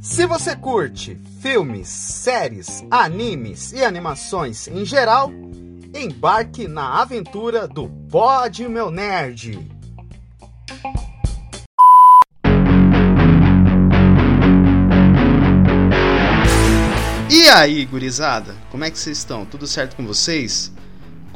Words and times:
Se 0.00 0.26
você 0.26 0.56
curte 0.56 1.16
filmes, 1.40 1.88
séries, 1.88 2.84
animes 2.90 3.72
e 3.72 3.84
animações 3.84 4.66
em 4.66 4.84
geral, 4.84 5.30
embarque 5.94 6.66
na 6.66 7.00
aventura 7.00 7.68
do 7.68 7.88
Pod 8.10 8.68
Meu 8.68 8.90
Nerd. 8.90 9.78
E 17.30 17.48
aí, 17.48 17.84
gurizada? 17.84 18.54
Como 18.70 18.84
é 18.84 18.90
que 18.90 18.98
vocês 18.98 19.18
estão? 19.18 19.46
Tudo 19.46 19.66
certo 19.66 19.96
com 19.96 20.04
vocês? 20.04 20.72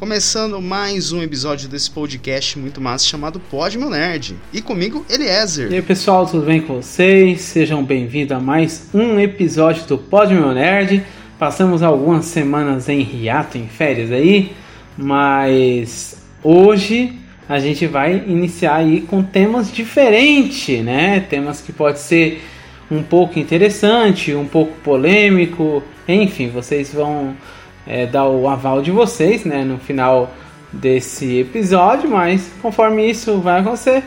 Começando 0.02 0.60
mais 0.60 1.12
um 1.12 1.22
episódio 1.22 1.68
desse 1.68 1.88
podcast 1.88 2.58
muito 2.58 2.80
massa 2.80 3.04
chamado 3.04 3.38
Pod 3.38 3.78
Meu 3.78 3.88
Nerd. 3.88 4.34
E 4.52 4.60
comigo, 4.60 5.06
Eliezer. 5.08 5.70
E 5.70 5.76
aí, 5.76 5.80
pessoal, 5.80 6.26
tudo 6.26 6.44
bem 6.44 6.60
com 6.60 6.82
vocês? 6.82 7.40
Sejam 7.42 7.84
bem-vindos 7.84 8.36
a 8.36 8.40
mais 8.40 8.88
um 8.92 9.20
episódio 9.20 9.86
do 9.86 9.96
Pod 9.96 10.34
Meu 10.34 10.52
Nerd. 10.52 11.04
Passamos 11.38 11.84
algumas 11.84 12.24
semanas 12.24 12.88
em 12.88 13.00
hiato, 13.00 13.56
em 13.56 13.68
férias 13.68 14.10
aí, 14.10 14.50
mas 14.98 16.20
hoje 16.42 17.12
a 17.48 17.60
gente 17.60 17.86
vai 17.86 18.24
iniciar 18.26 18.78
aí 18.78 19.02
com 19.02 19.22
temas 19.22 19.72
diferentes, 19.72 20.84
né? 20.84 21.20
Temas 21.20 21.60
que 21.60 21.72
pode 21.72 22.00
ser 22.00 22.42
um 22.90 23.04
pouco 23.04 23.38
interessante, 23.38 24.34
um 24.34 24.48
pouco 24.48 24.72
polêmico, 24.80 25.80
enfim, 26.08 26.48
vocês 26.48 26.92
vão 26.92 27.36
é, 27.86 28.06
dar 28.06 28.28
o 28.28 28.48
aval 28.48 28.82
de 28.82 28.90
vocês, 28.90 29.44
né, 29.44 29.64
no 29.64 29.78
final 29.78 30.32
desse 30.72 31.40
episódio, 31.40 32.08
mas 32.08 32.50
conforme 32.62 33.08
isso 33.08 33.38
vai 33.38 33.60
acontecer, 33.60 34.02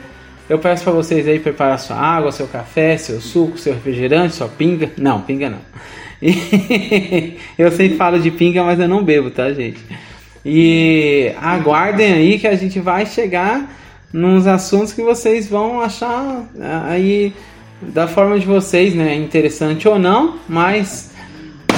eu 0.50 0.60
peço 0.60 0.84
para 0.84 0.94
vocês 0.94 1.28
aí 1.28 1.40
preparar 1.40 1.80
sua 1.80 1.98
água, 1.98 2.32
seu 2.32 2.48
café, 2.48 2.98
seu 2.98 3.20
suco, 3.20 3.58
seu 3.58 3.74
refrigerante, 3.74 4.36
sua 4.36 4.48
pinga. 4.48 4.91
Não, 4.98 5.22
pinga 5.22 5.49
não. 5.49 5.60
E 6.22 7.38
eu 7.58 7.72
sempre 7.72 7.98
falo 7.98 8.20
de 8.20 8.30
pinga, 8.30 8.64
mas 8.64 8.80
eu 8.80 8.88
não 8.88 9.04
bebo, 9.04 9.32
tá, 9.32 9.52
gente? 9.52 9.80
E 10.46 11.32
aguardem 11.42 12.14
aí 12.14 12.38
que 12.38 12.48
a 12.48 12.55
gente 12.55 12.80
vai 12.80 13.05
chegar 13.08 13.76
nos 14.14 14.46
assuntos 14.46 14.94
que 14.94 15.02
vocês 15.02 15.49
vão 15.49 15.82
achar 15.82 16.48
aí 16.88 17.34
da 17.82 18.08
forma 18.08 18.40
de 18.40 18.46
vocês, 18.46 18.94
né, 18.94 19.16
interessante 19.16 19.88
ou 19.88 19.99
não, 19.99 20.36
mas 20.48 21.12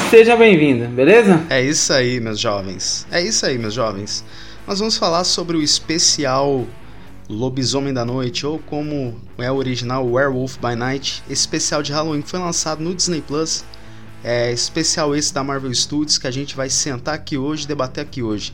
Seja 0.09 0.37
bem-vinda, 0.37 0.87
beleza? 0.87 1.45
É 1.49 1.61
isso 1.61 1.91
aí, 1.91 2.19
meus 2.21 2.39
jovens. 2.39 3.05
É 3.11 3.21
isso 3.21 3.45
aí, 3.45 3.57
meus 3.57 3.73
jovens. 3.73 4.23
Nós 4.65 4.79
vamos 4.79 4.95
falar 4.95 5.25
sobre 5.25 5.57
o 5.57 5.61
especial 5.61 6.65
Lobisomem 7.29 7.93
da 7.93 8.05
Noite, 8.05 8.45
ou 8.45 8.57
como 8.57 9.19
é 9.37 9.51
o 9.51 9.55
original 9.55 10.09
Werewolf 10.09 10.57
by 10.59 10.75
Night, 10.77 11.21
esse 11.29 11.41
especial 11.41 11.83
de 11.83 11.91
Halloween 11.91 12.21
que 12.21 12.29
foi 12.29 12.39
lançado 12.39 12.81
no 12.81 12.95
Disney 12.95 13.21
Plus. 13.21 13.65
É 14.23 14.49
especial 14.49 15.13
esse 15.13 15.33
da 15.33 15.43
Marvel 15.43 15.73
Studios 15.73 16.17
que 16.17 16.25
a 16.25 16.31
gente 16.31 16.55
vai 16.55 16.69
sentar 16.69 17.15
aqui 17.15 17.37
hoje, 17.37 17.67
debater 17.67 18.01
aqui 18.01 18.23
hoje. 18.23 18.53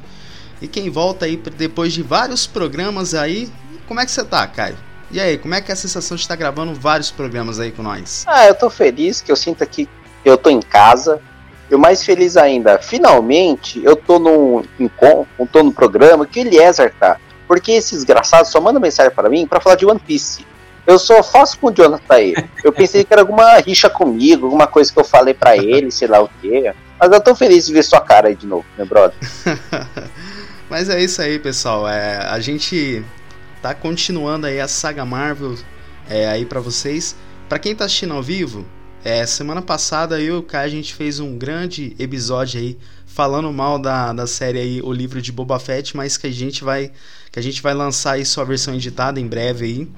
E 0.60 0.68
quem 0.68 0.90
volta 0.90 1.26
aí 1.26 1.38
depois 1.38 1.94
de 1.94 2.02
vários 2.02 2.48
programas 2.48 3.14
aí, 3.14 3.48
como 3.88 4.00
é 4.00 4.06
que 4.06 4.12
você 4.12 4.24
tá, 4.24 4.48
Caio? 4.48 4.78
E 5.12 5.20
aí, 5.20 5.38
como 5.38 5.54
é 5.54 5.62
que 5.62 5.70
é 5.72 5.74
a 5.74 5.78
sensação 5.78 6.16
de 6.16 6.24
estar 6.24 6.36
gravando 6.36 6.74
vários 6.74 7.12
programas 7.12 7.60
aí 7.60 7.72
com 7.72 7.84
nós? 7.84 8.24
Ah, 8.26 8.48
eu 8.48 8.56
tô 8.56 8.72
feliz 8.72 9.22
que 9.22 9.32
eu 9.32 9.36
sinto 9.36 9.64
aqui 9.64 9.88
eu 10.26 10.38
tô 10.38 10.50
em 10.50 10.62
casa, 10.62 11.22
e 11.70 11.76
o 11.76 11.80
mais 11.80 12.04
feliz 12.04 12.38
ainda, 12.38 12.78
finalmente 12.80 13.84
eu 13.84 13.96
tô 13.96 14.20
num 14.20 14.64
encontro, 14.80 15.28
tô 15.52 15.64
no 15.64 15.72
programa 15.72 16.26
que 16.26 16.40
o 16.40 16.42
Eliezer 16.42 16.94
tá. 17.00 17.18
Porque 17.48 17.74
esse 17.74 17.96
desgraçado 17.96 18.48
só 18.48 18.60
manda 18.62 18.80
mensagem 18.80 19.12
para 19.12 19.30
mim 19.30 19.46
para 19.46 19.60
falar 19.60 19.76
de 19.76 19.86
One 19.86 20.00
Piece. 20.00 20.46
Eu 20.86 21.00
só 21.00 21.24
faço 21.24 21.58
com 21.60 21.68
o 21.68 21.72
Jonathan 21.72 22.14
aí. 22.14 22.36
Eu 22.64 22.74
pensei 22.74 23.04
que 23.04 23.14
era 23.14 23.22
alguma 23.22 23.58
rixa 23.58 23.90
comigo, 23.90 24.46
alguma 24.46 24.68
coisa 24.68 24.92
que 24.92 25.00
eu 25.00 25.04
falei 25.04 25.34
para 25.34 25.56
ele, 25.56 25.90
sei 25.92 26.08
lá 26.08 26.22
o 26.22 26.30
quê. 26.42 26.74
Mas 27.00 27.12
eu 27.12 27.22
tô 27.22 27.36
feliz 27.36 27.66
de 27.66 27.74
ver 27.74 27.84
sua 27.84 28.02
cara 28.02 28.28
aí 28.28 28.36
de 28.36 28.46
novo, 28.46 28.66
meu 28.78 28.86
brother. 28.86 29.18
Mas 30.70 30.90
é 30.90 31.02
isso 31.02 31.22
aí, 31.22 31.40
pessoal. 31.40 31.88
É, 31.88 32.18
a 32.18 32.40
gente 32.40 33.04
tá 33.62 33.74
continuando 33.74 34.48
aí 34.48 34.60
a 34.60 34.68
saga 34.68 35.06
Marvel 35.06 35.56
é, 36.10 36.28
aí 36.28 36.46
para 36.46 36.60
vocês. 36.60 37.16
Para 37.48 37.60
quem 37.60 37.76
tá 37.76 37.86
assistindo 37.86 38.14
ao 38.14 38.24
vivo, 38.24 38.66
é, 39.04 39.26
semana 39.26 39.62
passada 39.62 40.20
eu 40.20 40.36
e 40.36 40.38
o 40.40 40.44
Kai 40.44 40.66
a 40.66 40.70
gente 40.70 40.94
fez 40.94 41.20
um 41.20 41.38
grande 41.38 41.96
episódio 42.00 42.60
aí 42.60 42.78
falando 43.06 43.52
mal 43.52 43.78
da, 43.78 44.14
da 44.14 44.26
série 44.26 44.60
aí 44.60 44.82
O 44.82 44.92
Livro 44.94 45.22
de 45.22 45.32
Boba 45.32 45.60
Fett, 45.60 45.96
mas 45.96 46.16
que 46.16 46.26
a 46.28 46.32
gente 46.32 46.64
vai 46.64 46.92
que 47.32 47.38
a 47.38 47.42
gente 47.42 47.62
vai 47.62 47.74
lançar 47.74 48.14
aí 48.14 48.26
sua 48.26 48.46
versão 48.46 48.74
editada 48.74 49.20
em 49.20 49.28
breve 49.28 49.66
aí. 49.66 49.92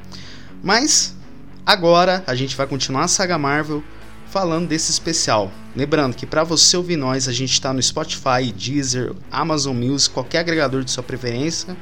Mas 0.64 1.16
agora 1.66 2.24
a 2.26 2.34
gente 2.34 2.56
vai 2.56 2.66
continuar 2.66 3.04
a 3.04 3.08
saga 3.08 3.38
Marvel 3.38 3.84
falando 4.28 4.68
desse 4.68 4.92
especial. 4.92 5.52
Lembrando 5.76 6.16
que 6.16 6.26
para 6.26 6.44
você 6.44 6.76
ouvir 6.76 6.98
nós, 6.98 7.28
a 7.28 7.32
gente 7.32 7.54
está 7.54 7.72
no 7.72 7.82
Spotify, 7.82 8.52
Deezer, 8.54 9.14
Amazon 9.32 9.76
Music, 9.76 10.14
qualquer 10.14 10.40
agregador 10.40 10.84
de 10.84 10.92
sua 10.92 11.04
preferência, 11.04 11.76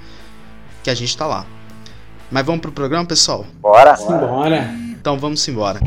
que 0.84 0.90
a 0.90 0.96
gente 0.96 1.10
está 1.10 1.26
lá. 1.26 1.46
Mas 2.30 2.46
vamos 2.46 2.62
pro 2.62 2.72
programa, 2.72 3.06
pessoal? 3.06 3.46
Bora! 3.62 3.96
Bora! 3.96 4.70
Então 5.04 5.20
vamos 5.20 5.48
embora. 5.48 5.80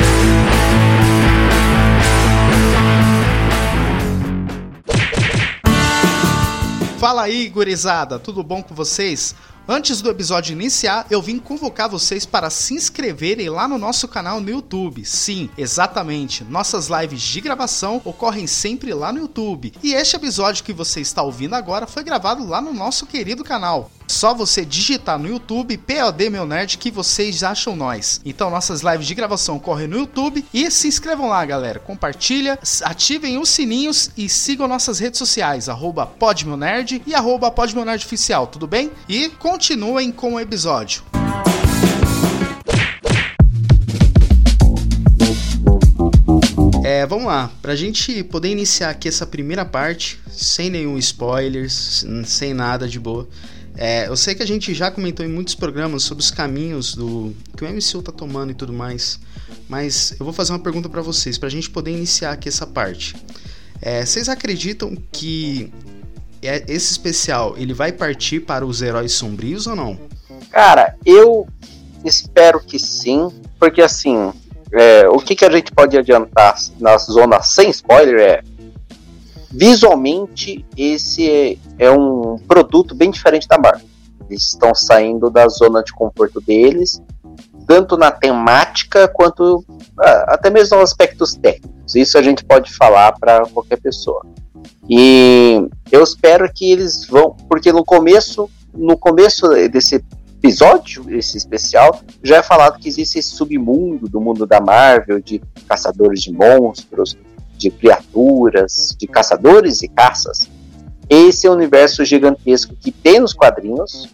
Fala 6.98 7.24
aí, 7.24 7.50
gurizada, 7.50 8.18
tudo 8.18 8.42
bom 8.42 8.62
com 8.62 8.74
vocês? 8.74 9.34
Antes 9.68 10.00
do 10.00 10.08
episódio 10.08 10.52
iniciar, 10.52 11.06
eu 11.10 11.20
vim 11.20 11.38
convocar 11.38 11.90
vocês 11.90 12.24
para 12.24 12.48
se 12.48 12.72
inscreverem 12.72 13.50
lá 13.50 13.68
no 13.68 13.76
nosso 13.76 14.08
canal 14.08 14.40
no 14.40 14.48
YouTube. 14.48 15.04
Sim, 15.04 15.50
exatamente. 15.58 16.42
Nossas 16.44 16.88
lives 16.88 17.20
de 17.20 17.42
gravação 17.42 18.00
ocorrem 18.02 18.46
sempre 18.46 18.94
lá 18.94 19.12
no 19.12 19.18
YouTube. 19.18 19.74
E 19.82 19.92
este 19.92 20.16
episódio 20.16 20.64
que 20.64 20.72
você 20.72 21.02
está 21.02 21.22
ouvindo 21.22 21.54
agora 21.54 21.86
foi 21.86 22.02
gravado 22.02 22.46
lá 22.46 22.62
no 22.62 22.72
nosso 22.72 23.04
querido 23.04 23.44
canal. 23.44 23.90
Só 24.06 24.32
você 24.32 24.64
digitar 24.64 25.18
no 25.18 25.28
YouTube 25.28 25.76
POD 25.76 26.30
Meu 26.30 26.46
Nerd 26.46 26.78
que 26.78 26.90
vocês 26.90 27.42
acham 27.42 27.74
nós. 27.74 28.20
Então 28.24 28.50
nossas 28.50 28.80
lives 28.82 29.06
de 29.06 29.14
gravação 29.14 29.56
ocorrem 29.56 29.88
no 29.88 29.98
YouTube 29.98 30.44
e 30.54 30.70
se 30.70 30.88
inscrevam 30.88 31.28
lá, 31.28 31.44
galera. 31.44 31.78
Compartilha, 31.78 32.58
ativem 32.82 33.38
os 33.38 33.48
sininhos 33.48 34.10
e 34.16 34.28
sigam 34.28 34.68
nossas 34.68 34.98
redes 34.98 35.18
sociais, 35.18 35.68
arroba 35.68 36.10
e 37.06 37.14
arroba 37.14 37.52
Oficial, 37.96 38.46
tudo 38.46 38.66
bem? 38.66 38.90
E 39.08 39.28
continuem 39.28 40.12
com 40.12 40.34
o 40.34 40.40
episódio. 40.40 41.02
É, 46.84 47.04
vamos 47.04 47.26
lá, 47.26 47.50
pra 47.60 47.74
gente 47.74 48.22
poder 48.22 48.48
iniciar 48.48 48.90
aqui 48.90 49.08
essa 49.08 49.26
primeira 49.26 49.64
parte, 49.64 50.20
sem 50.30 50.70
nenhum 50.70 50.96
spoilers, 50.98 52.06
sem 52.24 52.54
nada 52.54 52.86
de 52.86 53.00
boa. 53.00 53.28
É, 53.76 54.08
eu 54.08 54.16
sei 54.16 54.34
que 54.34 54.42
a 54.42 54.46
gente 54.46 54.72
já 54.72 54.90
comentou 54.90 55.24
em 55.24 55.28
muitos 55.28 55.54
programas 55.54 56.02
sobre 56.02 56.22
os 56.22 56.30
caminhos 56.30 56.94
do 56.94 57.34
que 57.56 57.64
o 57.64 57.68
MCU 57.68 58.02
tá 58.02 58.10
tomando 58.10 58.50
e 58.50 58.54
tudo 58.54 58.72
mais, 58.72 59.20
mas 59.68 60.16
eu 60.18 60.24
vou 60.24 60.32
fazer 60.32 60.52
uma 60.52 60.58
pergunta 60.58 60.88
para 60.88 61.02
vocês, 61.02 61.36
pra 61.36 61.48
gente 61.48 61.68
poder 61.68 61.90
iniciar 61.90 62.32
aqui 62.32 62.48
essa 62.48 62.66
parte. 62.66 63.14
É, 63.82 64.04
vocês 64.04 64.28
acreditam 64.30 64.96
que 65.12 65.70
é, 66.42 66.64
esse 66.68 66.92
especial 66.92 67.54
ele 67.58 67.74
vai 67.74 67.92
partir 67.92 68.40
para 68.40 68.64
os 68.64 68.80
heróis 68.80 69.12
sombrios 69.12 69.66
ou 69.66 69.76
não? 69.76 69.98
Cara, 70.50 70.96
eu 71.04 71.46
espero 72.02 72.60
que 72.60 72.78
sim, 72.78 73.28
porque 73.58 73.82
assim, 73.82 74.32
é, 74.72 75.06
o 75.08 75.18
que, 75.18 75.36
que 75.36 75.44
a 75.44 75.50
gente 75.50 75.70
pode 75.72 75.98
adiantar 75.98 76.56
na 76.80 76.96
zona 76.96 77.42
sem 77.42 77.68
spoiler 77.70 78.18
é 78.18 78.42
visualmente 79.56 80.64
esse 80.76 81.30
é, 81.30 81.56
é 81.78 81.90
um 81.90 82.36
produto 82.46 82.94
bem 82.94 83.10
diferente 83.10 83.48
da 83.48 83.56
Marvel. 83.56 83.88
Eles 84.28 84.48
estão 84.48 84.74
saindo 84.74 85.30
da 85.30 85.48
zona 85.48 85.82
de 85.82 85.92
conforto 85.92 86.40
deles, 86.40 87.00
tanto 87.66 87.96
na 87.96 88.10
temática 88.10 89.08
quanto 89.08 89.64
ah, 89.98 90.34
até 90.34 90.50
mesmo 90.50 90.76
nos 90.76 90.90
aspectos 90.90 91.34
técnicos. 91.34 91.94
Isso 91.94 92.18
a 92.18 92.22
gente 92.22 92.44
pode 92.44 92.72
falar 92.74 93.12
para 93.18 93.46
qualquer 93.46 93.80
pessoa. 93.80 94.26
E 94.88 95.66
eu 95.90 96.02
espero 96.02 96.52
que 96.52 96.70
eles 96.70 97.06
vão, 97.06 97.30
porque 97.48 97.72
no 97.72 97.84
começo, 97.84 98.50
no 98.74 98.98
começo 98.98 99.48
desse 99.70 100.04
episódio, 100.38 101.06
esse 101.16 101.38
especial, 101.38 102.00
já 102.22 102.36
é 102.36 102.42
falado 102.42 102.78
que 102.78 102.88
existe 102.88 103.18
esse 103.18 103.30
submundo 103.30 104.08
do 104.08 104.20
mundo 104.20 104.46
da 104.46 104.60
Marvel, 104.60 105.20
de 105.20 105.40
caçadores 105.66 106.22
de 106.22 106.32
monstros, 106.32 107.16
de 107.56 107.70
criaturas, 107.70 108.94
de 108.98 109.06
caçadores 109.06 109.82
e 109.82 109.88
caças. 109.88 110.48
Esse 111.08 111.46
é 111.46 111.50
o 111.50 111.54
universo 111.54 112.04
gigantesco 112.04 112.74
que 112.74 112.90
tem 112.90 113.20
nos 113.20 113.32
quadrinhos, 113.32 114.08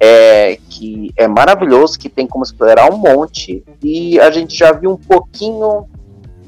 é, 0.00 0.58
que 0.68 1.12
é 1.16 1.26
maravilhoso, 1.26 1.98
que 1.98 2.08
tem 2.08 2.26
como 2.26 2.44
explorar 2.44 2.92
um 2.92 2.98
monte, 2.98 3.64
e 3.82 4.20
a 4.20 4.30
gente 4.30 4.56
já 4.56 4.72
viu 4.72 4.92
um 4.92 4.96
pouquinho 4.96 5.86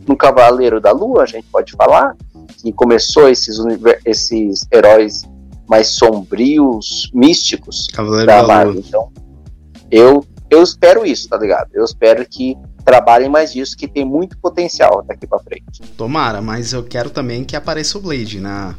no 0.07 0.17
Cavaleiro 0.17 0.81
da 0.81 0.93
Lua, 0.93 1.23
a 1.23 1.27
gente 1.27 1.47
pode 1.51 1.73
falar, 1.73 2.17
que 2.63 2.73
começou 2.73 3.29
esses, 3.29 3.59
esses 4.05 4.67
heróis 4.73 5.23
mais 5.69 5.95
sombrios, 5.95 7.11
místicos 7.15 7.87
Cavaleiro 7.93 8.27
da, 8.27 8.43
Marvel. 8.43 8.83
Então, 8.87 9.09
eu 9.91 10.25
eu 10.51 10.63
espero 10.63 11.07
isso, 11.07 11.29
tá 11.29 11.39
ligado? 11.39 11.69
Eu 11.73 11.85
espero 11.85 12.27
que 12.29 12.57
trabalhem 12.85 13.29
mais 13.29 13.53
disso, 13.53 13.77
que 13.77 13.87
tem 13.87 14.05
muito 14.05 14.37
potencial 14.39 15.05
daqui 15.07 15.27
para 15.27 15.39
frente. 15.39 15.81
Tomara, 15.97 16.43
mas 16.43 16.73
eu 16.73 16.83
quero 16.83 17.09
também 17.09 17.45
que 17.45 17.55
apareça 17.55 17.97
o 17.97 18.01
Blade 18.01 18.41
na 18.41 18.75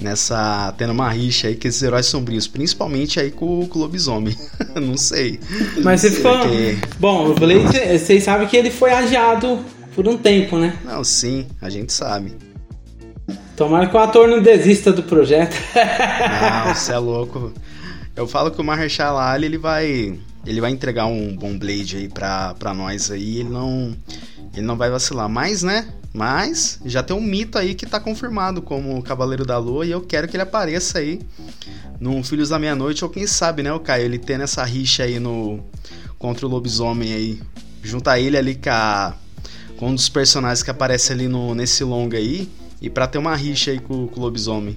nessa 0.00 0.74
tendo 0.76 0.92
uma 0.92 1.08
rixa 1.08 1.46
aí 1.46 1.54
com 1.54 1.68
esses 1.68 1.82
heróis 1.82 2.06
sombrios, 2.06 2.48
principalmente 2.48 3.20
aí 3.20 3.30
com, 3.30 3.66
com 3.66 3.78
o 3.78 3.82
lobisomem. 3.82 4.36
não 4.80 4.96
sei. 4.96 5.40
Mas 5.82 6.00
você 6.00 6.10
ficou. 6.10 6.38
Porque... 6.38 6.78
Bom, 6.98 7.30
o 7.30 7.34
Blade, 7.34 7.98
vocês 7.98 8.22
sabem 8.22 8.46
que 8.46 8.56
ele 8.56 8.70
foi 8.70 8.92
adiado 8.92 9.60
por 9.94 10.06
um 10.08 10.16
tempo, 10.16 10.56
né? 10.58 10.78
Não, 10.84 11.02
sim, 11.02 11.46
a 11.60 11.68
gente 11.68 11.92
sabe. 11.92 12.32
Tomara 13.56 13.86
que 13.86 13.94
o 13.94 13.98
ator 13.98 14.28
não 14.28 14.40
desista 14.40 14.92
do 14.92 15.02
projeto. 15.02 15.54
não, 15.74 16.74
você 16.74 16.92
é 16.92 16.98
louco. 16.98 17.52
Eu 18.14 18.26
falo 18.26 18.50
que 18.50 18.60
o 18.60 18.64
Mahershala 18.64 19.30
Ali, 19.30 19.46
ele 19.46 19.58
vai 19.58 20.18
ele 20.44 20.60
vai 20.60 20.70
entregar 20.70 21.06
um 21.06 21.36
bom 21.36 21.58
Blade 21.58 21.96
aí 21.96 22.08
pra, 22.08 22.54
pra 22.54 22.74
nós 22.74 23.10
aí, 23.10 23.38
ele 23.38 23.48
não 23.48 23.96
ele 24.54 24.66
não 24.66 24.76
vai 24.76 24.90
vacilar. 24.90 25.28
Mas, 25.28 25.62
né? 25.62 25.88
Mas 26.12 26.78
já 26.84 27.02
tem 27.02 27.16
um 27.16 27.22
mito 27.22 27.56
aí 27.56 27.74
que 27.74 27.86
tá 27.86 27.98
confirmado 27.98 28.60
como 28.60 28.98
o 28.98 29.02
Cavaleiro 29.02 29.46
da 29.46 29.56
Lua 29.56 29.86
e 29.86 29.90
eu 29.90 30.02
quero 30.02 30.28
que 30.28 30.36
ele 30.36 30.42
apareça 30.42 30.98
aí 30.98 31.20
no 31.98 32.22
Filhos 32.22 32.50
da 32.50 32.58
Meia-Noite 32.58 33.02
ou 33.02 33.10
quem 33.10 33.26
sabe, 33.26 33.62
né, 33.62 33.72
o 33.72 33.80
Caio, 33.80 34.04
ele 34.04 34.18
tendo 34.18 34.44
essa 34.44 34.62
rixa 34.62 35.04
aí 35.04 35.18
no 35.18 35.60
contra 36.18 36.46
o 36.46 36.48
lobisomem 36.48 37.14
aí, 37.14 37.40
juntar 37.82 38.20
ele 38.20 38.36
ali 38.36 38.54
com, 38.54 38.68
a, 38.68 39.14
com 39.78 39.88
um 39.88 39.94
dos 39.94 40.08
personagens 40.08 40.62
que 40.62 40.70
aparece 40.70 41.12
ali 41.12 41.28
no 41.28 41.54
nesse 41.54 41.82
longa 41.82 42.18
aí 42.18 42.48
e 42.80 42.90
para 42.90 43.06
ter 43.06 43.18
uma 43.18 43.34
rixa 43.34 43.70
aí 43.70 43.78
com, 43.78 44.06
com 44.06 44.20
o 44.20 44.22
lobisomem. 44.22 44.76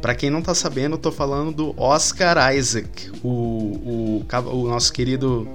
Para 0.00 0.14
quem 0.14 0.30
não 0.30 0.40
tá 0.40 0.54
sabendo, 0.54 0.94
eu 0.94 0.98
tô 0.98 1.12
falando 1.12 1.52
do 1.52 1.74
Oscar 1.80 2.54
Isaac, 2.54 3.10
o, 3.22 3.28
o, 3.28 4.26
o 4.52 4.68
nosso 4.68 4.92
querido 4.92 5.46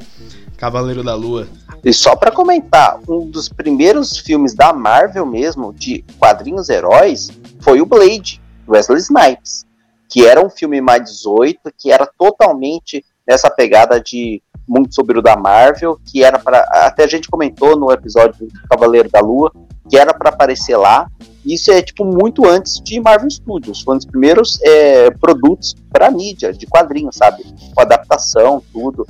Cavaleiro 0.56 1.04
da 1.04 1.16
Lua. 1.16 1.48
E 1.84 1.92
só 1.92 2.16
para 2.16 2.32
comentar, 2.32 3.00
um 3.08 3.30
dos 3.30 3.50
primeiros 3.50 4.18
filmes 4.18 4.54
da 4.54 4.72
Marvel 4.72 5.26
mesmo, 5.26 5.74
de 5.74 6.04
quadrinhos 6.20 6.70
heróis, 6.70 7.32
foi 7.60 7.82
o 7.82 7.86
Blade, 7.86 8.42
Wesley 8.68 9.00
Snipes, 9.00 9.66
que 10.08 10.26
era 10.26 10.46
um 10.46 10.50
filme 10.50 10.80
mais 10.80 11.04
18, 11.10 11.60
que 11.78 11.92
era 11.92 12.06
totalmente 12.06 13.04
nessa 13.28 13.50
pegada 13.50 14.00
de 14.00 14.42
muito 14.68 14.96
sobre 14.96 15.20
o 15.20 15.22
da 15.22 15.36
Marvel, 15.36 16.00
que 16.06 16.24
era 16.24 16.40
para 16.40 16.60
até 16.86 17.04
a 17.04 17.08
gente 17.08 17.30
comentou 17.30 17.78
no 17.78 17.92
episódio 17.92 18.48
do 18.48 18.68
Cavaleiro 18.70 19.10
da 19.10 19.20
Lua, 19.20 19.52
que 19.90 19.98
era 19.98 20.14
para 20.14 20.30
aparecer 20.30 20.78
lá, 20.78 21.10
isso 21.46 21.72
é 21.72 21.82
tipo 21.82 22.04
muito 22.04 22.46
antes 22.48 22.82
de 22.84 23.00
Marvel 23.00 23.30
Studios. 23.30 23.82
Foi 23.82 23.94
um 23.94 23.98
dos 23.98 24.06
primeiros 24.06 24.60
é, 24.64 25.12
produtos 25.12 25.76
para 25.92 26.10
mídia, 26.10 26.52
de 26.52 26.66
quadrinhos, 26.66 27.16
sabe? 27.16 27.44
Com 27.74 27.82
adaptação, 27.82 28.64
tudo. 28.74 29.06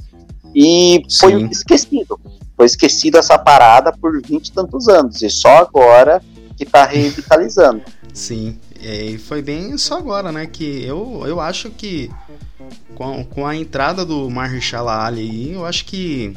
E 0.54 1.01
foi 1.19 1.39
Sim. 1.39 1.48
esquecido. 1.48 2.19
Foi 2.56 2.66
esquecido 2.66 3.18
essa 3.18 3.38
parada 3.38 3.92
por 3.92 4.22
vinte 4.22 4.48
e 4.48 4.51
tantos 4.51 4.88
anos. 4.88 5.22
E 5.22 5.30
só 5.30 5.57
agora 5.57 6.22
que 6.57 6.66
tá 6.66 6.86
revitalizando. 6.86 7.81
Sim. 8.13 8.57
E 8.81 9.18
foi 9.18 9.42
bem 9.42 9.78
só 9.78 9.98
agora, 9.98 10.31
né? 10.31 10.45
Que 10.45 10.86
eu, 10.86 11.24
eu 11.25 11.39
acho 11.39 11.69
que 11.69 12.10
com, 12.95 13.24
com 13.25 13.45
a 13.45 13.56
entrada 13.56 14.06
do 14.06 14.30
Mahershala 14.30 15.06
Ali 15.06 15.54
eu 15.54 15.66
acho 15.66 15.86
que 15.86 16.33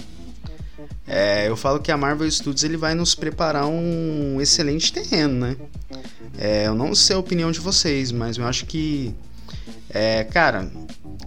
é, 1.06 1.48
eu 1.48 1.56
falo 1.56 1.80
que 1.80 1.90
a 1.90 1.96
Marvel 1.96 2.30
Studios 2.30 2.62
ele 2.64 2.76
vai 2.76 2.94
nos 2.94 3.14
preparar 3.14 3.66
um 3.66 4.40
excelente 4.40 4.92
terreno, 4.92 5.46
né? 5.46 5.56
É, 6.36 6.66
eu 6.66 6.74
não 6.74 6.94
sei 6.94 7.16
a 7.16 7.18
opinião 7.18 7.50
de 7.50 7.60
vocês, 7.60 8.12
mas 8.12 8.36
eu 8.36 8.46
acho 8.46 8.66
que, 8.66 9.14
é, 9.88 10.24
cara, 10.24 10.70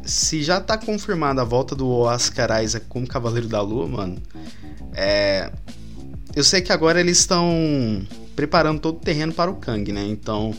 se 0.04 0.44
já 0.44 0.62
tá 0.62 0.78
confirmada 0.78 1.42
a 1.42 1.46
volta 1.46 1.76
do 1.76 1.90
Oscar 1.90 2.64
Isaac 2.64 2.86
como 2.88 3.08
Cavaleiro 3.08 3.48
da 3.48 3.62
Lua, 3.62 3.88
mano, 3.88 4.22
é, 4.94 5.52
eu 6.36 6.44
sei 6.44 6.62
que 6.62 6.72
agora 6.72 7.00
eles 7.00 7.18
estão 7.18 8.06
preparando 8.36 8.80
todo 8.80 8.98
o 8.98 9.00
terreno 9.00 9.34
para 9.34 9.50
o 9.50 9.56
Kang, 9.56 9.92
né? 9.92 10.06
Então, 10.06 10.54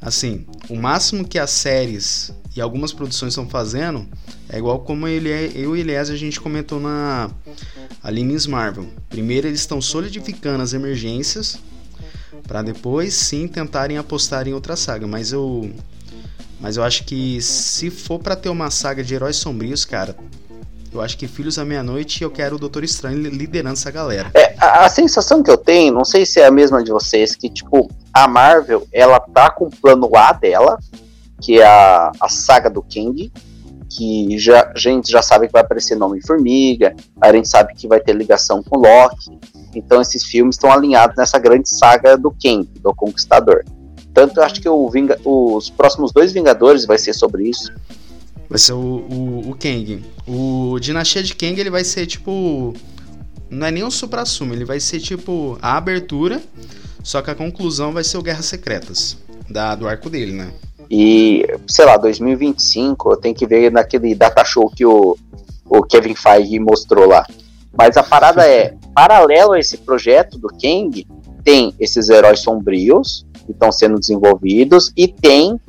assim, 0.00 0.46
o 0.68 0.76
máximo 0.76 1.26
que 1.26 1.38
as 1.38 1.50
séries 1.50 2.32
e 2.54 2.60
algumas 2.60 2.92
produções 2.92 3.32
estão 3.32 3.48
fazendo 3.48 4.06
é 4.48 4.58
igual 4.58 4.80
como 4.80 5.06
ele 5.06 5.30
é, 5.30 5.52
eu 5.54 5.76
e 5.76 5.80
Elias 5.80 6.10
a 6.10 6.16
gente 6.16 6.40
comentou 6.40 6.80
na 6.80 7.30
ali 8.02 8.24
Miss 8.24 8.46
Marvel. 8.46 8.88
Primeiro 9.08 9.46
eles 9.46 9.60
estão 9.60 9.80
solidificando 9.80 10.62
as 10.62 10.72
emergências 10.72 11.58
para 12.42 12.62
depois 12.62 13.14
sim 13.14 13.46
tentarem 13.46 13.98
apostar 13.98 14.48
em 14.48 14.52
outra 14.52 14.76
saga, 14.76 15.06
mas 15.06 15.32
eu 15.32 15.72
mas 16.60 16.76
eu 16.76 16.82
acho 16.82 17.04
que 17.04 17.40
se 17.40 17.90
for 17.90 18.18
para 18.18 18.36
ter 18.36 18.50
uma 18.50 18.70
saga 18.70 19.02
de 19.02 19.14
heróis 19.14 19.36
sombrios, 19.36 19.84
cara, 19.84 20.14
eu 20.92 21.00
acho 21.00 21.16
que 21.16 21.28
Filhos 21.28 21.56
da 21.56 21.64
Meia-Noite 21.64 22.22
eu 22.22 22.30
quero 22.30 22.56
o 22.56 22.58
Doutor 22.58 22.82
Estranho 22.82 23.18
liderando 23.18 23.74
essa 23.74 23.90
galera. 23.90 24.30
É, 24.34 24.54
a, 24.58 24.84
a, 24.84 24.88
sensação 24.88 25.42
que 25.42 25.50
eu 25.50 25.56
tenho, 25.56 25.92
não 25.92 26.04
sei 26.04 26.26
se 26.26 26.40
é 26.40 26.46
a 26.46 26.50
mesma 26.50 26.82
de 26.82 26.90
vocês, 26.90 27.36
que 27.36 27.48
tipo, 27.48 27.90
a 28.12 28.26
Marvel, 28.26 28.86
ela 28.92 29.20
tá 29.20 29.50
com 29.50 29.66
o 29.66 29.70
plano 29.70 30.10
A 30.16 30.32
dela, 30.32 30.78
que 31.40 31.60
é 31.60 31.66
a, 31.66 32.10
a 32.20 32.28
saga 32.28 32.68
do 32.68 32.82
King, 32.82 33.32
que 33.88 34.38
já, 34.38 34.70
a 34.74 34.78
gente 34.78 35.10
já 35.10 35.22
sabe 35.22 35.46
que 35.46 35.52
vai 35.52 35.62
aparecer 35.62 35.96
nome 35.96 36.24
Formiga, 36.24 36.94
a 37.20 37.32
gente 37.32 37.48
sabe 37.48 37.74
que 37.74 37.88
vai 37.88 38.00
ter 38.00 38.12
ligação 38.12 38.62
com 38.62 38.78
Loki. 38.78 39.38
Então 39.74 40.00
esses 40.00 40.24
filmes 40.24 40.56
estão 40.56 40.72
alinhados 40.72 41.16
nessa 41.16 41.38
grande 41.38 41.68
saga 41.68 42.16
do 42.16 42.30
Kang, 42.30 42.68
do 42.80 42.94
Conquistador. 42.94 43.64
Tanto 44.12 44.40
eu 44.40 44.44
acho 44.44 44.60
que 44.60 44.68
Vinga, 44.92 45.18
os 45.24 45.70
próximos 45.70 46.12
dois 46.12 46.32
Vingadores 46.32 46.84
vai 46.84 46.98
ser 46.98 47.12
sobre 47.12 47.48
isso. 47.48 47.72
Vai 48.50 48.58
ser 48.58 48.72
o, 48.72 48.76
o, 48.76 49.50
o 49.50 49.54
Kang. 49.54 50.04
O 50.26 50.76
Dinastia 50.80 51.22
de 51.22 51.36
Kang 51.36 51.58
ele 51.58 51.70
vai 51.70 51.84
ser 51.84 52.04
tipo. 52.06 52.74
Não 53.48 53.66
é 53.66 53.70
nem 53.70 53.84
o 53.84 53.90
supra-sumo, 53.90 54.52
ele 54.52 54.64
vai 54.64 54.80
ser 54.80 55.00
tipo 55.00 55.56
a 55.62 55.76
abertura, 55.76 56.40
só 57.02 57.22
que 57.22 57.30
a 57.30 57.34
conclusão 57.34 57.92
vai 57.92 58.04
ser 58.04 58.16
o 58.18 58.22
Guerras 58.22 58.46
Secretas, 58.46 59.16
da, 59.48 59.74
do 59.74 59.88
arco 59.88 60.08
dele, 60.08 60.32
né? 60.32 60.52
E, 60.88 61.46
sei 61.68 61.84
lá, 61.84 61.96
2025, 61.96 63.12
eu 63.12 63.16
tenho 63.16 63.34
que 63.34 63.46
ver 63.46 63.72
naquele 63.72 64.14
data 64.14 64.44
show 64.44 64.68
que 64.68 64.84
o, 64.84 65.16
o 65.64 65.82
Kevin 65.82 66.14
Feige 66.14 66.58
mostrou 66.58 67.08
lá. 67.08 67.24
Mas 67.76 67.96
a 67.96 68.02
parada 68.02 68.44
é, 68.44 68.74
paralelo 68.94 69.52
a 69.52 69.58
esse 69.58 69.78
projeto 69.78 70.38
do 70.38 70.48
Kang, 70.48 71.06
tem 71.44 71.74
esses 71.78 72.08
heróis 72.08 72.40
sombrios 72.40 73.24
que 73.46 73.52
estão 73.52 73.72
sendo 73.72 73.98
desenvolvidos 73.98 74.92
e 74.96 75.08
tem, 75.08 75.60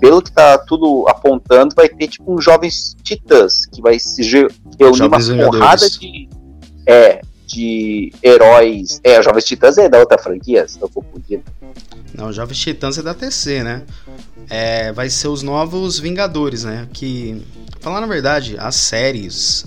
pelo 0.00 0.22
que 0.22 0.30
tá 0.30 0.58
tudo 0.58 1.06
apontando, 1.08 1.74
vai 1.74 1.88
ter 1.88 2.08
tipo 2.08 2.34
um 2.34 2.40
Jovens 2.40 2.96
Titãs, 3.02 3.66
que 3.66 3.80
vai 3.80 3.98
se 3.98 4.22
reunir 4.22 5.02
uma 5.02 5.18
porrada 5.18 5.88
de, 5.88 6.28
é, 6.86 7.20
de 7.46 8.12
heróis. 8.22 9.00
É, 9.02 9.22
Jovens 9.22 9.44
Titãs 9.44 9.78
é 9.78 9.88
da 9.88 9.98
outra 9.98 10.18
franquia, 10.18 10.64
estou 10.64 10.88
confundindo. 10.88 11.44
Não, 12.14 12.32
Jovens 12.32 12.58
Titãs 12.58 12.98
é 12.98 13.02
da 13.02 13.14
TC, 13.14 13.62
né? 13.62 13.82
É, 14.48 14.92
vai 14.92 15.10
ser 15.10 15.28
os 15.28 15.42
novos 15.42 15.98
Vingadores, 15.98 16.64
né? 16.64 16.88
Que, 16.92 17.42
falar 17.80 18.00
na 18.00 18.06
verdade, 18.06 18.56
as 18.58 18.76
séries, 18.76 19.66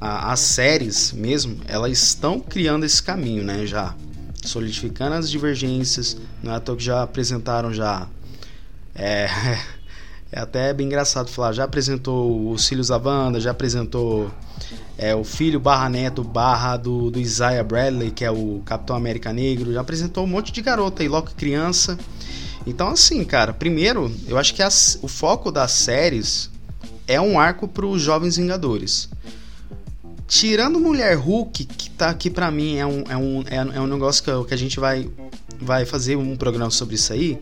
a, 0.00 0.32
as 0.32 0.40
séries 0.40 1.12
mesmo, 1.12 1.58
elas 1.66 1.92
estão 1.92 2.40
criando 2.40 2.84
esse 2.84 3.02
caminho, 3.02 3.44
né? 3.44 3.66
Já 3.66 3.94
solidificando 4.44 5.14
as 5.14 5.30
divergências, 5.30 6.16
não 6.42 6.52
é 6.52 6.56
à 6.56 6.60
toa 6.60 6.76
que 6.76 6.82
já 6.82 7.02
apresentaram 7.02 7.72
já. 7.72 8.06
É, 9.00 9.30
é 10.30 10.40
até 10.40 10.74
bem 10.74 10.86
engraçado 10.86 11.30
falar, 11.30 11.52
já 11.52 11.64
apresentou 11.64 12.50
os 12.50 12.68
filhos 12.68 12.88
da 12.88 12.98
Wanda, 12.98 13.40
já 13.40 13.50
apresentou 13.50 14.30
é, 14.98 15.14
o 15.14 15.24
filho 15.24 15.58
barra 15.58 15.88
neto 15.88 16.22
barra 16.22 16.76
do, 16.76 17.10
do 17.10 17.18
Isaiah 17.18 17.64
Bradley, 17.64 18.10
que 18.10 18.26
é 18.26 18.30
o 18.30 18.60
Capitão 18.66 18.94
América 18.94 19.32
Negro, 19.32 19.72
já 19.72 19.80
apresentou 19.80 20.24
um 20.24 20.26
monte 20.26 20.52
de 20.52 20.60
garota 20.60 21.02
aí, 21.02 21.08
logo 21.08 21.30
criança. 21.30 21.98
Então, 22.66 22.88
assim, 22.88 23.24
cara, 23.24 23.54
primeiro, 23.54 24.14
eu 24.28 24.36
acho 24.36 24.54
que 24.54 24.62
as, 24.62 24.98
o 25.00 25.08
foco 25.08 25.50
das 25.50 25.72
séries 25.72 26.50
é 27.08 27.18
um 27.18 27.40
arco 27.40 27.66
para 27.66 27.86
os 27.86 28.02
Jovens 28.02 28.36
Vingadores. 28.36 29.08
Tirando 30.28 30.78
Mulher 30.78 31.16
Hulk, 31.16 31.64
que 31.64 31.90
tá 31.90 32.10
aqui 32.10 32.28
pra 32.28 32.50
mim, 32.50 32.76
é 32.76 32.86
um, 32.86 33.02
é 33.08 33.16
um, 33.16 33.42
é, 33.48 33.56
é 33.78 33.80
um 33.80 33.86
negócio 33.86 34.22
que, 34.22 34.48
que 34.48 34.54
a 34.54 34.56
gente 34.56 34.78
vai, 34.78 35.10
vai 35.58 35.86
fazer 35.86 36.16
um 36.16 36.36
programa 36.36 36.70
sobre 36.70 36.96
isso 36.96 37.12
aí. 37.14 37.40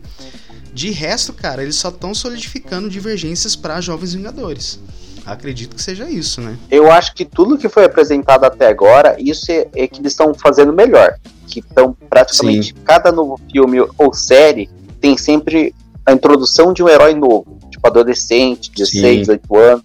De 0.73 0.91
resto, 0.91 1.33
cara, 1.33 1.63
eles 1.63 1.75
só 1.75 1.89
estão 1.89 2.13
solidificando 2.13 2.89
divergências 2.89 3.55
para 3.55 3.81
Jovens 3.81 4.13
Vingadores. 4.13 4.79
Acredito 5.25 5.75
que 5.75 5.81
seja 5.81 6.09
isso, 6.09 6.41
né? 6.41 6.57
Eu 6.71 6.91
acho 6.91 7.13
que 7.13 7.25
tudo 7.25 7.57
que 7.57 7.69
foi 7.69 7.85
apresentado 7.85 8.45
até 8.45 8.67
agora, 8.67 9.15
isso 9.19 9.51
é, 9.51 9.67
é 9.75 9.87
que 9.87 9.99
eles 9.99 10.13
estão 10.13 10.33
fazendo 10.33 10.73
melhor. 10.73 11.15
Que 11.47 11.59
estão 11.59 11.95
praticamente 12.09 12.69
Sim. 12.69 12.81
cada 12.83 13.11
novo 13.11 13.39
filme 13.51 13.79
ou 13.97 14.13
série 14.13 14.69
tem 14.99 15.17
sempre 15.17 15.73
a 16.05 16.13
introdução 16.13 16.73
de 16.73 16.83
um 16.83 16.89
herói 16.89 17.13
novo, 17.13 17.57
tipo 17.69 17.85
adolescente, 17.85 18.71
de 18.71 18.85
6, 18.85 19.29
8 19.29 19.55
anos. 19.55 19.83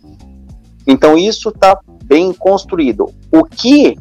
Então 0.87 1.17
isso 1.17 1.51
está 1.51 1.79
bem 2.05 2.33
construído. 2.33 3.13
O 3.31 3.45
que 3.45 3.97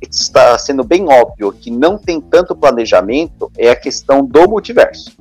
está 0.00 0.58
sendo 0.58 0.82
bem 0.84 1.08
óbvio 1.08 1.52
que 1.52 1.70
não 1.70 1.96
tem 1.96 2.20
tanto 2.20 2.56
planejamento 2.56 3.50
é 3.56 3.70
a 3.70 3.76
questão 3.76 4.24
do 4.24 4.48
multiverso. 4.48 5.12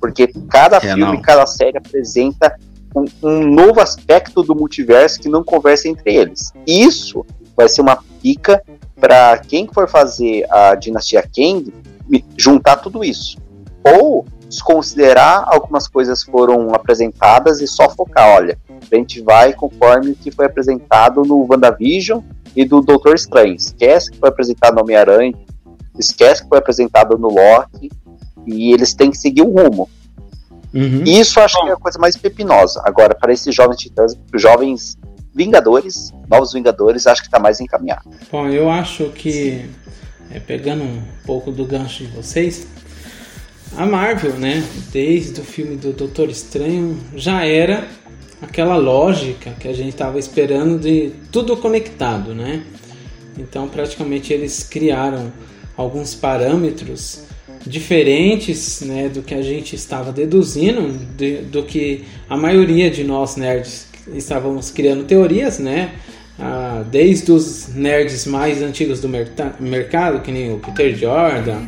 Porque 0.00 0.28
cada 0.48 0.76
é, 0.78 0.80
filme, 0.80 1.02
não. 1.02 1.22
cada 1.22 1.46
série 1.46 1.78
apresenta 1.78 2.56
um, 2.94 3.04
um, 3.22 3.46
novo 3.46 3.80
aspecto 3.80 4.42
do 4.42 4.54
multiverso 4.54 5.20
que 5.20 5.28
não 5.28 5.42
conversa 5.42 5.88
entre 5.88 6.14
eles. 6.14 6.52
Isso 6.66 7.24
vai 7.56 7.68
ser 7.68 7.80
uma 7.80 7.98
pica 8.22 8.62
para 8.96 9.38
quem 9.38 9.68
for 9.68 9.88
fazer 9.88 10.46
a 10.50 10.74
dinastia 10.74 11.22
Kang 11.22 11.72
juntar 12.36 12.76
tudo 12.76 13.04
isso. 13.04 13.38
Ou 13.84 14.26
desconsiderar 14.48 15.44
algumas 15.46 15.86
coisas 15.86 16.22
foram 16.22 16.74
apresentadas 16.74 17.60
e 17.60 17.66
só 17.66 17.88
focar, 17.90 18.28
olha, 18.28 18.58
a 18.90 18.96
gente 18.96 19.20
vai 19.20 19.52
conforme 19.52 20.12
o 20.12 20.14
que 20.14 20.30
foi 20.30 20.46
apresentado 20.46 21.22
no 21.22 21.46
WandaVision 21.48 22.20
e 22.56 22.64
do 22.64 22.80
Doutor 22.80 23.14
Estranho. 23.14 23.54
Esquece 23.54 24.10
que 24.10 24.18
foi 24.18 24.30
apresentado 24.30 24.74
no 24.74 24.82
Homem-Aranha, 24.82 25.34
esquece 25.98 26.42
que 26.42 26.48
foi 26.48 26.58
apresentado 26.58 27.18
no 27.18 27.28
Loki, 27.28 27.90
e 28.48 28.72
eles 28.72 28.94
têm 28.94 29.10
que 29.10 29.18
seguir 29.18 29.42
o 29.42 29.50
rumo. 29.50 29.88
Uhum. 30.74 31.02
Isso 31.04 31.40
acho 31.40 31.60
que 31.60 31.68
é 31.68 31.72
a 31.72 31.76
coisa 31.76 31.98
mais 31.98 32.16
pepinosa. 32.16 32.82
Agora, 32.84 33.14
para 33.14 33.32
esses 33.32 33.54
jovens 33.54 33.78
titãs, 33.78 34.18
jovens 34.34 34.98
Vingadores, 35.34 36.12
novos 36.28 36.52
Vingadores, 36.52 37.06
acho 37.06 37.22
que 37.22 37.28
está 37.28 37.38
mais 37.38 37.60
encaminhado. 37.60 38.02
Bom, 38.30 38.48
eu 38.48 38.68
acho 38.68 39.10
que, 39.10 39.66
é, 40.30 40.40
pegando 40.40 40.82
um 40.82 41.02
pouco 41.24 41.50
do 41.52 41.64
gancho 41.64 42.04
de 42.04 42.10
vocês, 42.10 42.66
a 43.76 43.86
Marvel, 43.86 44.32
né, 44.32 44.64
desde 44.90 45.40
o 45.40 45.44
filme 45.44 45.76
do 45.76 45.92
Doutor 45.92 46.28
Estranho, 46.28 46.98
já 47.14 47.44
era 47.44 47.86
aquela 48.40 48.76
lógica 48.76 49.52
que 49.52 49.68
a 49.68 49.72
gente 49.72 49.90
estava 49.90 50.18
esperando 50.18 50.78
de 50.78 51.12
tudo 51.30 51.56
conectado, 51.56 52.34
né? 52.34 52.64
Então, 53.38 53.68
praticamente 53.68 54.32
eles 54.32 54.64
criaram 54.64 55.32
alguns 55.76 56.14
parâmetros 56.14 57.22
diferentes 57.68 58.80
né, 58.80 59.08
do 59.08 59.22
que 59.22 59.34
a 59.34 59.42
gente 59.42 59.76
estava 59.76 60.10
deduzindo, 60.10 60.98
de, 61.16 61.42
do 61.42 61.62
que 61.62 62.04
a 62.28 62.36
maioria 62.36 62.90
de 62.90 63.04
nós 63.04 63.36
nerds 63.36 63.88
estávamos 64.14 64.70
criando 64.70 65.04
teorias, 65.04 65.58
né? 65.58 65.92
Ah, 66.40 66.84
desde 66.88 67.32
os 67.32 67.74
nerds 67.74 68.24
mais 68.24 68.62
antigos 68.62 69.00
do 69.00 69.08
mercado, 69.08 70.22
que 70.22 70.30
nem 70.30 70.52
o 70.52 70.58
Peter 70.58 70.96
Jordan, 70.96 71.66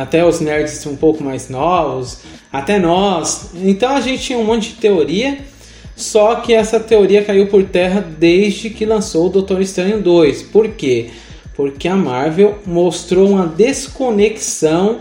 até 0.00 0.24
os 0.24 0.40
nerds 0.40 0.84
um 0.86 0.96
pouco 0.96 1.22
mais 1.22 1.50
novos, 1.50 2.20
até 2.50 2.78
nós. 2.78 3.50
Então 3.54 3.94
a 3.94 4.00
gente 4.00 4.22
tinha 4.22 4.38
um 4.38 4.44
monte 4.44 4.70
de 4.70 4.76
teoria, 4.76 5.38
só 5.94 6.36
que 6.36 6.54
essa 6.54 6.80
teoria 6.80 7.22
caiu 7.24 7.46
por 7.46 7.64
terra 7.64 8.00
desde 8.00 8.70
que 8.70 8.86
lançou 8.86 9.26
o 9.26 9.30
Doutor 9.30 9.60
Estranho 9.60 10.00
2. 10.00 10.44
Por 10.44 10.68
quê? 10.70 11.10
Porque 11.54 11.86
a 11.86 11.94
Marvel 11.96 12.58
mostrou 12.66 13.28
uma 13.28 13.46
desconexão 13.46 15.00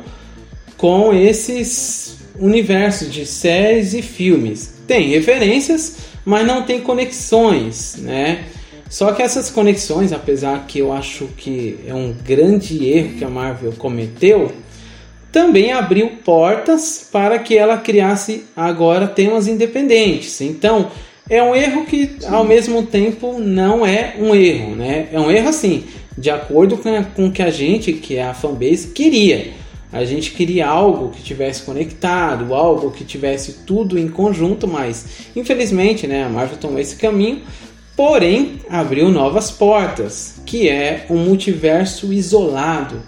com 0.86 1.12
esses 1.15 2.15
universos 2.39 3.12
de 3.12 3.25
séries 3.25 3.96
e 3.96 4.04
filmes. 4.04 4.75
Tem 4.86 5.10
referências, 5.10 5.98
mas 6.24 6.46
não 6.46 6.62
tem 6.62 6.80
conexões, 6.80 7.96
né? 7.98 8.44
Só 8.88 9.12
que 9.12 9.24
essas 9.24 9.50
conexões, 9.50 10.13
apesar 10.13 10.68
que 10.68 10.77
eu 10.77 10.94
acho 10.94 11.25
que 11.38 11.80
é 11.88 11.94
um 11.96 12.13
grande 12.24 12.88
erro 12.88 13.15
que 13.18 13.25
a 13.25 13.30
Marvel 13.32 13.72
cometeu, 13.72 14.51
também 15.32 15.72
abriu 15.72 16.08
portas 16.24 17.10
para 17.12 17.39
que 17.39 17.58
ela 17.58 17.77
criasse 17.77 18.44
agora 18.56 19.08
temas 19.08 19.48
independentes. 19.48 20.39
Então, 20.39 20.92
é 21.27 21.42
um 21.42 21.56
erro 21.56 21.88
que 21.88 22.18
ao 22.27 22.44
mesmo 22.44 22.84
tempo 22.84 23.39
não 23.39 23.84
é 23.84 24.13
um 24.20 24.36
erro, 24.36 24.75
né? 24.75 25.08
É 25.12 25.20
um 25.20 25.32
erro 25.32 25.50
assim, 25.50 25.86
de 26.15 26.30
acordo 26.30 26.77
com 26.77 27.25
o 27.25 27.32
que 27.32 27.42
a 27.42 27.50
gente, 27.50 27.92
que 27.92 28.18
é 28.18 28.24
a 28.24 28.36
fanbase, 28.36 28.89
queria. 28.89 29.64
A 29.92 30.04
gente 30.04 30.32
queria 30.32 30.68
algo 30.68 31.10
que 31.10 31.22
tivesse 31.22 31.63
conectado, 31.63 32.54
algo 32.54 32.92
que 32.92 33.04
tivesse 33.04 33.63
tudo 33.65 33.98
em 33.98 34.08
conjunto, 34.08 34.68
mas 34.68 35.06
infelizmente, 35.36 36.06
né, 36.06 36.24
a 36.25 36.30
Marvel 36.30 36.58
tomou 36.58 36.80
esse 36.80 36.96
caminho, 36.96 37.42
porém 37.96 38.60
abriu 38.70 39.10
novas 39.10 39.51
portas, 39.51 40.42
que 40.46 40.68
é 40.68 41.06
um 41.10 41.18
multiverso 41.18 42.12
isolado 42.12 43.01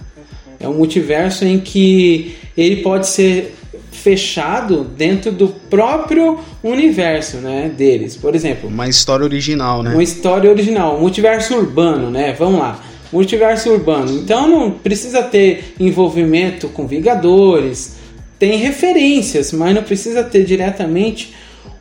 é 0.60 0.67
um 0.67 0.74
multiverso 0.74 1.46
em 1.46 1.60
que 1.60 2.36
ele 2.55 2.77
pode 2.77 3.07
ser 3.07 3.55
fechado 3.91 4.84
dentro 4.84 5.31
do 5.31 5.48
próprio 5.48 6.39
universo, 6.63 7.38
né, 7.38 7.72
deles. 7.75 8.15
Por 8.15 8.36
exemplo, 8.36 8.69
uma 8.69 8.88
história 8.88 9.24
original, 9.24 9.84
né? 9.84 9.91
Uma 9.91 10.03
história 10.03 10.50
original, 10.50 10.98
um 10.98 11.01
multiverso 11.01 11.55
urbano, 11.55 12.10
né? 12.10 12.34
Vamos 12.38 12.60
lá. 12.60 12.84
Multiverso 13.11 13.71
urbano. 13.71 14.11
Então 14.19 14.47
não 14.47 14.71
precisa 14.71 15.23
ter 15.23 15.73
envolvimento 15.79 16.67
com 16.69 16.87
Vingadores. 16.87 17.97
Tem 18.37 18.57
referências, 18.57 19.51
mas 19.51 19.73
não 19.73 19.83
precisa 19.83 20.23
ter 20.23 20.43
diretamente 20.43 21.33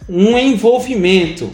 um 0.09 0.39
envolvimento. 0.39 1.51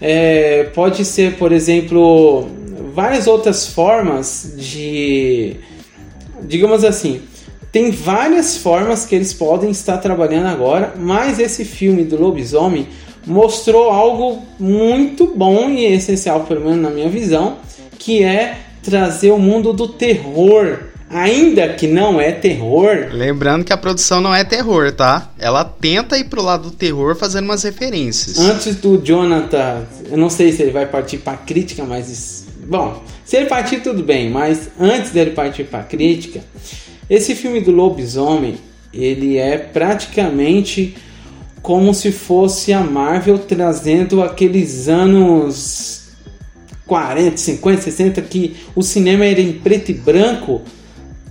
É, 0.00 0.64
pode 0.74 1.04
ser, 1.04 1.34
por 1.36 1.52
exemplo, 1.52 2.48
várias 2.94 3.26
outras 3.26 3.66
formas 3.66 4.54
de 4.56 5.56
digamos 6.42 6.84
assim, 6.84 7.20
tem 7.70 7.90
várias 7.90 8.56
formas 8.56 9.04
que 9.04 9.14
eles 9.14 9.32
podem 9.32 9.70
estar 9.70 9.98
trabalhando 9.98 10.46
agora, 10.46 10.94
mas 10.96 11.38
esse 11.38 11.64
filme 11.64 12.04
do 12.04 12.20
lobisomem 12.20 12.88
mostrou 13.26 13.90
algo 13.90 14.42
muito 14.58 15.26
bom 15.26 15.68
e 15.68 15.84
essencial, 15.84 16.40
pelo 16.44 16.62
menos 16.62 16.78
na 16.78 16.90
minha 16.90 17.08
visão, 17.08 17.58
que 17.98 18.22
é 18.22 18.56
trazer 18.82 19.30
o 19.30 19.38
mundo 19.38 19.72
do 19.72 19.88
terror. 19.88 20.80
Ainda 21.10 21.70
que 21.70 21.86
não 21.86 22.20
é 22.20 22.32
terror. 22.32 23.08
Lembrando 23.10 23.64
que 23.64 23.72
a 23.72 23.78
produção 23.78 24.20
não 24.20 24.34
é 24.34 24.44
terror, 24.44 24.92
tá? 24.92 25.30
Ela 25.38 25.64
tenta 25.64 26.18
ir 26.18 26.24
pro 26.24 26.42
lado 26.42 26.64
do 26.64 26.76
terror 26.76 27.16
fazendo 27.16 27.46
umas 27.46 27.62
referências. 27.62 28.38
Antes 28.38 28.76
do 28.76 28.98
Jonathan, 28.98 29.86
eu 30.10 30.18
não 30.18 30.28
sei 30.28 30.52
se 30.52 30.60
ele 30.60 30.70
vai 30.70 30.84
partir 30.84 31.18
pra 31.18 31.34
crítica, 31.34 31.82
mas. 31.84 32.46
Bom, 32.66 33.02
se 33.24 33.38
ele 33.38 33.46
partir, 33.46 33.80
tudo 33.80 34.02
bem, 34.02 34.28
mas 34.28 34.68
antes 34.78 35.10
dele 35.10 35.30
partir 35.30 35.64
para 35.64 35.82
crítica, 35.82 36.40
esse 37.08 37.34
filme 37.34 37.62
do 37.62 37.70
lobisomem 37.70 38.56
ele 38.92 39.36
é 39.36 39.58
praticamente 39.58 40.96
como 41.62 41.92
se 41.92 42.12
fosse 42.12 42.72
a 42.72 42.80
Marvel 42.80 43.38
trazendo 43.38 44.22
aqueles 44.22 44.88
anos 44.88 45.97
40, 46.88 47.36
50, 47.36 47.82
60 47.82 48.22
que 48.22 48.56
o 48.74 48.82
cinema 48.82 49.24
era 49.24 49.40
em 49.40 49.52
preto 49.52 49.90
e 49.90 49.94
branco 49.94 50.62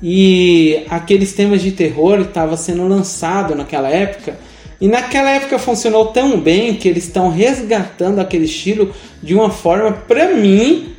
e 0.01 0.85
aqueles 0.89 1.33
temas 1.33 1.61
de 1.61 1.71
terror 1.71 2.21
estavam 2.21 2.55
sendo 2.55 2.87
lançado 2.87 3.55
naquela 3.55 3.89
época. 3.89 4.37
E 4.79 4.87
naquela 4.87 5.31
época 5.31 5.57
funcionou 5.57 6.05
tão 6.07 6.39
bem 6.39 6.75
que 6.75 6.87
eles 6.87 7.05
estão 7.05 7.31
resgatando 7.31 8.19
aquele 8.19 8.45
estilo 8.45 8.93
de 9.23 9.33
uma 9.33 9.49
forma, 9.49 9.91
para 9.91 10.35
mim, 10.35 10.93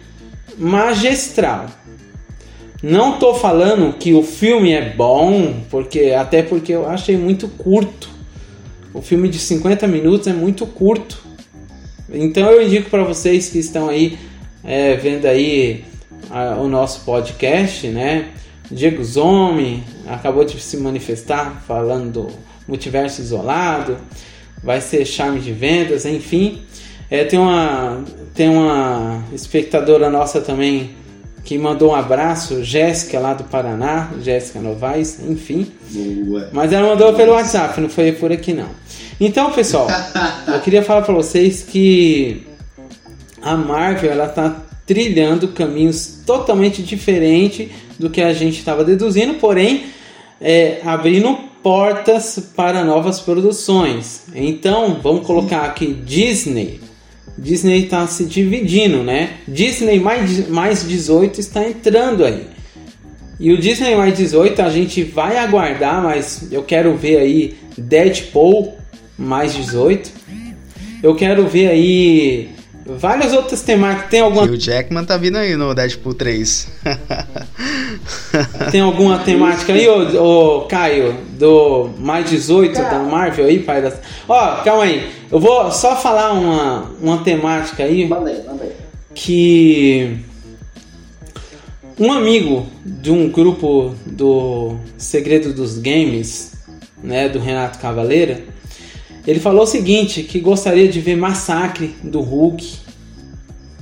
magistral. 0.58 1.66
Não 2.82 3.14
estou 3.14 3.34
falando 3.34 3.96
que 3.96 4.12
o 4.12 4.22
filme 4.22 4.72
é 4.72 4.90
bom, 4.94 5.54
porque 5.70 6.12
até 6.16 6.42
porque 6.42 6.72
eu 6.72 6.88
achei 6.88 7.16
muito 7.16 7.46
curto. 7.46 8.08
O 8.92 9.00
filme 9.00 9.28
de 9.28 9.38
50 9.38 9.86
minutos 9.86 10.26
é 10.26 10.32
muito 10.32 10.66
curto. 10.66 11.22
Então 12.10 12.50
eu 12.50 12.62
indico 12.62 12.90
para 12.90 13.04
vocês 13.04 13.48
que 13.48 13.58
estão 13.58 13.88
aí 13.88 14.18
é, 14.68 14.94
vendo 14.96 15.24
aí 15.24 15.82
a, 16.30 16.56
o 16.56 16.68
nosso 16.68 17.00
podcast, 17.00 17.86
né? 17.86 18.28
Diego 18.70 19.02
Zomi 19.02 19.82
acabou 20.06 20.44
de 20.44 20.60
se 20.60 20.76
manifestar 20.76 21.62
falando 21.66 22.12
do 22.12 22.28
multiverso 22.68 23.22
isolado, 23.22 23.96
vai 24.62 24.82
ser 24.82 25.06
charme 25.06 25.40
de 25.40 25.52
vendas, 25.52 26.04
enfim. 26.04 26.60
É, 27.10 27.24
tem 27.24 27.38
uma 27.38 28.04
tem 28.34 28.50
uma 28.50 29.24
espectadora 29.32 30.10
nossa 30.10 30.38
também 30.38 30.90
que 31.42 31.56
mandou 31.56 31.92
um 31.92 31.94
abraço, 31.94 32.62
Jéssica 32.62 33.18
lá 33.18 33.32
do 33.32 33.44
Paraná, 33.44 34.10
Jéssica 34.20 34.60
Novaes, 34.60 35.18
enfim. 35.26 35.72
Boa. 35.90 36.50
Mas 36.52 36.74
ela 36.74 36.86
mandou 36.86 37.14
pelo 37.14 37.32
WhatsApp, 37.32 37.80
não 37.80 37.88
foi 37.88 38.12
por 38.12 38.30
aqui 38.30 38.52
não. 38.52 38.68
Então, 39.18 39.50
pessoal, 39.50 39.88
eu 40.46 40.60
queria 40.60 40.82
falar 40.82 41.00
para 41.00 41.14
vocês 41.14 41.62
que 41.62 42.46
a 43.52 43.56
Marvel 43.56 44.10
ela 44.10 44.28
tá 44.28 44.64
trilhando 44.86 45.48
caminhos 45.48 46.20
totalmente 46.24 46.82
diferentes 46.82 47.68
do 47.98 48.08
que 48.08 48.20
a 48.20 48.32
gente 48.32 48.58
estava 48.58 48.84
deduzindo, 48.84 49.34
porém 49.34 49.84
é, 50.40 50.80
abrindo 50.84 51.36
portas 51.62 52.52
para 52.56 52.84
novas 52.84 53.20
produções. 53.20 54.24
Então, 54.34 54.98
vamos 55.02 55.26
colocar 55.26 55.62
aqui 55.62 55.92
Disney 55.92 56.80
Disney 57.38 57.84
está 57.84 58.04
se 58.08 58.24
dividindo, 58.24 59.04
né? 59.04 59.34
Disney 59.46 60.00
mais, 60.00 60.48
mais 60.48 60.86
18 60.86 61.38
está 61.38 61.66
entrando 61.66 62.24
aí. 62.24 62.46
E 63.38 63.52
o 63.52 63.56
Disney 63.56 63.94
mais 63.94 64.16
18 64.16 64.60
a 64.60 64.68
gente 64.68 65.04
vai 65.04 65.38
aguardar, 65.38 66.02
mas 66.02 66.48
eu 66.50 66.64
quero 66.64 66.96
ver 66.96 67.18
aí 67.18 67.56
Deadpool 67.76 68.76
mais 69.16 69.54
18. 69.54 70.10
Eu 71.00 71.14
quero 71.14 71.46
ver 71.46 71.68
aí 71.68 72.48
várias 72.96 73.32
outras 73.32 73.62
temáticas. 73.62 74.10
Tem 74.10 74.20
alguma. 74.20 74.46
E 74.46 74.50
o 74.50 74.56
Jackman 74.56 75.04
tá 75.04 75.16
vindo 75.16 75.36
aí 75.36 75.56
no 75.56 75.74
Deadpool 75.74 76.14
3. 76.14 76.68
Tem 78.70 78.80
alguma 78.80 79.18
temática 79.18 79.72
aí, 79.72 79.86
ô, 79.88 80.58
ô 80.58 80.60
Caio, 80.62 81.16
do 81.38 81.90
mais 81.98 82.28
18 82.30 82.74
da 82.74 83.00
Marvel 83.00 83.46
aí, 83.46 83.58
pai 83.58 83.82
das. 83.82 83.98
Ó, 84.28 84.56
calma 84.62 84.84
aí. 84.84 85.10
Eu 85.30 85.38
vou 85.38 85.70
só 85.70 85.96
falar 85.96 86.32
uma, 86.32 86.90
uma 87.00 87.18
temática 87.18 87.84
aí. 87.84 88.06
Mandei, 88.06 88.42
mandei. 88.46 88.72
Que 89.14 90.18
um 91.98 92.12
amigo 92.12 92.66
de 92.84 93.10
um 93.10 93.28
grupo 93.28 93.94
do 94.06 94.76
Segredo 94.96 95.52
dos 95.52 95.78
Games, 95.78 96.52
né, 97.02 97.28
do 97.28 97.38
Renato 97.38 97.78
Cavaleira, 97.78 98.44
ele 99.28 99.40
falou 99.40 99.64
o 99.64 99.66
seguinte, 99.66 100.22
que 100.22 100.40
gostaria 100.40 100.88
de 100.88 101.02
ver 101.02 101.14
Massacre 101.14 101.94
do 102.02 102.22
Hulk. 102.22 102.78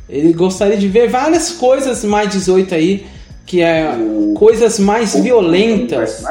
Ele 0.09 0.33
gostaria 0.33 0.77
de 0.77 0.89
ver 0.89 1.09
várias 1.09 1.53
coisas 1.53 2.03
mais 2.03 2.31
18 2.31 2.75
aí, 2.75 3.07
que 3.47 3.63
é 3.63 3.97
o... 3.97 4.35
coisas 4.35 4.81
mais 4.81 5.15
o... 5.15 5.23
violentas. 5.23 6.25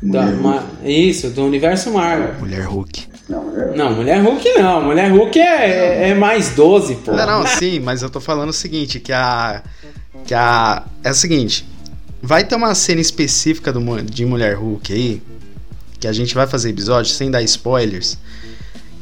Da, 0.00 0.22
ma, 0.22 0.64
isso, 0.82 1.28
do 1.28 1.44
universo 1.44 1.90
Marvel. 1.90 2.36
Mulher 2.40 2.62
Hulk. 2.62 3.06
Não, 3.28 3.42
mulher... 3.42 3.76
não, 3.76 3.94
mulher 3.94 4.22
Hulk 4.22 4.58
não. 4.58 4.82
Mulher 4.82 5.10
Hulk 5.10 5.38
é, 5.38 6.08
é 6.08 6.14
mais 6.14 6.54
12, 6.54 6.94
pô. 6.94 7.12
Não, 7.12 7.26
não, 7.26 7.46
sim, 7.46 7.80
mas 7.80 8.00
eu 8.00 8.08
tô 8.08 8.18
falando 8.18 8.48
o 8.48 8.54
seguinte, 8.54 8.98
que 8.98 9.12
a. 9.12 9.62
Que 10.24 10.32
a. 10.32 10.84
É 11.04 11.10
o 11.10 11.14
seguinte. 11.14 11.68
Vai 12.22 12.44
ter 12.44 12.54
uma 12.54 12.74
cena 12.74 13.02
específica 13.02 13.70
do, 13.70 14.02
de 14.02 14.24
Mulher 14.24 14.54
Hulk 14.54 14.90
aí. 14.90 15.22
Que 16.00 16.06
a 16.06 16.12
gente 16.12 16.34
vai 16.34 16.46
fazer 16.46 16.70
episódio 16.70 17.12
sem 17.12 17.30
dar 17.30 17.42
spoilers. 17.42 18.18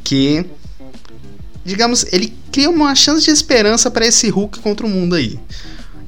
Que. 0.03 0.45
Digamos, 1.65 2.07
ele 2.13 2.33
cria 2.53 2.71
uma 2.71 2.95
chance 2.95 3.25
de 3.25 3.31
esperança 3.31 3.91
para 3.91 4.07
esse 4.07 4.29
Hulk 4.29 4.61
contra 4.61 4.87
o 4.87 4.89
mundo 4.89 5.15
aí. 5.15 5.39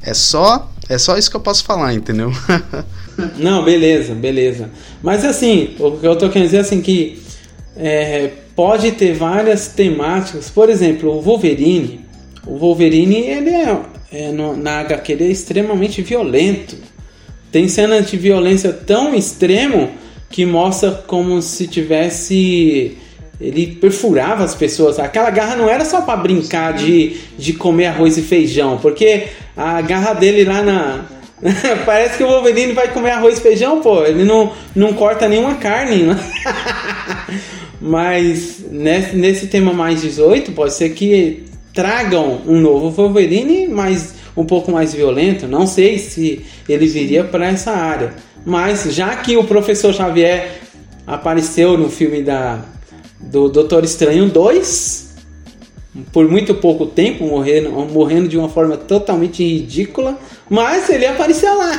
É 0.02 0.14
só. 0.14 0.70
É 0.88 0.96
só 0.96 1.18
isso 1.18 1.30
que 1.30 1.36
eu 1.36 1.40
posso 1.40 1.64
falar, 1.64 1.92
entendeu? 1.92 2.32
Não, 3.36 3.62
beleza, 3.62 4.14
beleza. 4.14 4.70
Mas 5.02 5.24
assim, 5.24 5.74
o 5.78 5.92
que 5.92 6.06
eu 6.06 6.16
tô 6.16 6.30
querendo 6.30 6.46
dizer 6.46 6.58
é 6.58 6.60
assim 6.60 6.80
que 6.80 7.20
é, 7.76 8.30
pode 8.56 8.92
ter 8.92 9.14
várias 9.14 9.68
temáticas. 9.68 10.48
Por 10.48 10.70
exemplo, 10.70 11.10
o 11.10 11.20
Wolverine. 11.20 12.00
O 12.46 12.56
Wolverine, 12.56 13.16
ele 13.16 13.50
é, 13.50 13.82
é 14.10 14.32
no, 14.32 14.56
na 14.56 14.80
HQ 14.80 15.12
ele 15.12 15.24
é 15.24 15.30
extremamente 15.30 16.00
violento. 16.02 16.76
Tem 17.52 17.68
cenas 17.68 18.10
de 18.10 18.16
violência 18.16 18.72
tão 18.72 19.14
extremo 19.14 19.90
que 20.30 20.44
mostra 20.44 20.90
como 21.06 21.40
se 21.40 21.66
tivesse 21.66 22.96
ele 23.40 23.78
perfurava 23.80 24.42
as 24.42 24.54
pessoas. 24.54 24.98
Aquela 24.98 25.30
garra 25.30 25.54
não 25.54 25.68
era 25.68 25.84
só 25.84 26.00
para 26.00 26.16
brincar 26.16 26.72
de, 26.72 27.16
de 27.38 27.52
comer 27.52 27.86
arroz 27.86 28.18
e 28.18 28.22
feijão, 28.22 28.78
porque 28.78 29.28
a 29.56 29.80
garra 29.80 30.12
dele 30.12 30.44
lá 30.44 30.60
na, 30.60 31.04
Parece 31.86 32.18
que 32.18 32.24
o 32.24 32.28
Wolverine 32.28 32.72
vai 32.72 32.92
comer 32.92 33.10
arroz 33.10 33.38
e 33.38 33.40
feijão, 33.40 33.80
pô. 33.80 34.04
Ele 34.04 34.24
não, 34.24 34.52
não 34.74 34.92
corta 34.92 35.28
nenhuma 35.28 35.54
carne. 35.54 36.02
Né? 36.02 36.18
Mas 37.80 38.64
nesse, 38.70 39.16
nesse 39.16 39.46
tema 39.46 39.72
mais 39.72 40.00
18, 40.00 40.52
pode 40.52 40.74
ser 40.74 40.90
que 40.90 41.44
tragam 41.72 42.42
um 42.46 42.60
novo 42.60 42.90
Wolverine, 42.90 43.68
mas 43.68 44.14
um 44.36 44.44
pouco 44.44 44.72
mais 44.72 44.92
violento. 44.92 45.46
Não 45.46 45.64
sei 45.64 45.96
se 45.96 46.44
ele 46.68 46.86
viria 46.88 47.22
para 47.22 47.46
essa 47.46 47.70
área. 47.70 48.14
Mas 48.48 48.84
já 48.94 49.14
que 49.14 49.36
o 49.36 49.44
professor 49.44 49.92
Xavier 49.92 50.62
apareceu 51.06 51.76
no 51.76 51.90
filme 51.90 52.22
da, 52.22 52.60
do 53.20 53.50
Doutor 53.50 53.84
Estranho 53.84 54.30
2, 54.30 55.16
por 56.10 56.26
muito 56.26 56.54
pouco 56.54 56.86
tempo, 56.86 57.26
morrendo, 57.26 57.70
morrendo 57.70 58.26
de 58.26 58.38
uma 58.38 58.48
forma 58.48 58.78
totalmente 58.78 59.44
ridícula, 59.44 60.16
mas 60.48 60.88
ele 60.88 61.04
apareceu 61.04 61.58
lá. 61.58 61.72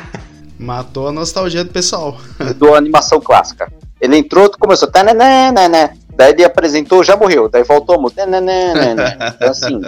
Matou 0.60 1.08
a 1.08 1.12
nostalgia 1.12 1.64
do 1.64 1.70
pessoal. 1.70 2.18
Do 2.58 2.74
animação 2.74 3.18
clássica. 3.18 3.72
Ele 3.98 4.18
entrou, 4.18 4.50
começou. 4.50 4.86
Tananana, 4.86 5.94
daí 6.14 6.32
ele 6.32 6.44
apresentou, 6.44 7.02
já 7.02 7.16
morreu. 7.16 7.48
Daí 7.48 7.64
voltou, 7.64 7.98
então 9.34 9.50
assim. 9.50 9.80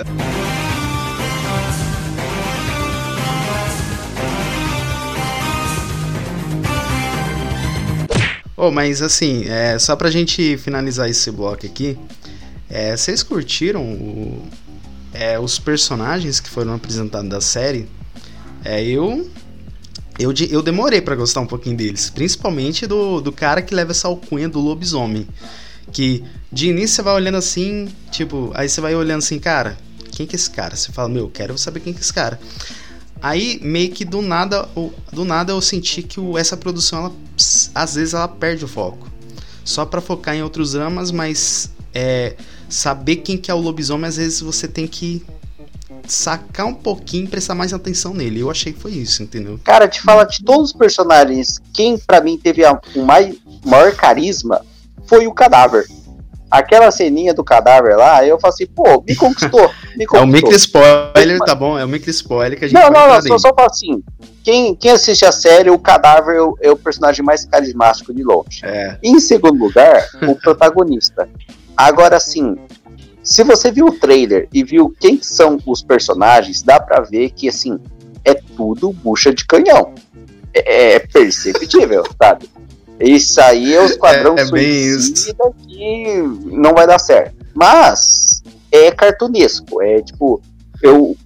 Oh, 8.57 8.71
mas 8.71 9.03
assim, 9.03 9.45
é, 9.49 9.79
só 9.79 9.97
pra 9.97 10.11
gente 10.11 10.57
finalizar 10.59 11.11
esse 11.11 11.31
bloco 11.31 11.67
aqui, 11.67 11.99
é, 12.71 12.97
vocês 12.97 13.23
curtiram 13.23 13.83
o, 13.83 14.49
é, 15.13 15.39
os 15.39 15.59
personagens 15.59 16.39
que 16.39 16.49
foram 16.49 16.75
apresentados 16.75 17.29
da 17.29 17.41
série? 17.41 17.89
É, 18.65 18.83
eu, 18.85 19.29
eu, 20.19 20.33
eu 20.51 20.63
demorei 20.63 21.01
para 21.01 21.17
gostar 21.17 21.41
um 21.41 21.47
pouquinho 21.47 21.77
deles, 21.77 22.11
principalmente 22.11 22.87
do, 22.87 23.21
do 23.21 23.33
cara 23.33 23.61
que 23.61 23.75
leva 23.75 23.91
essa 23.91 24.07
alcunha 24.07 24.49
do 24.49 24.61
lobisomem. 24.61 25.27
Que 25.93 26.25
de 26.51 26.69
início 26.69 26.97
você 26.97 27.03
vai 27.03 27.15
olhando 27.15 27.37
assim, 27.37 27.89
tipo, 28.11 28.53
aí 28.55 28.69
você 28.69 28.81
vai 28.81 28.95
olhando 28.95 29.19
assim, 29.19 29.39
cara, 29.39 29.77
quem 30.13 30.27
que 30.27 30.37
é 30.37 30.39
esse 30.39 30.49
cara? 30.49 30.77
Você 30.77 30.93
fala, 30.93 31.09
meu, 31.09 31.29
quero 31.29 31.59
saber 31.59 31.81
quem 31.81 31.93
que 31.93 31.99
é 31.99 32.03
esse 32.03 32.15
cara. 32.15 32.39
Aí 33.23 33.59
meio 33.63 33.91
que 33.91 34.05
do 34.05 34.21
nada, 34.21 34.69
do 35.13 35.25
nada 35.25 35.53
eu 35.53 35.61
senti 35.61 36.03
que 36.03 36.21
essa 36.39 36.57
produção, 36.57 36.99
ela, 36.99 37.13
às 37.75 37.95
vezes 37.95 38.15
ela 38.15 38.29
perde 38.29 38.65
o 38.65 38.69
foco. 38.69 39.09
Só 39.65 39.87
para 39.87 40.01
focar 40.01 40.35
em 40.35 40.43
outros 40.43 40.73
dramas, 40.73 41.11
mas 41.11 41.71
é, 41.95 42.37
saber 42.69 43.17
quem 43.17 43.39
que 43.39 43.51
é 43.51 43.55
o 43.55 43.59
lobisomem, 43.59 44.07
às 44.07 44.17
vezes 44.17 44.41
você 44.41 44.69
tem 44.69 44.87
que 44.87 45.25
sacar 46.07 46.67
um 46.67 46.75
pouquinho 46.75 47.29
prestar 47.29 47.55
mais 47.55 47.73
atenção 47.73 48.13
nele. 48.13 48.41
Eu 48.41 48.51
achei 48.51 48.73
que 48.73 48.81
foi 48.81 48.93
isso, 48.93 49.23
entendeu? 49.23 49.59
Cara, 49.65 49.89
te 49.89 50.03
fala 50.03 50.25
de 50.25 50.43
todos 50.43 50.71
os 50.71 50.77
personagens, 50.77 51.59
quem 51.73 51.97
para 51.97 52.21
mim 52.21 52.37
teve 52.37 52.63
o 52.65 53.05
maior 53.65 53.95
carisma 53.97 54.61
foi 55.07 55.27
o 55.27 55.33
cadáver. 55.33 55.87
Aquela 56.55 56.89
ceninha 56.93 57.35
do 57.35 57.43
cadáver 57.43 57.97
lá, 57.97 58.25
eu 58.25 58.39
falei 58.39 58.55
assim, 58.55 58.67
pô, 58.67 59.03
me 59.07 59.17
conquistou. 59.17 59.69
Me 59.97 60.07
conquistou. 60.07 60.21
é 60.21 60.23
o 60.23 60.27
micro 60.27 60.55
spoiler, 60.55 61.39
tá 61.41 61.55
bom? 61.55 61.77
É 61.77 61.85
o 61.85 61.89
micro 61.89 62.11
spoiler 62.11 62.57
que 62.57 62.65
a 62.65 62.69
gente 62.69 62.81
Não, 62.81 62.91
não, 62.91 63.09
não, 63.09 63.23
só, 63.23 63.39
só 63.39 63.55
falo 63.55 63.69
assim. 63.69 64.03
Quem, 64.45 64.75
quem 64.75 64.93
assiste 64.93 65.25
a 65.25 65.33
série, 65.33 65.71
o 65.71 65.79
cadáver 65.79 66.37
é 66.37 66.43
o, 66.43 66.57
é 66.61 66.71
o 66.71 66.77
personagem 66.77 67.25
mais 67.25 67.45
carismático 67.45 68.15
de 68.15 68.23
longe. 68.23 68.61
É. 68.63 68.97
Em 69.03 69.19
segundo 69.19 69.59
lugar, 69.59 70.07
o 70.23 70.35
protagonista. 70.43 71.29
Agora 71.77 72.21
sim, 72.21 72.57
se 73.23 73.43
você 73.43 73.73
viu 73.73 73.87
o 73.87 73.99
trailer 73.99 74.49
e 74.53 74.63
viu 74.63 74.95
quem 75.01 75.21
são 75.21 75.59
os 75.67 75.83
personagens, 75.83 76.63
dá 76.63 76.79
para 76.79 77.01
ver 77.01 77.31
que 77.31 77.49
assim 77.49 77.81
é 78.25 78.35
tudo 78.35 78.93
bucha 78.93 79.35
de 79.35 79.45
canhão. 79.45 79.93
É, 80.53 80.95
é 80.95 80.99
perceptível, 81.01 82.05
sabe? 82.23 82.49
Isso 83.01 83.41
aí 83.41 83.75
é 83.75 83.81
o 83.81 83.85
esquadrão 83.85 84.37
é, 84.37 84.43
é 84.43 84.47
suicida 84.47 85.45
que 85.67 86.23
não 86.47 86.73
vai 86.73 86.87
dar 86.87 86.99
certo. 86.99 87.35
Mas 87.55 88.43
é 88.71 88.91
cartunesco, 88.91 89.83
é 89.83 90.01
tipo 90.03 90.41
eu 90.83 91.17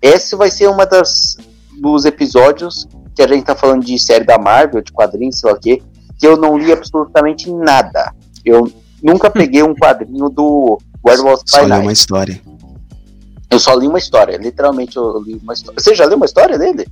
esse 0.00 0.34
vai 0.34 0.50
ser 0.50 0.68
uma 0.68 0.84
das 0.84 1.36
dos 1.80 2.04
episódios 2.04 2.86
que 3.14 3.22
a 3.22 3.28
gente 3.28 3.44
tá 3.44 3.54
falando 3.54 3.84
de 3.84 3.98
série 3.98 4.24
da 4.24 4.38
Marvel, 4.38 4.82
de 4.82 4.92
quadrinhos, 4.92 5.38
sei 5.38 5.50
lá 5.50 5.56
o 5.56 5.60
quê, 5.60 5.82
que 6.18 6.26
eu 6.26 6.36
não 6.36 6.56
li 6.56 6.72
absolutamente 6.72 7.50
nada. 7.52 8.14
Eu 8.44 8.70
Nunca 9.02 9.28
peguei 9.30 9.62
um 9.62 9.74
quadrinho 9.74 10.28
do 10.28 10.78
Werewolf 11.04 11.42
by 11.42 11.66
Night. 11.66 11.68
Só 11.68 11.76
li 11.76 11.82
uma 11.82 11.92
história. 11.92 12.42
Eu 13.50 13.58
só 13.58 13.74
li 13.74 13.86
uma 13.86 13.98
história, 13.98 14.38
literalmente 14.38 14.96
eu 14.96 15.20
li 15.20 15.34
uma 15.42 15.52
história. 15.52 15.78
Você 15.78 15.94
já 15.94 16.06
leu 16.06 16.16
uma 16.16 16.24
história 16.24 16.58
dele? 16.58 16.86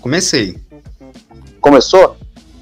Comecei. 0.00 0.56
Começou? 1.60 2.16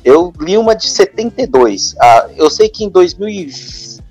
Eu 0.09 0.33
li 0.41 0.57
uma 0.57 0.75
de 0.75 0.89
72. 0.89 1.95
Ah, 2.01 2.31
eu 2.35 2.49
sei 2.49 2.67
que 2.67 2.83
em 2.83 2.89
2000 2.89 3.29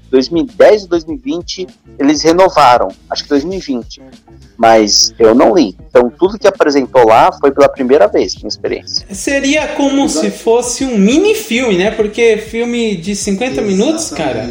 2010 0.10 0.84
e 0.84 0.88
2020 0.88 1.68
eles 2.00 2.22
renovaram, 2.24 2.90
acho 3.10 3.24
que 3.24 3.30
2020 3.30 4.02
mas 4.58 5.14
eu 5.20 5.36
não 5.36 5.56
li. 5.56 5.78
Então 5.88 6.10
tudo 6.10 6.40
que 6.40 6.48
apresentou 6.48 7.08
lá 7.08 7.32
foi 7.32 7.52
pela 7.52 7.70
primeira 7.70 8.08
vez, 8.08 8.36
minha 8.36 8.48
experiência. 8.48 9.06
Seria 9.12 9.68
como 9.70 10.06
Exato. 10.06 10.26
se 10.26 10.32
fosse 10.32 10.84
um 10.84 10.98
mini 10.98 11.36
filme, 11.36 11.78
né? 11.78 11.92
Porque 11.92 12.38
filme 12.38 12.98
de 12.98 13.16
50 13.16 13.52
Exatamente. 13.52 13.78
minutos, 13.78 14.10
cara, 14.10 14.50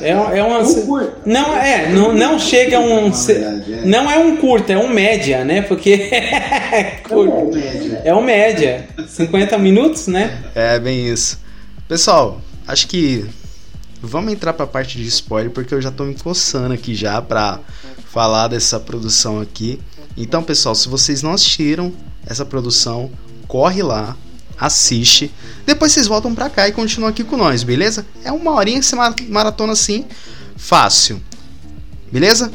é, 0.00 0.10
é 0.10 0.42
uma 0.42 0.60
um 0.60 1.10
não 1.26 1.56
é, 1.56 1.88
não, 1.90 2.14
não 2.14 2.38
chega 2.38 2.78
um 2.78 3.08
é. 3.08 3.84
não 3.84 4.08
é 4.10 4.18
um 4.18 4.36
curto, 4.36 4.70
é 4.70 4.78
um 4.78 4.88
média, 4.88 5.44
né? 5.44 5.62
Porque 5.62 5.90
é, 6.12 7.02
é 7.10 7.16
um 7.16 7.50
média. 7.50 8.02
É 8.04 8.14
um 8.14 8.22
média, 8.22 8.88
50 9.08 9.58
minutos, 9.58 10.06
né? 10.06 10.44
É 10.54 10.78
bem 10.78 11.08
isso. 11.08 11.40
Pessoal, 11.88 12.40
acho 12.66 12.86
que 12.86 13.26
vamos 14.04 14.32
entrar 14.32 14.52
para 14.52 14.64
a 14.64 14.68
parte 14.68 14.98
de 14.98 15.08
spoiler 15.08 15.50
porque 15.50 15.74
eu 15.74 15.82
já 15.82 15.90
tô 15.90 16.04
me 16.04 16.14
coçando 16.14 16.74
aqui 16.74 16.94
já 16.94 17.20
para 17.20 17.60
falar 18.10 18.48
dessa 18.48 18.78
produção 18.78 19.40
aqui. 19.40 19.80
Então, 20.16 20.42
pessoal, 20.42 20.74
se 20.74 20.88
vocês 20.88 21.22
não 21.22 21.32
assistiram 21.32 21.92
essa 22.24 22.44
produção, 22.44 23.10
corre 23.48 23.82
lá, 23.82 24.16
assiste. 24.58 25.32
Depois 25.66 25.92
vocês 25.92 26.06
voltam 26.06 26.34
pra 26.34 26.48
cá 26.48 26.68
e 26.68 26.72
continuam 26.72 27.10
aqui 27.10 27.24
com 27.24 27.36
nós, 27.36 27.62
beleza? 27.62 28.06
É 28.22 28.30
uma 28.30 28.52
horinha 28.52 28.78
que 28.78 28.86
você 28.86 28.96
maratona 29.28 29.72
assim, 29.72 30.04
fácil. 30.56 31.20
Beleza? 32.12 32.52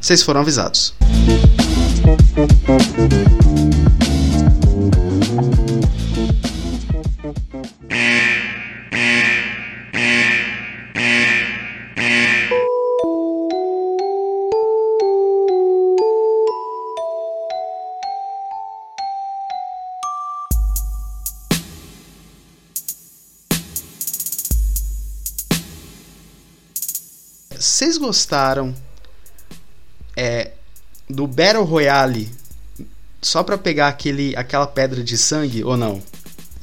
Vocês 0.00 0.22
foram 0.22 0.40
avisados. 0.40 0.94
vocês 27.82 27.98
gostaram 27.98 28.72
é, 30.16 30.52
do 31.10 31.26
Battle 31.26 31.64
Royale 31.64 32.30
só 33.20 33.42
pra 33.42 33.58
pegar 33.58 33.88
aquele, 33.88 34.36
aquela 34.36 34.68
pedra 34.68 35.02
de 35.02 35.18
sangue 35.18 35.64
ou 35.64 35.76
não? 35.76 36.00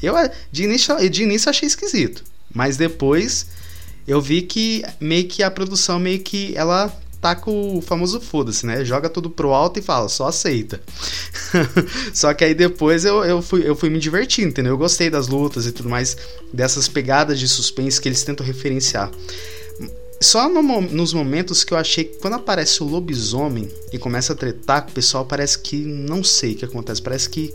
Eu 0.01 0.15
de 0.49 0.63
início, 0.63 1.10
de 1.10 1.23
início 1.23 1.49
achei 1.49 1.67
esquisito, 1.67 2.23
mas 2.53 2.77
depois 2.77 3.47
eu 4.08 4.21
vi 4.21 4.43
que 4.43 4.82
meio 4.97 5.27
que 5.27 5.43
a 5.43 5.51
produção 5.51 5.99
meio 5.99 6.21
que 6.21 6.55
ela 6.55 6.88
tá 7.19 7.36
com 7.36 7.77
o 7.77 7.82
famoso 7.82 8.21
foda-se, 8.21 8.65
né? 8.65 8.86
Joga 8.86 9.10
tudo 9.10 9.29
pro 9.29 9.53
alto 9.53 9.77
e 9.77 9.82
fala, 9.82 10.08
só 10.08 10.29
aceita. 10.29 10.82
só 12.13 12.34
que 12.34 12.45
aí 12.45 12.53
depois 12.53 13.03
eu, 13.03 13.25
eu, 13.25 13.41
fui, 13.41 13.67
eu 13.67 13.75
fui 13.75 13.89
me 13.89 13.99
divertindo, 13.99 14.47
entendeu? 14.47 14.71
Eu 14.71 14.77
gostei 14.77 15.10
das 15.10 15.27
lutas 15.27 15.65
e 15.65 15.73
tudo 15.73 15.89
mais, 15.89 16.15
dessas 16.53 16.88
pegadas 16.88 17.38
de 17.38 17.47
suspense 17.49 17.99
que 17.99 18.08
eles 18.08 18.23
tentam 18.23 18.45
referenciar. 18.45 19.12
Só 20.21 20.49
no, 20.49 20.62
nos 20.82 21.13
momentos 21.13 21.63
que 21.63 21.73
eu 21.73 21.77
achei 21.77 22.03
que 22.03 22.17
quando 22.17 22.34
aparece 22.34 22.84
o 22.84 22.86
lobisomem 22.86 23.69
e 23.93 23.97
começa 23.97 24.34
a 24.34 24.36
tretar, 24.36 24.88
o 24.89 24.91
pessoal 24.91 25.25
parece 25.25 25.60
que 25.60 25.77
não 25.77 26.23
sei 26.23 26.53
o 26.53 26.55
que 26.58 26.65
acontece, 26.65 27.01
parece 27.01 27.29
que 27.29 27.53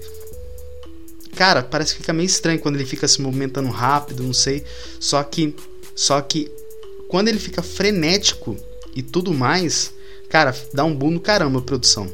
cara, 1.34 1.62
parece 1.62 1.92
que 1.92 2.00
fica 2.00 2.12
meio 2.12 2.26
estranho 2.26 2.58
quando 2.58 2.76
ele 2.76 2.86
fica 2.86 3.06
se 3.06 3.20
movimentando 3.20 3.68
rápido, 3.68 4.22
não 4.22 4.32
sei. 4.32 4.64
Só 4.98 5.22
que 5.22 5.54
só 5.94 6.20
que 6.20 6.50
quando 7.08 7.28
ele 7.28 7.38
fica 7.38 7.62
frenético 7.62 8.56
e 8.94 9.02
tudo 9.02 9.32
mais, 9.34 9.92
cara, 10.28 10.54
dá 10.72 10.84
um 10.84 10.94
boom 10.94 11.12
no 11.12 11.20
caramba 11.20 11.58
a 11.58 11.62
produção. 11.62 12.10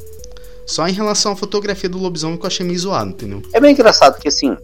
Só 0.66 0.86
em 0.86 0.92
relação 0.92 1.32
à 1.32 1.36
fotografia 1.36 1.88
do 1.88 1.98
lobisomem 1.98 2.36
que 2.36 2.44
eu 2.44 2.48
achei 2.48 2.66
meio 2.66 2.78
zoado, 2.78 3.10
entendeu? 3.10 3.42
É 3.52 3.60
bem 3.60 3.72
engraçado 3.72 4.20
que 4.20 4.28
assim, 4.28 4.56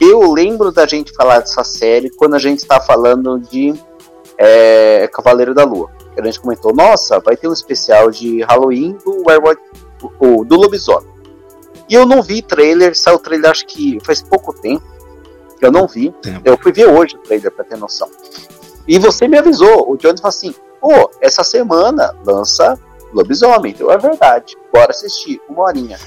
eu 0.00 0.32
lembro 0.32 0.70
da 0.70 0.86
gente 0.86 1.12
falar 1.12 1.40
dessa 1.40 1.64
série 1.64 2.10
quando 2.10 2.34
a 2.34 2.38
gente 2.38 2.58
está 2.58 2.80
falando 2.80 3.38
de 3.38 3.74
é, 4.38 5.08
Cavaleiro 5.08 5.54
da 5.54 5.64
Lua. 5.64 5.90
A 6.18 6.24
gente 6.24 6.40
comentou, 6.40 6.74
nossa, 6.74 7.20
vai 7.20 7.36
ter 7.36 7.48
um 7.48 7.52
especial 7.52 8.10
de 8.10 8.42
Halloween 8.42 8.96
do 9.04 9.22
Werewolf, 9.26 9.58
o, 10.18 10.44
do 10.44 10.56
lobisomem. 10.56 11.08
E 11.88 11.94
eu 11.94 12.06
não 12.06 12.22
vi 12.22 12.42
trailer, 12.42 12.96
saiu 12.96 13.16
o 13.16 13.18
trailer 13.18 13.50
acho 13.50 13.66
que 13.66 13.98
faz 14.04 14.22
pouco 14.22 14.52
tempo. 14.52 14.84
Eu 15.60 15.70
não 15.70 15.86
vi. 15.86 16.10
Tempo. 16.22 16.40
Eu 16.44 16.58
fui 16.58 16.72
ver 16.72 16.88
hoje 16.88 17.16
o 17.16 17.18
trailer 17.18 17.50
pra 17.52 17.64
ter 17.64 17.76
noção. 17.76 18.10
E 18.88 18.98
você 18.98 19.28
me 19.28 19.38
avisou, 19.38 19.90
o 19.90 19.96
Jones 19.96 20.20
falou 20.20 20.34
assim: 20.34 20.54
pô, 20.80 21.10
essa 21.20 21.44
semana 21.44 22.14
lança 22.24 22.78
Lobisomem. 23.12 23.72
Então 23.72 23.90
é 23.90 23.98
verdade. 23.98 24.56
Bora 24.72 24.90
assistir, 24.90 25.40
uma 25.48 25.64
horinha. 25.64 25.98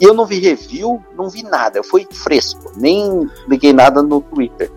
E 0.00 0.04
eu 0.04 0.14
não 0.14 0.26
vi 0.26 0.38
review, 0.38 1.02
não 1.16 1.28
vi 1.28 1.42
nada. 1.42 1.78
Eu 1.78 1.84
fui 1.84 2.06
fresco, 2.10 2.72
nem 2.76 3.28
liguei 3.48 3.72
nada 3.72 4.02
no 4.02 4.20
Twitter 4.20 4.70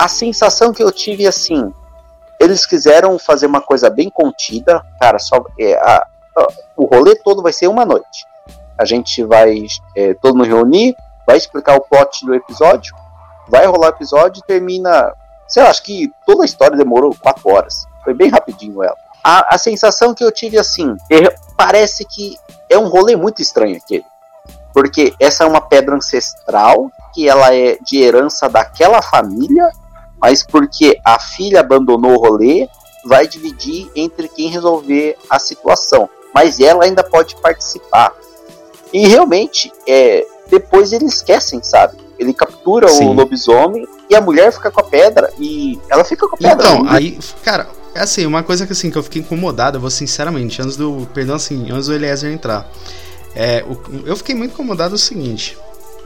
a 0.00 0.08
sensação 0.08 0.72
que 0.72 0.82
eu 0.82 0.90
tive 0.90 1.26
assim, 1.26 1.70
eles 2.40 2.64
quiseram 2.64 3.18
fazer 3.18 3.44
uma 3.44 3.60
coisa 3.60 3.90
bem 3.90 4.08
contida, 4.08 4.82
cara, 4.98 5.18
só 5.18 5.44
é, 5.58 5.74
a, 5.74 6.06
a, 6.38 6.48
o 6.74 6.86
rolê 6.86 7.14
todo 7.16 7.42
vai 7.42 7.52
ser 7.52 7.66
uma 7.66 7.84
noite. 7.84 8.24
A 8.78 8.86
gente 8.86 9.22
vai 9.22 9.66
é, 9.94 10.14
todo 10.14 10.34
mundo 10.34 10.46
reunir, 10.46 10.96
vai 11.26 11.36
explicar 11.36 11.76
o 11.76 11.82
plot 11.82 12.24
do 12.24 12.34
episódio, 12.34 12.94
vai 13.46 13.66
rolar 13.66 13.88
o 13.88 13.90
episódio 13.90 14.40
e 14.40 14.46
termina. 14.46 15.12
Sei 15.46 15.62
lá, 15.62 15.68
acho 15.68 15.82
que 15.82 16.10
toda 16.24 16.44
a 16.44 16.46
história 16.46 16.78
demorou 16.78 17.14
quatro 17.20 17.50
horas. 17.50 17.84
Foi 18.02 18.14
bem 18.14 18.30
rapidinho 18.30 18.82
ela. 18.82 18.96
A, 19.22 19.54
a 19.54 19.58
sensação 19.58 20.14
que 20.14 20.24
eu 20.24 20.32
tive 20.32 20.58
assim, 20.58 20.96
é, 21.10 21.34
parece 21.58 22.06
que 22.06 22.38
é 22.70 22.78
um 22.78 22.88
rolê 22.88 23.16
muito 23.16 23.42
estranho 23.42 23.76
aquele. 23.76 24.04
Porque 24.72 25.12
essa 25.20 25.44
é 25.44 25.46
uma 25.46 25.60
pedra 25.60 25.94
ancestral, 25.94 26.90
que 27.12 27.28
ela 27.28 27.54
é 27.54 27.76
de 27.82 28.00
herança 28.00 28.48
daquela 28.48 29.02
família, 29.02 29.70
mas 30.20 30.42
porque 30.42 31.00
a 31.04 31.18
filha 31.18 31.60
abandonou 31.60 32.12
o 32.12 32.18
rolê, 32.18 32.68
vai 33.04 33.26
dividir 33.26 33.90
entre 33.94 34.28
quem 34.28 34.48
resolver 34.48 35.16
a 35.28 35.38
situação. 35.38 36.08
Mas 36.34 36.60
ela 36.60 36.84
ainda 36.84 37.02
pode 37.02 37.36
participar. 37.36 38.12
E 38.92 39.06
realmente, 39.06 39.72
é, 39.86 40.26
depois 40.48 40.92
eles 40.92 41.14
esquecem, 41.14 41.62
sabe? 41.62 41.96
Ele 42.18 42.34
captura 42.34 42.88
Sim. 42.88 43.08
o 43.08 43.12
lobisomem 43.12 43.86
e 44.08 44.14
a 44.14 44.20
mulher 44.20 44.52
fica 44.52 44.70
com 44.70 44.80
a 44.80 44.84
pedra 44.84 45.32
e 45.38 45.78
ela 45.88 46.04
fica 46.04 46.28
com 46.28 46.34
a 46.34 46.38
pedra. 46.38 46.68
Então, 46.68 46.88
aí, 46.88 47.18
cara, 47.42 47.68
é 47.94 48.00
assim, 48.00 48.26
uma 48.26 48.42
coisa 48.42 48.66
que 48.66 48.72
assim 48.72 48.90
que 48.90 48.98
eu 48.98 49.02
fiquei 49.02 49.22
incomodado, 49.22 49.76
eu 49.76 49.80
vou 49.80 49.90
sinceramente, 49.90 50.60
antes 50.60 50.76
do, 50.76 51.08
perdão 51.14 51.36
assim, 51.36 51.70
antes 51.70 51.86
do 51.86 51.94
Eliezer 51.94 52.30
entrar. 52.30 52.70
É, 53.34 53.64
o, 53.66 54.06
eu 54.06 54.16
fiquei 54.16 54.34
muito 54.34 54.52
incomodado 54.52 54.94
o 54.94 54.98
seguinte, 54.98 55.56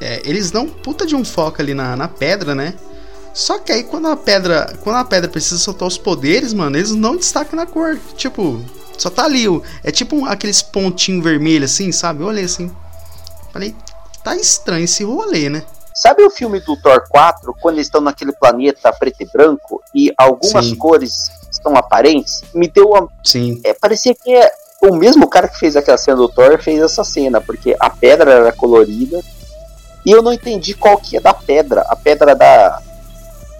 é, 0.00 0.22
eles 0.24 0.50
dão 0.50 0.68
puta 0.68 1.06
de 1.06 1.16
um 1.16 1.24
foco 1.24 1.60
ali 1.60 1.74
na, 1.74 1.96
na 1.96 2.06
pedra, 2.06 2.54
né? 2.54 2.74
Só 3.34 3.58
que 3.58 3.72
aí 3.72 3.82
quando 3.82 4.06
a 4.06 4.16
pedra, 4.16 4.72
quando 4.80 4.96
a 4.96 5.04
pedra 5.04 5.28
precisa 5.28 5.58
soltar 5.58 5.88
os 5.88 5.98
poderes, 5.98 6.54
mano, 6.54 6.76
eles 6.76 6.92
não 6.92 7.16
destacam 7.16 7.56
na 7.56 7.66
cor. 7.66 7.98
Tipo, 8.16 8.62
só 8.96 9.10
tá 9.10 9.24
ali, 9.24 9.44
é 9.82 9.90
tipo 9.90 10.24
aqueles 10.24 10.62
pontinhos 10.62 11.24
vermelhos 11.24 11.72
assim, 11.72 11.90
sabe? 11.90 12.22
Eu 12.22 12.28
olhei 12.28 12.44
assim. 12.44 12.70
Falei, 13.52 13.74
tá 14.22 14.36
estranho 14.36 14.84
esse 14.84 15.02
rolê, 15.02 15.48
né? 15.48 15.64
Sabe 15.92 16.22
o 16.22 16.30
filme 16.30 16.60
do 16.60 16.76
Thor 16.76 17.04
4, 17.08 17.54
quando 17.60 17.76
eles 17.76 17.88
estão 17.88 18.00
naquele 18.00 18.32
planeta 18.32 18.92
preto 18.92 19.22
e 19.22 19.26
branco 19.26 19.82
e 19.92 20.12
algumas 20.16 20.66
Sim. 20.66 20.76
cores 20.76 21.30
estão 21.50 21.76
aparentes? 21.76 22.42
Me 22.54 22.68
deu 22.68 22.90
uma. 22.90 23.08
Sim. 23.24 23.60
É, 23.64 23.74
parecia 23.74 24.14
que 24.14 24.32
é 24.32 24.50
o 24.82 24.94
mesmo 24.94 25.28
cara 25.28 25.48
que 25.48 25.58
fez 25.58 25.76
aquela 25.76 25.98
cena 25.98 26.16
do 26.16 26.28
Thor 26.28 26.60
fez 26.62 26.80
essa 26.80 27.02
cena, 27.02 27.40
porque 27.40 27.76
a 27.80 27.90
pedra 27.90 28.32
era 28.32 28.52
colorida 28.52 29.20
e 30.04 30.10
eu 30.10 30.22
não 30.22 30.32
entendi 30.32 30.74
qual 30.74 30.98
que 30.98 31.16
é 31.16 31.20
da 31.20 31.32
pedra. 31.32 31.82
A 31.88 31.96
pedra 31.96 32.34
da 32.34 32.80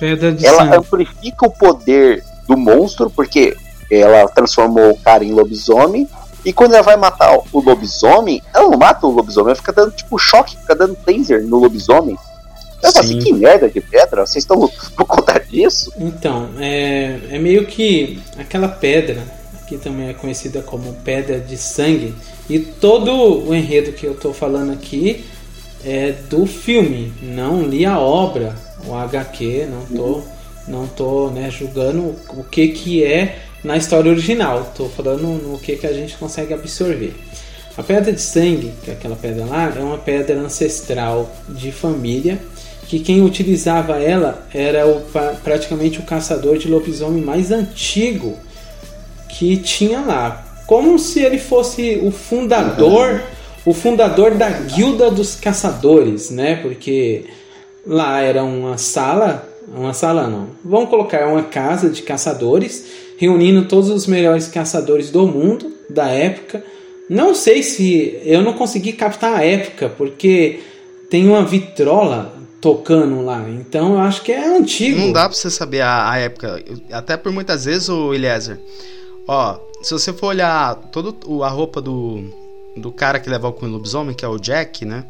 ela 0.01 0.65
sangue. 0.65 0.77
amplifica 0.77 1.47
o 1.47 1.51
poder 1.51 2.23
do 2.47 2.57
monstro, 2.57 3.11
porque 3.11 3.57
ela 3.91 4.27
transformou 4.29 4.91
o 4.91 4.99
cara 4.99 5.25
em 5.25 5.33
lobisomem. 5.33 6.09
E 6.45 6.53
quando 6.53 6.75
ela 6.75 6.83
vai 6.83 6.97
matar 6.97 7.39
o 7.53 7.61
lobisomem, 7.61 8.43
ela 8.53 8.69
não 8.69 8.79
mata 8.79 9.07
o 9.07 9.11
lobisomem, 9.11 9.49
ela 9.49 9.57
fica 9.57 9.73
dando 9.73 9.93
tipo 9.93 10.19
choque, 10.19 10.57
fica 10.57 10.75
dando 10.75 10.95
taser 10.95 11.43
no 11.43 11.59
lobisomem. 11.59 12.19
Eu 12.83 12.93
falo 12.93 13.07
assim, 13.07 13.19
que 13.19 13.33
merda 13.33 13.71
de 13.71 13.81
pedra, 13.81 14.27
vocês 14.27 14.45
estão 14.45 14.69
por 14.95 15.07
conta 15.07 15.41
disso? 15.41 15.91
Então, 15.97 16.51
é, 16.59 17.19
é 17.31 17.39
meio 17.39 17.65
que 17.67 18.21
aquela 18.37 18.69
pedra, 18.69 19.23
que 19.67 19.79
também 19.79 20.11
é 20.11 20.13
conhecida 20.13 20.61
como 20.61 20.93
pedra 21.03 21.41
de 21.41 21.57
sangue, 21.57 22.15
e 22.49 22.59
todo 22.59 23.49
o 23.49 23.55
enredo 23.55 23.93
que 23.93 24.07
eu 24.07 24.15
tô 24.15 24.35
falando 24.35 24.71
aqui 24.71 25.25
é 25.83 26.13
do 26.29 26.45
filme, 26.45 27.11
não 27.23 27.63
li 27.63 27.87
a 27.87 27.99
obra 27.99 28.55
o 28.87 28.95
HQ, 28.95 29.67
não 29.71 29.97
tô, 29.97 30.23
não 30.69 30.87
tô 30.87 31.31
né, 31.31 31.51
julgando 31.51 32.15
o 32.31 32.45
que, 32.45 32.69
que 32.69 33.05
é 33.05 33.39
na 33.63 33.77
história 33.77 34.11
original, 34.11 34.73
tô 34.77 34.89
falando 34.89 35.23
no 35.23 35.59
que, 35.59 35.77
que 35.77 35.87
a 35.87 35.93
gente 35.93 36.17
consegue 36.17 36.53
absorver. 36.53 37.15
A 37.77 37.83
pedra 37.83 38.13
de 38.13 38.21
sangue, 38.21 38.73
que 38.85 38.91
é 38.91 38.95
aquela 38.95 39.17
pedra 39.17 39.45
lá, 39.47 39.73
é 39.75 39.81
uma 39.81 39.99
pedra 39.99 40.39
ancestral 40.39 41.29
de 41.49 41.73
família 41.73 42.39
que 42.87 43.01
quem 43.01 43.23
utilizava 43.23 43.99
ela 43.99 44.47
era 44.53 44.87
o, 44.87 45.03
praticamente 45.43 45.99
o 45.99 46.03
caçador 46.03 46.59
de 46.59 46.69
lobisomem 46.69 47.23
mais 47.23 47.51
antigo 47.51 48.37
que 49.29 49.57
tinha 49.57 50.01
lá. 50.01 50.45
Como 50.67 50.99
se 50.99 51.21
ele 51.21 51.39
fosse 51.39 52.01
o 52.03 52.11
fundador, 52.11 53.23
o 53.65 53.75
fundador 53.75 54.35
da 54.35 54.49
guilda 54.49 55.11
dos 55.11 55.35
caçadores, 55.35 56.31
né? 56.31 56.57
Porque 56.57 57.25
Lá 57.87 58.21
era 58.21 58.43
uma 58.43 58.79
sala, 58.79 59.49
uma 59.69 59.93
sala 59.93 60.27
não. 60.27 60.49
Vamos 60.65 60.89
colocar 60.89 61.27
uma 61.29 61.43
casa 61.43 61.91
de 61.91 62.03
caçadores, 62.03 62.87
reunindo 63.17 63.67
todos 63.67 63.91
os 63.91 64.07
melhores 64.07 64.49
caçadores 64.49 65.11
do 65.11 65.27
mundo 65.27 65.73
da 65.91 66.09
época. 66.09 66.65
Não 67.09 67.35
sei 67.35 67.63
se 67.63 68.19
eu 68.25 68.43
não 68.43 68.55
consegui 68.55 68.93
captar 68.93 69.35
a 69.35 69.45
época, 69.45 69.91
porque 69.91 70.61
tem 71.11 71.29
uma 71.29 71.45
vitrola 71.45 72.35
tocando 72.61 73.23
lá. 73.23 73.45
Então 73.51 73.93
eu 73.93 73.99
acho 73.99 74.23
que 74.23 74.33
é 74.33 74.57
antigo. 74.57 74.99
Não 74.99 75.13
dá 75.13 75.29
pra 75.29 75.37
você 75.37 75.51
saber 75.51 75.83
a, 75.83 76.11
a 76.11 76.17
época. 76.17 76.63
Até 76.91 77.17
por 77.17 77.31
muitas 77.31 77.67
vezes, 77.67 77.91
o 77.91 78.15
Eliezer. 78.15 78.59
Ó, 79.29 79.59
se 79.83 79.93
você 79.93 80.15
for 80.15 80.29
olhar 80.29 80.75
todo 80.91 81.15
a 81.43 81.49
roupa 81.49 81.83
do, 81.83 82.25
do 82.75 82.91
cara 82.91 83.21
que 83.21 83.29
leva 83.29 83.49
o 83.49 83.67
lobisomem, 83.67 84.15
que 84.15 84.25
é 84.25 84.29
o 84.29 84.39
Jack, 84.39 84.87
né? 84.87 85.05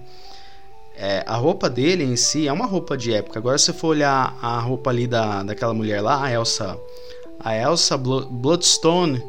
É, 0.96 1.24
a 1.26 1.34
roupa 1.34 1.68
dele 1.68 2.04
em 2.04 2.16
si 2.16 2.46
é 2.46 2.52
uma 2.52 2.66
roupa 2.66 2.96
de 2.96 3.12
época. 3.12 3.38
Agora, 3.38 3.58
se 3.58 3.66
você 3.66 3.72
for 3.72 3.88
olhar 3.88 4.38
a 4.40 4.60
roupa 4.60 4.90
ali 4.90 5.06
da, 5.06 5.42
daquela 5.42 5.74
mulher 5.74 6.00
lá, 6.00 6.24
a 6.24 6.30
Elsa, 6.30 6.78
a 7.40 7.56
Elsa 7.56 7.96
Bloodstone, 7.96 9.20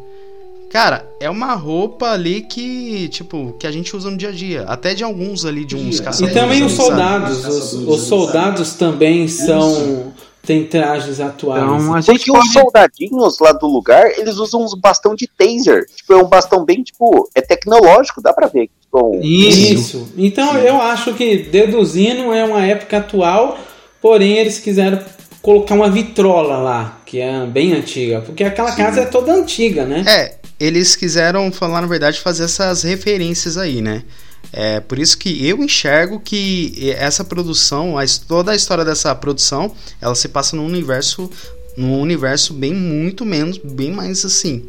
cara, 0.69 1.09
é 1.19 1.29
uma 1.29 1.53
roupa 1.55 2.11
ali 2.11 2.41
que, 2.41 3.09
tipo, 3.09 3.55
que 3.59 3.65
a 3.65 3.71
gente 3.71 3.95
usa 3.95 4.11
no 4.11 4.17
dia 4.17 4.29
a 4.29 4.31
dia. 4.31 4.63
Até 4.63 4.93
de 4.93 5.03
alguns 5.03 5.43
ali, 5.43 5.65
de 5.65 5.75
uns 5.75 5.99
caçadores. 5.99 6.35
E 6.35 6.39
também 6.39 6.63
os 6.63 6.73
soldados. 6.73 7.45
Os, 7.45 7.73
os 7.73 8.01
soldados 8.01 8.73
também 8.73 9.27
são 9.27 10.13
tem 10.45 10.65
trajes 10.65 11.19
atuais. 11.19 11.63
Então, 11.63 11.93
a 11.93 12.01
gente 12.01 12.17
Porque 12.19 12.31
pode... 12.31 12.47
os 12.47 12.53
soldadinhos 12.53 13.39
lá 13.39 13.51
do 13.51 13.67
lugar, 13.67 14.05
eles 14.17 14.37
usam 14.37 14.63
uns 14.63 14.73
bastão 14.73 15.15
de 15.15 15.27
taser. 15.27 15.85
Tipo, 15.95 16.13
é 16.13 16.17
um 16.17 16.27
bastão 16.27 16.63
bem, 16.63 16.83
tipo, 16.83 17.29
é 17.33 17.41
tecnológico, 17.41 18.21
dá 18.21 18.31
pra 18.31 18.47
ver. 18.47 18.69
Tipo, 18.81 19.19
Isso. 19.21 19.73
Isso. 19.73 20.13
Então 20.17 20.53
Sim. 20.53 20.59
eu 20.59 20.81
acho 20.81 21.13
que 21.13 21.37
deduzindo 21.37 22.33
é 22.33 22.45
uma 22.45 22.65
época 22.65 22.97
atual, 22.97 23.57
porém 24.01 24.37
eles 24.37 24.59
quiseram 24.59 24.99
colocar 25.41 25.75
uma 25.75 25.89
vitrola 25.89 26.57
lá. 26.57 27.01
que 27.05 27.19
é 27.19 27.45
bem 27.45 27.73
antiga, 27.73 28.21
porque 28.21 28.43
aquela 28.43 28.71
Sim. 28.71 28.77
casa 28.77 29.01
é 29.01 29.05
toda 29.05 29.33
antiga, 29.33 29.85
né? 29.85 30.03
É, 30.07 30.35
eles 30.59 30.95
quiseram 30.95 31.51
falar, 31.51 31.81
na 31.81 31.87
verdade, 31.87 32.19
fazer 32.19 32.45
essas 32.45 32.83
referências 32.83 33.57
aí, 33.57 33.81
né? 33.81 34.03
É 34.51 34.79
por 34.79 34.99
isso 34.99 35.17
que 35.17 35.45
eu 35.45 35.63
enxergo 35.63 36.19
que 36.19 36.91
essa 36.97 37.23
produção, 37.23 37.95
toda 38.27 38.51
a 38.51 38.55
história 38.55 38.85
dessa 38.85 39.13
produção, 39.13 39.71
ela 40.01 40.15
se 40.15 40.27
passa 40.29 40.55
num 40.55 40.65
universo, 40.65 41.29
num 41.75 41.99
universo 41.99 42.53
bem 42.53 42.73
muito 42.73 43.25
menos, 43.25 43.57
bem 43.57 43.91
mais 43.91 44.23
assim, 44.23 44.65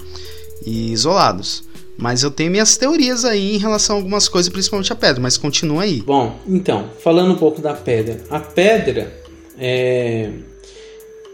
isolados. 0.65 1.65
Mas 1.99 2.23
eu 2.23 2.31
tenho 2.31 2.51
minhas 2.51 2.77
teorias 2.77 3.25
aí 3.25 3.55
em 3.55 3.59
relação 3.59 3.97
a 3.97 3.99
algumas 3.99 4.29
coisas, 4.29 4.53
principalmente 4.53 4.93
a 4.93 4.97
pedra, 4.97 5.23
mas 5.23 5.39
continua 5.39 5.85
aí. 5.85 6.03
Bom, 6.03 6.39
então, 6.47 6.91
falando 7.03 7.33
um 7.33 7.39
pouco 7.39 7.61
da 7.63 7.73
pedra. 7.73 8.23
A 8.29 8.39
pedra 8.39 9.13
é... 9.59 10.31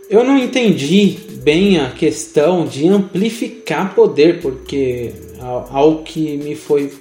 Eu 0.08 0.22
não 0.24 0.36
entendi 0.36 1.18
bem 1.42 1.80
a 1.80 1.90
questão 1.90 2.66
de 2.66 2.86
amplificar 2.86 3.94
poder, 3.94 4.40
porque 4.42 5.10
ao 5.40 6.02
que 6.02 6.36
me 6.36 6.54
foi 6.54 6.92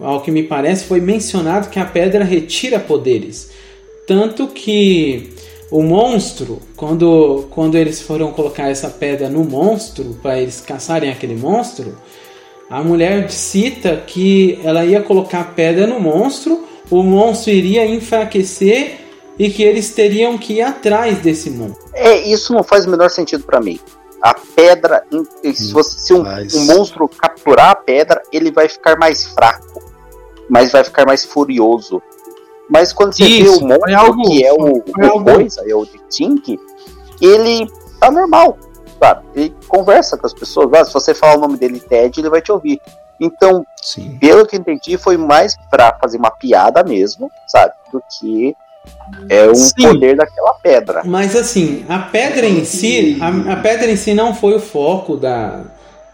ao 0.00 0.20
que 0.20 0.30
me 0.30 0.42
parece 0.42 0.84
foi 0.84 1.00
mencionado 1.00 1.68
que 1.68 1.78
a 1.78 1.84
pedra 1.84 2.24
retira 2.24 2.78
poderes. 2.78 3.50
Tanto 4.06 4.48
que 4.48 5.30
o 5.70 5.82
monstro, 5.82 6.60
quando, 6.76 7.46
quando 7.50 7.76
eles 7.76 8.00
foram 8.00 8.32
colocar 8.32 8.70
essa 8.70 8.88
pedra 8.88 9.28
no 9.28 9.44
monstro, 9.44 10.18
para 10.22 10.40
eles 10.40 10.60
caçarem 10.60 11.10
aquele 11.10 11.34
monstro, 11.34 11.96
a 12.70 12.82
mulher 12.82 13.30
cita 13.30 13.96
que 14.06 14.58
ela 14.62 14.84
ia 14.84 15.02
colocar 15.02 15.40
a 15.40 15.44
pedra 15.44 15.86
no 15.86 16.00
monstro, 16.00 16.66
o 16.90 17.02
monstro 17.02 17.52
iria 17.52 17.86
enfraquecer 17.86 18.98
e 19.38 19.50
que 19.50 19.62
eles 19.62 19.90
teriam 19.90 20.36
que 20.36 20.54
ir 20.54 20.62
atrás 20.62 21.18
desse 21.18 21.50
monstro. 21.50 21.88
É, 21.94 22.18
isso 22.20 22.52
não 22.52 22.62
faz 22.62 22.86
o 22.86 22.90
menor 22.90 23.10
sentido 23.10 23.44
para 23.44 23.60
mim. 23.60 23.78
A 24.20 24.34
pedra, 24.34 25.04
se, 25.54 25.72
você, 25.72 25.98
se 25.98 26.12
um, 26.12 26.22
um, 26.22 26.64
monstro 26.66 27.08
capturar 27.08 27.70
a 27.70 27.74
pedra, 27.74 28.20
ele 28.32 28.50
vai 28.50 28.68
ficar 28.68 28.98
mais 28.98 29.24
fraco, 29.24 29.80
mas 30.48 30.72
vai 30.72 30.82
ficar 30.82 31.06
mais 31.06 31.24
furioso. 31.24 32.02
Mas 32.68 32.92
quando 32.92 33.14
você 33.14 33.24
isso, 33.24 33.58
vê 33.58 33.64
o 33.64 33.68
monstro, 33.68 33.96
algo, 33.96 34.22
que 34.22 34.44
é 34.44 34.52
o, 34.52 34.78
o 34.78 35.24
coisa, 35.24 35.64
é 35.66 35.74
o 35.74 35.84
de 35.84 35.98
Tink, 36.10 36.58
ele 37.20 37.66
tá 38.00 38.10
normal 38.10 38.58
sabe? 38.98 39.24
Ele 39.34 39.56
conversa 39.66 40.18
com 40.18 40.26
as 40.26 40.34
pessoas. 40.34 40.72
Ah, 40.74 40.84
se 40.84 40.92
você 40.92 41.14
falar 41.14 41.36
o 41.36 41.40
nome 41.40 41.56
dele, 41.56 41.80
Ted, 41.80 42.20
ele 42.20 42.28
vai 42.28 42.42
te 42.42 42.50
ouvir. 42.50 42.80
Então, 43.20 43.64
Sim. 43.82 44.18
pelo 44.18 44.46
que 44.46 44.56
eu 44.56 44.60
entendi, 44.60 44.96
foi 44.96 45.16
mais 45.16 45.56
para 45.70 45.96
fazer 46.00 46.18
uma 46.18 46.30
piada 46.30 46.82
mesmo, 46.84 47.30
sabe? 47.46 47.74
Do 47.92 48.02
que 48.18 48.56
é 49.28 49.48
um 49.48 49.54
Sim. 49.54 49.72
poder 49.80 50.16
daquela 50.16 50.54
pedra. 50.54 51.02
Mas 51.04 51.34
assim, 51.36 51.84
a 51.88 51.98
pedra 51.98 52.46
em 52.46 52.64
si, 52.64 53.18
a, 53.20 53.52
a, 53.52 53.56
pedra 53.56 53.90
em 53.90 53.96
si 53.96 54.14
não 54.14 54.34
foi 54.34 54.54
o 54.54 54.60
foco 54.60 55.16
da, 55.16 55.62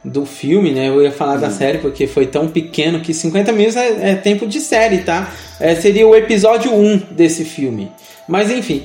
do 0.04 0.26
filme, 0.26 0.72
né? 0.72 0.88
Eu 0.88 1.02
ia 1.02 1.12
falar 1.12 1.37
da 1.37 1.50
série 1.50 1.78
porque 1.78 2.06
foi 2.06 2.26
tão 2.26 2.48
pequeno 2.48 3.00
que 3.00 3.14
50 3.14 3.52
minutos 3.52 3.76
é, 3.76 4.10
é 4.10 4.14
tempo 4.14 4.46
de 4.46 4.60
série, 4.60 4.98
tá? 4.98 5.30
É, 5.58 5.74
seria 5.74 6.06
o 6.06 6.14
episódio 6.14 6.72
1 6.72 6.98
desse 7.10 7.44
filme. 7.44 7.90
Mas 8.28 8.50
enfim, 8.50 8.84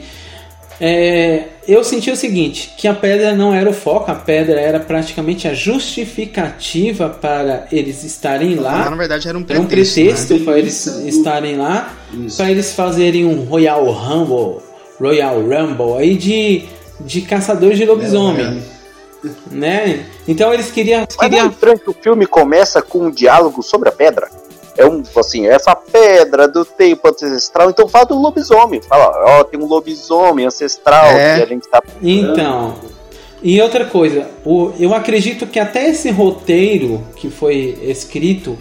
é, 0.82 1.44
eu 1.68 1.84
senti 1.84 2.10
o 2.10 2.16
seguinte, 2.16 2.74
que 2.78 2.88
a 2.88 2.94
pedra 2.94 3.36
não 3.36 3.54
era 3.54 3.70
o 3.70 3.74
foco, 3.74 4.10
a 4.10 4.16
pedra 4.16 4.60
era 4.60 4.80
praticamente 4.80 5.48
a 5.48 5.54
justificativa 5.54 7.10
para 7.10 7.68
eles 7.72 8.04
estarem 8.04 8.56
lá. 8.56 8.90
Na 8.90 8.96
verdade 8.96 9.28
era 9.28 9.38
um 9.38 9.44
pretexto, 9.44 9.54
era 9.54 9.62
um 9.62 9.68
pretexto 9.68 10.34
né? 10.36 10.46
para 10.46 10.60
eles 10.60 10.86
estarem 10.86 11.58
lá, 11.58 11.94
para 12.38 12.50
eles 12.50 12.74
fazerem 12.74 13.26
um 13.26 13.44
Royal 13.44 13.92
Rumble, 13.92 14.64
Royal 14.98 15.42
Rumble 15.42 15.98
aí 15.98 16.16
de, 16.16 16.64
de 17.02 17.22
caçadores 17.22 17.78
de 17.78 17.86
lobisomem. 17.86 18.46
É, 18.46 19.28
é. 19.28 19.30
Né? 19.52 20.06
Então 20.26 20.54
eles 20.54 20.72
queriam. 20.72 21.06
queriam... 21.06 21.54
Mas 21.62 21.72
é 21.74 21.78
que 21.78 21.90
o 21.90 21.94
filme 21.94 22.26
começa 22.26 22.82
com 22.82 23.08
um 23.08 23.12
diálogo 23.12 23.62
sobre 23.62 23.90
a 23.90 23.92
pedra 23.92 24.30
é 24.78 24.86
um, 24.86 25.04
assim, 25.18 25.48
essa 25.48 25.76
pedra 25.76 26.48
do 26.48 26.64
tempo 26.64 27.08
ancestral, 27.10 27.70
então 27.70 27.88
fala 27.88 28.06
do 28.06 28.20
lobisomem. 28.20 28.82
Fala, 28.82 29.12
ó, 29.26 29.44
tem 29.44 29.60
um 29.60 29.66
lobisomem 29.66 30.46
ancestral 30.46 31.08
é. 31.08 31.38
que 31.38 31.44
a 31.44 31.46
gente 31.46 31.68
tá. 31.68 31.82
Então. 32.02 32.76
E 33.42 33.62
outra 33.62 33.86
coisa, 33.86 34.28
o, 34.46 34.74
eu 34.80 34.94
acredito 34.94 35.48
que 35.48 35.60
até 35.60 35.90
esse 35.90 36.12
roteiro 36.12 37.02
que 37.16 37.30
foi 37.30 37.78
escrito, 37.84 38.58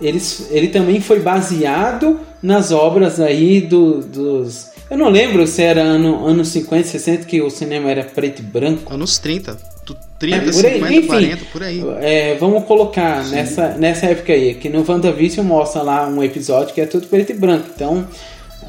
ele, 0.00 0.20
ele 0.50 0.68
também 0.68 1.00
foi 1.00 1.20
baseado 1.20 2.20
nas 2.42 2.70
obras 2.70 3.20
aí 3.20 3.60
do, 3.60 4.00
dos. 4.00 4.68
Eu 4.90 4.98
não 4.98 5.08
lembro 5.08 5.46
se 5.46 5.62
era 5.62 5.82
ano, 5.82 6.26
anos 6.26 6.48
50, 6.48 6.88
60 6.88 7.24
que 7.26 7.40
o 7.40 7.50
cinema 7.50 7.90
era 7.90 8.04
preto 8.04 8.40
e 8.40 8.42
branco. 8.42 8.92
Anos 8.92 9.18
30. 9.18 9.56
30, 10.18 10.36
é, 10.36 10.52
50, 10.52 10.86
aí, 10.86 10.96
enfim, 10.96 11.06
40, 11.06 11.44
por 11.52 11.62
aí. 11.62 11.82
É, 12.00 12.36
vamos 12.36 12.64
colocar 12.64 13.24
nessa, 13.28 13.68
nessa 13.74 14.06
época 14.06 14.32
aí, 14.32 14.54
que 14.54 14.68
no 14.68 14.84
WandaVision 14.86 15.46
mostra 15.46 15.82
lá 15.82 16.08
um 16.08 16.22
episódio 16.22 16.74
que 16.74 16.80
é 16.80 16.86
tudo 16.86 17.06
preto 17.06 17.30
e 17.30 17.34
branco. 17.34 17.66
Então, 17.74 18.06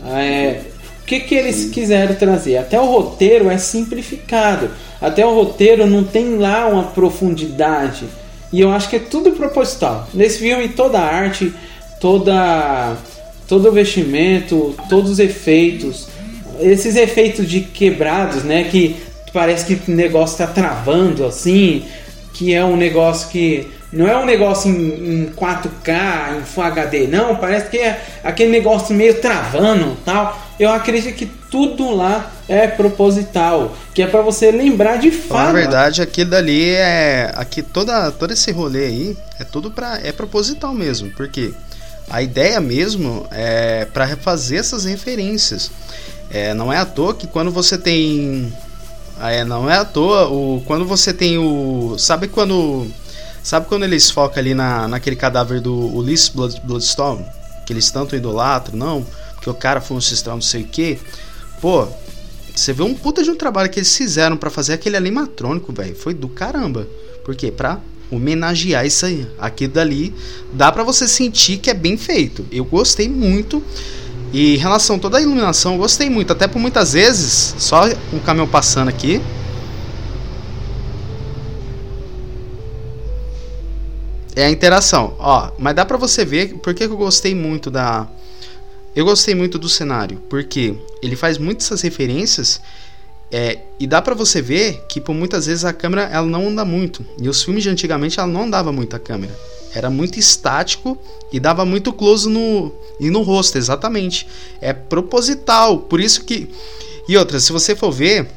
é, 0.07 0.61
o 1.01 1.05
que, 1.05 1.19
que 1.21 1.35
eles 1.35 1.55
Sim. 1.55 1.69
quiseram 1.71 2.15
trazer? 2.15 2.57
Até 2.57 2.79
o 2.79 2.85
roteiro 2.85 3.49
é 3.49 3.57
simplificado. 3.57 4.69
Até 5.01 5.25
o 5.25 5.33
roteiro 5.33 5.87
não 5.87 6.03
tem 6.03 6.37
lá 6.37 6.67
uma 6.67 6.83
profundidade. 6.83 8.05
E 8.51 8.61
eu 8.61 8.71
acho 8.71 8.89
que 8.89 8.95
é 8.95 8.99
tudo 8.99 9.31
proposital. 9.31 10.07
Nesse 10.13 10.39
filme, 10.39 10.69
toda 10.69 10.99
a 10.99 11.05
arte, 11.05 11.53
toda, 11.99 12.95
todo 13.47 13.69
o 13.69 13.71
vestimento, 13.71 14.75
todos 14.89 15.11
os 15.11 15.19
efeitos, 15.19 16.07
esses 16.59 16.95
efeitos 16.95 17.47
de 17.47 17.61
quebrados, 17.61 18.43
né? 18.43 18.63
Que 18.65 18.95
parece 19.33 19.65
que 19.65 19.91
o 19.91 19.95
negócio 19.95 20.37
tá 20.37 20.47
travando 20.47 21.25
assim, 21.25 21.85
que 22.33 22.53
é 22.53 22.63
um 22.63 22.75
negócio 22.75 23.29
que 23.29 23.69
não 23.91 24.07
é 24.07 24.15
um 24.15 24.25
negócio 24.25 24.69
em, 24.69 25.23
em 25.23 25.25
4K, 25.31 26.37
em 26.37 26.45
Full 26.45 26.63
HD, 26.63 27.07
não, 27.07 27.35
parece 27.35 27.69
que 27.69 27.77
é 27.77 27.99
aquele 28.23 28.51
negócio 28.51 28.93
meio 28.93 29.19
travando, 29.19 29.97
tal. 30.05 30.39
Eu 30.59 30.69
acredito 30.69 31.15
que 31.15 31.25
tudo 31.25 31.95
lá 31.95 32.31
é 32.47 32.67
proposital, 32.67 33.75
que 33.93 34.03
é 34.03 34.07
para 34.07 34.21
você 34.21 34.51
lembrar 34.51 34.97
de 34.97 35.09
fato. 35.09 35.47
Na 35.47 35.51
verdade, 35.53 36.01
aquilo 36.01 36.29
dali 36.29 36.69
é 36.69 37.31
aqui 37.35 37.63
toda 37.63 38.11
todo 38.11 38.31
esse 38.31 38.51
rolê 38.51 38.85
aí 38.85 39.17
é 39.39 39.43
tudo 39.43 39.71
para 39.71 39.99
é 40.03 40.11
proposital 40.11 40.73
mesmo, 40.73 41.09
porque 41.11 41.51
a 42.09 42.21
ideia 42.21 42.59
mesmo 42.59 43.25
é 43.31 43.85
para 43.85 44.05
refazer 44.05 44.59
essas 44.59 44.85
referências. 44.85 45.71
É, 46.31 46.53
não 46.53 46.71
é 46.71 46.77
à 46.77 46.85
toa 46.85 47.15
que 47.15 47.25
quando 47.25 47.49
você 47.49 47.75
tem 47.75 48.53
ah, 49.19 49.31
é, 49.31 49.43
não 49.43 49.69
é 49.69 49.77
à 49.77 49.85
toa. 49.85 50.27
O, 50.29 50.61
quando 50.65 50.85
você 50.85 51.13
tem 51.13 51.37
o. 51.37 51.95
Sabe 51.97 52.27
quando. 52.27 52.87
Sabe 53.43 53.67
quando 53.67 53.83
eles 53.83 54.09
focam 54.09 54.39
ali 54.39 54.53
na, 54.53 54.87
naquele 54.87 55.15
cadáver 55.15 55.61
do 55.61 55.73
Ulysses 55.73 56.29
Blood, 56.29 56.61
Bloodstone? 56.63 57.25
Que 57.65 57.73
eles 57.73 57.89
tanto 57.91 58.15
idolatram, 58.15 58.77
não? 58.77 59.05
Porque 59.35 59.49
o 59.49 59.53
cara 59.53 59.81
foi 59.81 59.95
um 59.95 59.97
ancestral, 59.97 60.35
não 60.35 60.41
sei 60.41 60.63
o 60.63 60.67
que. 60.67 60.99
Pô, 61.61 61.87
você 62.55 62.73
vê 62.73 62.83
um 62.83 62.93
puta 62.93 63.23
de 63.23 63.31
um 63.31 63.35
trabalho 63.35 63.69
que 63.69 63.79
eles 63.79 63.95
fizeram 63.95 64.35
para 64.35 64.49
fazer 64.49 64.73
aquele 64.73 64.97
animatrônico, 64.97 65.71
velho. 65.71 65.95
Foi 65.95 66.13
do 66.13 66.27
caramba. 66.27 66.87
Por 67.23 67.35
quê? 67.35 67.51
Pra 67.51 67.79
homenagear 68.11 68.85
isso 68.85 69.05
aí. 69.05 69.27
Aquilo 69.37 69.73
dali 69.73 70.13
dá 70.53 70.71
para 70.71 70.83
você 70.83 71.07
sentir 71.07 71.57
que 71.57 71.69
é 71.69 71.73
bem 71.73 71.97
feito. 71.97 72.45
Eu 72.51 72.65
gostei 72.65 73.07
muito. 73.07 73.63
E 74.31 74.55
em 74.55 74.57
relação 74.57 74.97
a 74.97 74.99
toda 74.99 75.17
a 75.17 75.21
iluminação, 75.21 75.73
eu 75.73 75.79
gostei 75.79 76.09
muito. 76.09 76.31
Até 76.31 76.47
por 76.47 76.59
muitas 76.59 76.93
vezes, 76.93 77.55
só 77.57 77.85
um 78.13 78.19
caminhão 78.19 78.47
passando 78.47 78.89
aqui. 78.89 79.21
É 84.35 84.45
a 84.45 84.49
interação. 84.49 85.15
Ó, 85.19 85.51
mas 85.57 85.75
dá 85.75 85.83
pra 85.83 85.97
você 85.97 86.23
ver 86.23 86.55
por 86.59 86.73
que 86.73 86.83
eu 86.83 86.95
gostei 86.95 87.33
muito 87.33 87.71
da. 87.71 88.07
Eu 88.95 89.05
gostei 89.05 89.33
muito 89.33 89.57
do 89.57 89.67
cenário. 89.67 90.21
Porque 90.29 90.75
ele 91.01 91.15
faz 91.15 91.37
muitas 91.37 91.81
referências. 91.81 92.61
É, 93.31 93.59
e 93.79 93.85
dá 93.85 94.01
para 94.01 94.15
você 94.15 94.41
ver 94.41 94.85
que 94.89 94.99
por 94.99 95.13
muitas 95.13 95.45
vezes 95.45 95.63
a 95.63 95.71
câmera 95.71 96.03
ela 96.03 96.25
não 96.25 96.47
anda 96.47 96.65
muito. 96.65 97.05
E 97.21 97.29
os 97.29 97.43
filmes 97.43 97.63
de 97.63 97.69
antigamente 97.69 98.19
ela 98.19 98.27
não 98.27 98.43
andava 98.43 98.71
muito 98.71 98.95
a 98.95 98.99
câmera. 98.99 99.37
Era 99.73 99.89
muito 99.89 100.17
estático 100.17 100.97
e 101.31 101.39
dava 101.39 101.63
muito 101.63 101.93
close 101.93 102.27
no 102.27 102.73
e 102.99 103.09
no 103.11 103.21
rosto, 103.21 103.57
exatamente. 103.57 104.27
É 104.59 104.73
proposital, 104.73 105.79
por 105.79 105.99
isso 105.99 106.23
que 106.23 106.49
e 107.07 107.17
outra, 107.17 107.39
se 107.39 107.51
você 107.51 107.75
for 107.75 107.91
ver, 107.91 108.29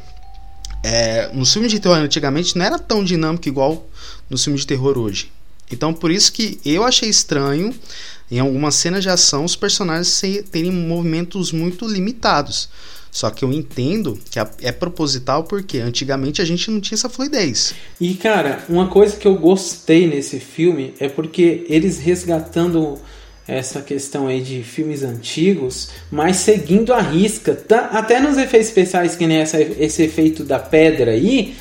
é, 0.82 1.30
nos 1.32 1.52
filmes 1.52 1.70
de 1.70 1.78
terror 1.78 1.98
antigamente 1.98 2.56
não 2.56 2.64
era 2.64 2.78
tão 2.78 3.04
dinâmico 3.04 3.46
igual 3.46 3.86
nos 4.28 4.44
filmes 4.44 4.62
de 4.62 4.66
terror 4.66 4.98
hoje. 4.98 5.30
Então 5.70 5.94
por 5.94 6.10
isso 6.10 6.32
que 6.32 6.60
eu 6.64 6.84
achei 6.84 7.08
estranho 7.08 7.74
em 8.30 8.38
algumas 8.38 8.74
cenas 8.74 9.02
de 9.02 9.10
ação 9.10 9.44
os 9.44 9.56
personagens 9.56 10.20
terem 10.50 10.70
movimentos 10.70 11.52
muito 11.52 11.86
limitados. 11.86 12.68
Só 13.12 13.30
que 13.30 13.44
eu 13.44 13.52
entendo 13.52 14.18
que 14.30 14.38
é 14.66 14.72
proposital 14.72 15.44
porque 15.44 15.78
antigamente 15.78 16.40
a 16.40 16.46
gente 16.46 16.70
não 16.70 16.80
tinha 16.80 16.96
essa 16.96 17.10
fluidez. 17.10 17.74
E 18.00 18.14
cara, 18.14 18.64
uma 18.70 18.88
coisa 18.88 19.14
que 19.16 19.28
eu 19.28 19.36
gostei 19.36 20.06
nesse 20.06 20.40
filme 20.40 20.94
é 20.98 21.10
porque 21.10 21.66
eles 21.68 21.98
resgatando 21.98 22.98
essa 23.46 23.82
questão 23.82 24.28
aí 24.28 24.40
de 24.40 24.62
filmes 24.62 25.02
antigos, 25.02 25.90
mas 26.10 26.36
seguindo 26.36 26.94
a 26.94 27.02
risca, 27.02 27.54
tá? 27.54 27.90
até 27.92 28.18
nos 28.18 28.38
efeitos 28.38 28.68
especiais 28.68 29.14
que 29.14 29.26
nem 29.26 29.38
essa, 29.38 29.60
esse 29.60 30.02
efeito 30.02 30.42
da 30.42 30.58
pedra 30.58 31.10
aí, 31.10 31.54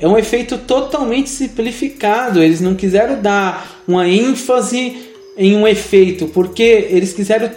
é 0.00 0.08
um 0.08 0.18
efeito 0.18 0.58
totalmente 0.58 1.30
simplificado. 1.30 2.42
Eles 2.42 2.60
não 2.60 2.74
quiseram 2.74 3.22
dar 3.22 3.80
uma 3.86 4.08
ênfase 4.08 5.06
em 5.36 5.54
um 5.56 5.68
efeito, 5.68 6.26
porque 6.28 6.88
eles 6.90 7.12
quiseram 7.12 7.50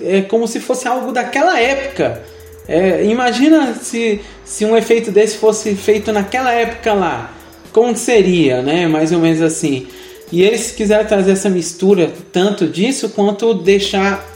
é 0.00 0.22
como 0.22 0.48
se 0.48 0.58
fosse 0.58 0.88
algo 0.88 1.12
daquela 1.12 1.60
época. 1.60 2.22
É, 2.68 3.04
imagina 3.04 3.74
se, 3.74 4.20
se 4.44 4.64
um 4.64 4.76
efeito 4.76 5.10
desse 5.10 5.38
fosse 5.38 5.74
feito 5.74 6.12
naquela 6.12 6.52
época 6.52 6.92
lá, 6.92 7.32
como 7.72 7.96
seria, 7.96 8.62
né? 8.62 8.88
Mais 8.88 9.12
ou 9.12 9.20
menos 9.20 9.40
assim. 9.40 9.86
E 10.32 10.42
eles 10.42 10.72
quiseram 10.72 11.04
trazer 11.04 11.32
essa 11.32 11.48
mistura 11.48 12.12
tanto 12.32 12.66
disso 12.66 13.10
quanto 13.10 13.54
deixar 13.54 14.26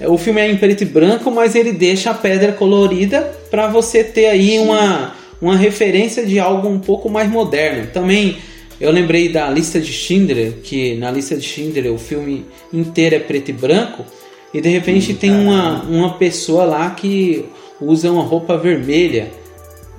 o 0.00 0.18
filme 0.18 0.40
é 0.40 0.50
em 0.50 0.56
preto 0.56 0.82
e 0.82 0.86
branco, 0.86 1.30
mas 1.30 1.54
ele 1.54 1.72
deixa 1.72 2.10
a 2.10 2.14
pedra 2.14 2.52
colorida 2.52 3.20
para 3.50 3.68
você 3.68 4.02
ter 4.02 4.26
aí 4.26 4.58
uma, 4.58 5.14
uma 5.40 5.56
referência 5.56 6.26
de 6.26 6.38
algo 6.38 6.68
um 6.68 6.80
pouco 6.80 7.08
mais 7.08 7.30
moderno. 7.30 7.86
Também 7.92 8.36
eu 8.80 8.90
lembrei 8.90 9.28
da 9.28 9.48
lista 9.48 9.80
de 9.80 9.92
Schindler, 9.92 10.54
que 10.62 10.94
na 10.96 11.10
lista 11.10 11.36
de 11.36 11.42
Schindler 11.42 11.92
o 11.92 11.98
filme 11.98 12.44
inteiro 12.72 13.14
é 13.14 13.20
preto 13.20 13.50
e 13.50 13.52
branco, 13.52 14.04
e 14.52 14.60
de 14.60 14.68
repente 14.68 15.12
hum, 15.12 15.16
tem 15.16 15.30
uma, 15.30 15.82
uma 15.82 16.14
pessoa 16.14 16.64
lá 16.64 16.90
que 16.90 17.44
usa 17.80 18.10
uma 18.10 18.22
roupa 18.22 18.56
vermelha. 18.56 19.30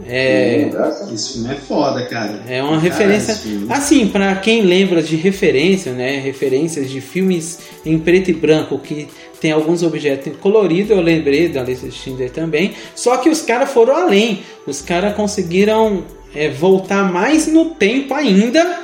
É, 0.05 0.69
esse 1.13 1.33
filme 1.33 1.53
é 1.53 1.55
foda, 1.55 2.05
cara. 2.07 2.41
É 2.49 2.61
uma 2.61 2.71
cara, 2.71 2.81
referência. 2.81 3.39
Assim, 3.69 4.07
para 4.09 4.35
quem 4.35 4.61
lembra 4.61 5.01
de 5.01 5.15
referência, 5.15 5.93
né? 5.93 6.19
Referências 6.19 6.89
de 6.89 6.99
filmes 6.99 7.59
em 7.85 7.97
preto 7.97 8.29
e 8.29 8.33
branco 8.33 8.77
que 8.77 9.07
tem 9.39 9.51
alguns 9.51 9.83
objetos 9.83 10.35
coloridos, 10.37 10.91
eu 10.91 11.01
lembrei 11.01 11.47
da 11.47 11.63
lista 11.63 11.87
de 11.87 11.93
Schindler 11.93 12.29
também. 12.29 12.73
Só 12.93 13.17
que 13.17 13.29
os 13.29 13.41
caras 13.41 13.69
foram 13.69 13.95
além. 13.95 14.41
Os 14.67 14.81
caras 14.81 15.15
conseguiram 15.15 16.03
é, 16.33 16.49
voltar 16.49 17.11
mais 17.11 17.47
no 17.47 17.65
tempo 17.65 18.13
ainda 18.13 18.81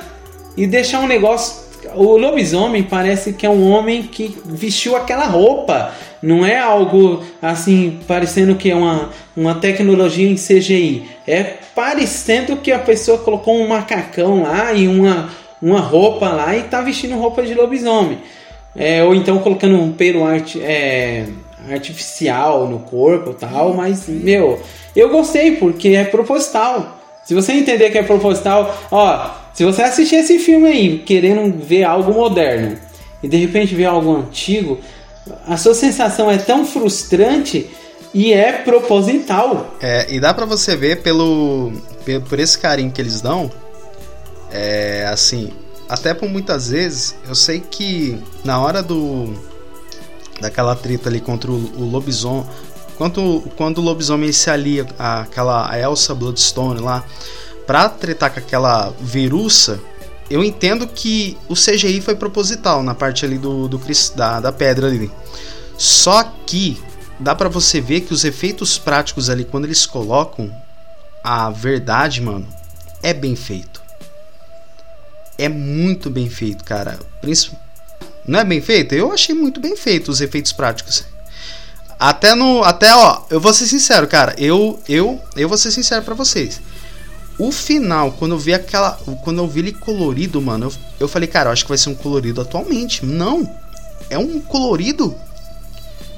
e 0.56 0.66
deixar 0.66 1.00
um 1.00 1.06
negócio. 1.06 1.62
O 1.94 2.16
lobisomem 2.16 2.82
parece 2.84 3.32
que 3.32 3.44
é 3.44 3.50
um 3.50 3.68
homem 3.68 4.04
que 4.04 4.34
vestiu 4.46 4.96
aquela 4.96 5.26
roupa. 5.26 5.92
Não 6.22 6.46
é 6.46 6.58
algo 6.58 7.22
assim, 7.40 7.98
parecendo 8.06 8.54
que 8.54 8.70
é 8.70 8.76
uma, 8.76 9.10
uma 9.36 9.56
tecnologia 9.56 10.28
em 10.28 10.36
CGI. 10.36 11.08
É 11.26 11.42
parecendo 11.74 12.56
que 12.56 12.70
a 12.70 12.78
pessoa 12.78 13.18
colocou 13.18 13.54
um 13.54 13.66
macacão 13.66 14.42
lá 14.42 14.72
e 14.72 14.86
uma, 14.86 15.30
uma 15.60 15.80
roupa 15.80 16.28
lá 16.28 16.56
e 16.56 16.62
tá 16.62 16.80
vestindo 16.80 17.18
roupa 17.18 17.42
de 17.42 17.54
lobisomem. 17.54 18.18
É, 18.76 19.02
ou 19.02 19.14
então 19.14 19.38
colocando 19.40 19.76
um 19.76 19.92
pelo 19.92 20.24
art, 20.24 20.56
é, 20.56 21.26
artificial 21.70 22.68
no 22.68 22.80
corpo 22.80 23.34
tal, 23.34 23.74
mas, 23.74 24.08
meu, 24.08 24.60
eu 24.94 25.08
gostei 25.10 25.56
porque 25.56 25.88
é 25.88 26.04
proposital. 26.04 26.98
Se 27.24 27.34
você 27.34 27.52
entender 27.52 27.90
que 27.90 27.98
é 27.98 28.02
proposital, 28.02 28.74
ó, 28.90 29.30
se 29.52 29.64
você 29.64 29.82
assistir 29.82 30.16
esse 30.16 30.38
filme 30.38 30.68
aí 30.68 30.98
querendo 30.98 31.58
ver 31.58 31.84
algo 31.84 32.12
moderno 32.12 32.76
e 33.22 33.28
de 33.28 33.36
repente 33.36 33.74
ver 33.74 33.84
algo 33.84 34.16
antigo, 34.16 34.78
a 35.46 35.56
sua 35.56 35.74
sensação 35.74 36.30
é 36.30 36.38
tão 36.38 36.64
frustrante 36.64 37.70
e 38.12 38.32
é 38.32 38.52
proposital. 38.52 39.76
É, 39.80 40.06
e 40.12 40.20
dá 40.20 40.34
para 40.34 40.44
você 40.44 40.76
ver 40.76 41.02
pelo 41.02 41.72
por 42.28 42.38
esse 42.38 42.58
carinho 42.58 42.90
que 42.90 43.00
eles 43.00 43.20
dão, 43.20 43.50
é 44.50 45.06
assim, 45.10 45.52
até 45.88 46.12
por 46.12 46.28
muitas 46.28 46.68
vezes, 46.70 47.14
eu 47.28 47.34
sei 47.34 47.60
que 47.60 48.20
na 48.44 48.60
hora 48.60 48.82
do 48.82 49.32
daquela 50.40 50.74
treta 50.74 51.08
ali 51.08 51.20
contra 51.20 51.50
o, 51.50 51.54
o 51.54 51.88
lobisomem, 51.88 52.44
quando, 52.96 53.42
quando 53.56 53.78
o 53.78 53.80
lobisomem 53.80 54.32
se 54.32 54.50
alia 54.50 54.86
àquela 54.98 55.78
Elsa 55.78 56.14
Bloodstone 56.14 56.80
lá 56.80 57.04
pra 57.66 57.88
tretar 57.88 58.32
com 58.32 58.40
aquela 58.40 58.92
viruça, 59.00 59.80
eu 60.32 60.42
entendo 60.42 60.86
que 60.86 61.36
o 61.46 61.54
CGI 61.54 62.00
foi 62.00 62.16
proposital 62.16 62.82
na 62.82 62.94
parte 62.94 63.26
ali 63.26 63.36
do, 63.36 63.68
do 63.68 63.78
da, 64.16 64.40
da 64.40 64.50
pedra 64.50 64.86
ali. 64.86 65.10
Só 65.76 66.24
que 66.46 66.80
dá 67.20 67.34
para 67.34 67.50
você 67.50 67.82
ver 67.82 68.00
que 68.00 68.14
os 68.14 68.24
efeitos 68.24 68.78
práticos 68.78 69.28
ali 69.28 69.44
quando 69.44 69.66
eles 69.66 69.84
colocam 69.84 70.50
a 71.22 71.50
verdade, 71.50 72.22
mano, 72.22 72.48
é 73.02 73.12
bem 73.12 73.36
feito. 73.36 73.82
É 75.36 75.50
muito 75.50 76.08
bem 76.08 76.30
feito, 76.30 76.64
cara. 76.64 76.98
Não 78.26 78.38
é 78.38 78.44
bem 78.44 78.62
feito? 78.62 78.94
Eu 78.94 79.12
achei 79.12 79.34
muito 79.34 79.60
bem 79.60 79.76
feito 79.76 80.10
os 80.10 80.22
efeitos 80.22 80.52
práticos. 80.52 81.04
Até 82.00 82.34
no. 82.34 82.64
Até, 82.64 82.94
ó, 82.94 83.22
eu 83.28 83.38
vou 83.38 83.52
ser 83.52 83.66
sincero, 83.66 84.08
cara. 84.08 84.34
Eu, 84.38 84.80
eu, 84.88 85.20
eu 85.36 85.46
vou 85.46 85.58
ser 85.58 85.70
sincero 85.70 86.02
para 86.02 86.14
vocês. 86.14 86.58
O 87.38 87.50
final, 87.50 88.12
quando 88.12 88.32
eu 88.32 88.38
vi 88.38 88.52
aquela. 88.52 88.92
Quando 89.22 89.38
eu 89.38 89.48
vi 89.48 89.60
ele 89.60 89.72
colorido, 89.72 90.40
mano, 90.40 90.66
eu, 90.66 90.72
eu 91.00 91.08
falei, 91.08 91.28
cara, 91.28 91.48
eu 91.48 91.52
acho 91.52 91.64
que 91.64 91.68
vai 91.68 91.78
ser 91.78 91.90
um 91.90 91.94
colorido 91.94 92.40
atualmente. 92.40 93.04
Não. 93.04 93.48
É 94.10 94.18
um 94.18 94.40
colorido. 94.40 95.14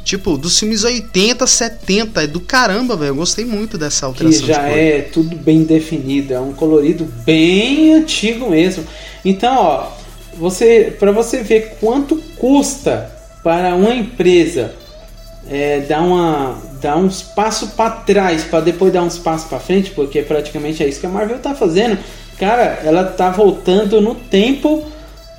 Tipo, 0.05 0.37
dos 0.37 0.59
filmes 0.59 0.85
80, 0.85 1.47
70. 1.47 2.25
É 2.25 2.27
do 2.27 2.41
caramba, 2.41 2.97
velho. 2.97 3.11
Eu 3.11 3.17
gostei 3.17 3.45
muito 3.45 3.79
dessa 3.79 4.07
alteração. 4.07 4.41
Que 4.43 4.47
já 4.47 4.63
é 4.69 5.03
tudo 5.03 5.35
bem 5.37 5.63
definido. 5.63 6.35
É 6.35 6.41
um 6.41 6.53
colorido 6.53 7.05
bem 7.25 7.95
antigo 7.95 8.51
mesmo. 8.51 8.85
Então, 9.25 9.57
ó. 9.57 10.05
Você, 10.37 10.97
para 10.99 11.13
você 11.13 11.45
ver 11.45 11.77
quanto 11.81 12.17
custa 12.37 13.09
para 13.41 13.77
uma 13.77 13.95
empresa 13.95 14.75
é, 15.49 15.81
dar, 15.81 16.03
uma, 16.03 16.59
dar 16.85 16.99
uns 16.99 17.23
passos 17.23 17.71
para 17.71 17.91
trás 17.91 18.45
para 18.45 18.61
depois 18.61 18.93
dar 18.93 19.03
uns 19.03 19.19
passos 19.19 19.49
para 19.49 19.59
frente, 19.59 19.91
porque 19.93 20.21
praticamente 20.21 20.83
é 20.83 20.87
isso 20.87 21.01
que 21.01 21.07
a 21.07 21.09
Marvel 21.09 21.39
tá 21.39 21.55
fazendo. 21.55 21.99
Cara, 22.39 22.81
ela 22.85 23.05
tá 23.05 23.31
voltando 23.31 24.03
no 24.03 24.15
tempo 24.15 24.85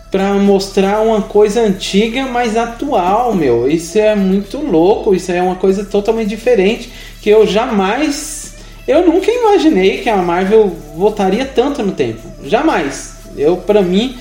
para 0.10 0.34
mostrar 0.34 1.02
uma 1.02 1.22
coisa 1.22 1.62
antiga, 1.62 2.26
mas 2.26 2.58
atual, 2.58 3.36
meu. 3.36 3.70
Isso 3.70 4.00
é 4.00 4.16
muito 4.16 4.58
louco, 4.58 5.14
isso 5.14 5.32
é 5.32 5.40
uma 5.40 5.56
coisa 5.56 5.86
totalmente 5.86 6.30
diferente 6.30 6.92
que 7.22 7.30
eu 7.30 7.46
jamais, 7.46 8.56
eu 8.88 9.06
nunca 9.06 9.30
imaginei 9.32 10.00
que 10.00 10.10
a 10.10 10.18
Marvel 10.18 10.76
voltaria 10.96 11.46
tanto 11.46 11.84
no 11.84 11.92
tempo. 11.92 12.22
Jamais. 12.44 13.18
Eu 13.38 13.58
para 13.58 13.84
mim, 13.84 14.18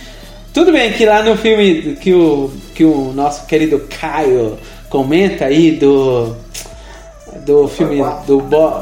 tudo 0.53 0.73
bem 0.73 0.93
que 0.93 1.07
lá 1.07 1.23
no 1.23 1.37
filme 1.39 1.97
que 1.97 2.13
o 2.13 2.51
que 2.75 2.85
o 2.85 3.13
nosso 3.15 3.47
querido 3.47 3.87
Caio 4.01 4.59
comenta 4.91 5.47
aí 5.47 5.73
do 5.73 6.44
do 7.45 7.69
filme 7.69 8.03
do, 8.27 8.41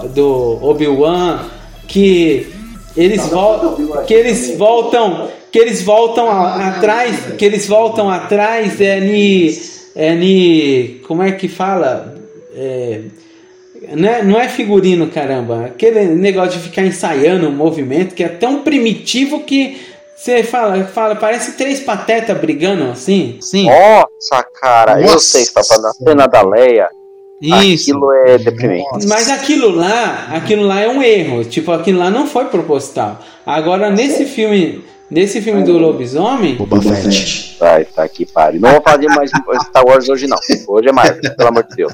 do 0.08 0.58
Obi-Wan 0.62 1.40
que 1.86 2.52
eles 2.96 3.26
voltam 3.28 4.04
que 4.04 4.14
eles 4.14 4.56
voltam 4.56 5.28
que 5.50 5.58
eles 5.58 5.82
voltam 5.82 6.30
atrás 6.30 7.34
que 7.36 7.44
eles 7.44 7.66
voltam 7.66 8.08
atrás 8.08 8.80
é 8.80 9.00
ni 9.00 9.58
é 9.94 10.14
ni 10.14 11.00
como 11.06 11.22
é 11.22 11.32
que 11.32 11.48
fala 11.48 12.14
é, 12.54 13.00
não 13.94 14.08
é, 14.08 14.22
não 14.22 14.40
é 14.40 14.48
figurino 14.48 15.08
caramba 15.08 15.66
aquele 15.66 16.04
negócio 16.06 16.52
de 16.52 16.68
ficar 16.68 16.82
ensaiando 16.82 17.48
o 17.48 17.52
movimento 17.52 18.14
que 18.14 18.22
é 18.22 18.28
tão 18.28 18.62
primitivo 18.62 19.40
que 19.40 19.92
você 20.22 20.44
fala, 20.44 20.84
fala, 20.84 21.16
parece 21.16 21.56
três 21.56 21.80
patetas 21.80 22.38
brigando 22.38 22.92
assim. 22.92 23.38
Sim. 23.40 23.66
Nossa, 23.66 24.44
cara, 24.60 24.94
Nossa. 25.00 25.14
eu 25.14 25.18
sei 25.18 25.44
que 25.46 25.52
tá 25.52 25.64
falando 25.64 25.86
a 25.86 25.92
cena 25.94 26.26
da 26.28 26.42
Leia. 26.42 26.88
Isso. 27.42 27.90
Aquilo 27.90 28.12
é 28.12 28.38
deprimente. 28.38 29.06
Mas 29.08 29.28
aquilo 29.28 29.74
lá, 29.74 30.28
aquilo 30.30 30.62
lá 30.62 30.80
é 30.80 30.88
um 30.88 31.02
erro. 31.02 31.44
Tipo, 31.44 31.72
aquilo 31.72 31.98
lá 31.98 32.08
não 32.08 32.28
foi 32.28 32.44
proposital. 32.44 33.18
Agora, 33.44 33.90
nesse 33.90 34.26
filme, 34.26 34.84
nesse 35.10 35.42
filme 35.42 35.64
do 35.64 35.76
lobisomem. 35.76 36.54
Boba 36.54 36.80
Fett. 36.80 37.56
Vai, 37.58 37.84
tá 37.84 38.04
aqui, 38.04 38.24
pare. 38.24 38.60
Não 38.60 38.70
vou 38.70 38.80
fazer 38.80 39.08
mais 39.08 39.30
Star 39.66 39.84
Wars 39.84 40.08
hoje, 40.08 40.28
não. 40.28 40.38
Hoje 40.68 40.88
é 40.88 40.92
mais, 40.92 41.10
pelo 41.10 41.48
amor 41.48 41.64
de 41.64 41.74
Deus. 41.74 41.92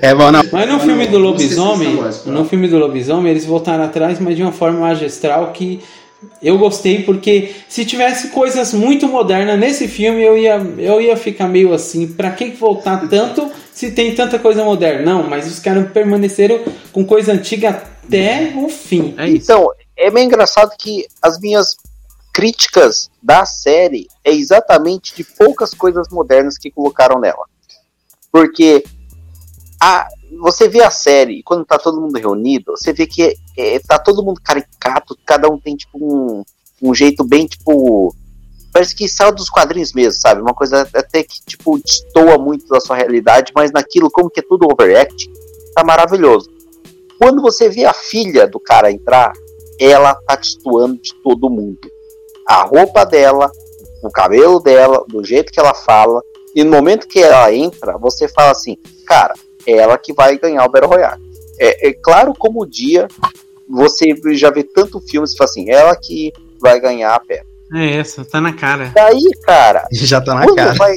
É 0.00 0.14
bom, 0.14 0.30
não. 0.30 0.42
Mas 0.52 0.68
no 0.68 0.78
filme 0.78 1.06
do 1.08 1.18
lobisomem, 1.18 1.98
no 2.26 2.44
filme 2.44 2.68
do 2.68 2.78
lobisomem, 2.78 3.32
eles 3.32 3.44
voltaram 3.44 3.82
atrás, 3.82 4.20
mas 4.20 4.36
de 4.36 4.42
uma 4.42 4.52
forma 4.52 4.80
magistral 4.80 5.50
que 5.52 5.80
eu 6.42 6.58
gostei 6.58 7.02
porque 7.02 7.50
se 7.68 7.84
tivesse 7.84 8.28
coisas 8.28 8.72
muito 8.72 9.06
modernas 9.06 9.58
nesse 9.60 9.86
filme 9.86 10.22
eu 10.22 10.36
ia, 10.36 10.56
eu 10.78 11.00
ia 11.00 11.16
ficar 11.16 11.46
meio 11.46 11.72
assim, 11.74 12.06
para 12.06 12.30
que 12.30 12.50
voltar 12.50 13.06
tanto 13.08 13.50
se 13.76 13.90
tem 13.90 14.14
tanta 14.14 14.38
coisa 14.38 14.64
moderna? 14.64 15.02
Não, 15.04 15.28
mas 15.28 15.46
os 15.46 15.58
caras 15.58 15.92
permaneceram 15.92 16.64
com 16.92 17.04
coisa 17.04 17.30
antiga 17.30 17.68
até 17.68 18.54
o 18.56 18.70
fim. 18.70 19.14
É 19.18 19.28
então, 19.28 19.70
é 19.94 20.10
meio 20.10 20.24
engraçado 20.24 20.74
que 20.78 21.06
as 21.20 21.38
minhas 21.38 21.76
críticas 22.32 23.10
da 23.22 23.44
série 23.44 24.08
é 24.24 24.32
exatamente 24.32 25.14
de 25.14 25.22
poucas 25.22 25.74
coisas 25.74 26.08
modernas 26.08 26.56
que 26.56 26.70
colocaram 26.70 27.20
nela. 27.20 27.44
Porque 28.32 28.82
a, 29.78 30.08
você 30.40 30.70
vê 30.70 30.82
a 30.82 30.90
série, 30.90 31.42
quando 31.42 31.66
tá 31.66 31.78
todo 31.78 32.00
mundo 32.00 32.18
reunido, 32.18 32.72
você 32.74 32.94
vê 32.94 33.06
que 33.06 33.36
é, 33.58 33.78
tá 33.80 33.98
todo 33.98 34.24
mundo 34.24 34.40
caricato, 34.42 35.18
cada 35.22 35.50
um 35.50 35.58
tem 35.58 35.76
tipo 35.76 35.98
um, 35.98 36.42
um 36.82 36.94
jeito 36.94 37.22
bem 37.22 37.46
tipo. 37.46 38.16
Parece 38.76 38.94
que 38.94 39.08
saiu 39.08 39.32
dos 39.32 39.48
quadrinhos 39.48 39.94
mesmo, 39.94 40.20
sabe? 40.20 40.42
Uma 40.42 40.52
coisa 40.52 40.86
até 40.92 41.22
que, 41.22 41.40
tipo, 41.46 41.78
destoa 41.78 42.36
muito 42.36 42.68
da 42.68 42.78
sua 42.78 42.94
realidade, 42.94 43.50
mas 43.56 43.72
naquilo, 43.72 44.10
como 44.10 44.28
que 44.28 44.40
é 44.40 44.42
tudo 44.46 44.68
overact, 44.70 45.30
tá 45.74 45.82
maravilhoso. 45.82 46.50
Quando 47.18 47.40
você 47.40 47.70
vê 47.70 47.86
a 47.86 47.94
filha 47.94 48.46
do 48.46 48.60
cara 48.60 48.92
entrar, 48.92 49.32
ela 49.80 50.14
tá 50.14 50.36
destoando 50.36 51.00
de 51.00 51.14
todo 51.22 51.48
mundo. 51.48 51.78
A 52.46 52.64
roupa 52.64 53.06
dela, 53.06 53.50
o 54.02 54.10
cabelo 54.10 54.60
dela, 54.60 55.02
do 55.08 55.24
jeito 55.24 55.50
que 55.50 55.58
ela 55.58 55.72
fala, 55.72 56.20
e 56.54 56.62
no 56.62 56.72
momento 56.72 57.08
que 57.08 57.20
ela 57.20 57.50
entra, 57.54 57.96
você 57.96 58.28
fala 58.28 58.50
assim, 58.50 58.76
cara, 59.06 59.32
é 59.66 59.72
ela 59.72 59.96
que 59.96 60.12
vai 60.12 60.36
ganhar 60.36 60.66
o 60.66 60.70
Battle 60.70 60.90
Royale. 60.90 61.22
É, 61.58 61.88
é 61.88 61.92
claro 61.94 62.34
como 62.38 62.60
o 62.60 62.66
dia, 62.66 63.08
você 63.66 64.14
já 64.34 64.50
vê 64.50 64.62
tanto 64.62 65.00
filme, 65.00 65.26
você 65.26 65.34
fala 65.34 65.48
assim, 65.48 65.70
ela 65.70 65.96
que 65.96 66.30
vai 66.60 66.78
ganhar 66.78 67.14
a 67.14 67.20
pedra. 67.20 67.55
É 67.74 67.96
essa, 67.96 68.24
tá 68.24 68.40
na 68.40 68.52
cara. 68.52 68.92
Daí, 68.94 69.30
cara. 69.44 69.86
Já 69.92 70.20
tá 70.20 70.34
na 70.34 70.54
cara. 70.54 70.74
Vai, 70.74 70.94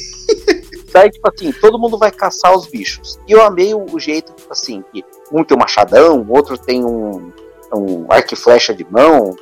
daí, 0.93 1.09
tipo 1.09 1.27
assim, 1.27 1.51
todo 1.51 1.79
mundo 1.79 1.97
vai 1.97 2.11
caçar 2.11 2.55
os 2.55 2.67
bichos. 2.67 3.19
E 3.27 3.31
eu 3.31 3.41
amei 3.41 3.73
o, 3.73 3.85
o 3.91 3.99
jeito, 3.99 4.33
tipo 4.33 4.51
assim, 4.51 4.83
que 4.91 5.03
um 5.31 5.43
tem 5.43 5.57
um 5.57 5.59
machadão, 5.59 6.25
outro 6.29 6.57
tem 6.57 6.83
um, 6.83 7.31
um 7.73 8.05
arco 8.09 8.33
e 8.33 8.37
flecha 8.37 8.73
de 8.73 8.85
mão. 8.89 9.35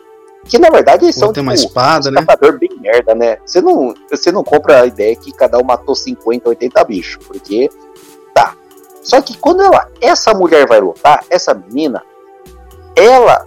Que 0.45 0.57
na 0.57 0.69
verdade 0.69 1.03
eles 1.03 1.15
são 1.15 1.33
tem 1.33 1.43
tipo, 1.43 1.49
uma 1.49 1.53
espada, 1.53 2.09
um 2.09 2.13
né? 2.13 2.25
bem 2.57 2.69
merda, 2.79 3.13
né? 3.13 3.37
Você 3.45 3.59
não, 3.59 3.93
você 4.09 4.31
não 4.31 4.43
compra 4.43 4.83
a 4.83 4.85
ideia 4.85 5.13
que 5.15 5.33
cada 5.33 5.57
um 5.57 5.63
matou 5.63 5.93
50, 5.93 6.47
80 6.47 6.83
bichos, 6.85 7.25
porque 7.25 7.69
tá. 8.33 8.55
Só 9.01 9.21
que 9.21 9.37
quando 9.37 9.61
ela, 9.61 9.89
essa 9.99 10.33
mulher 10.33 10.65
vai 10.65 10.79
lutar, 10.79 11.25
essa 11.29 11.53
menina, 11.53 12.01
ela 12.95 13.43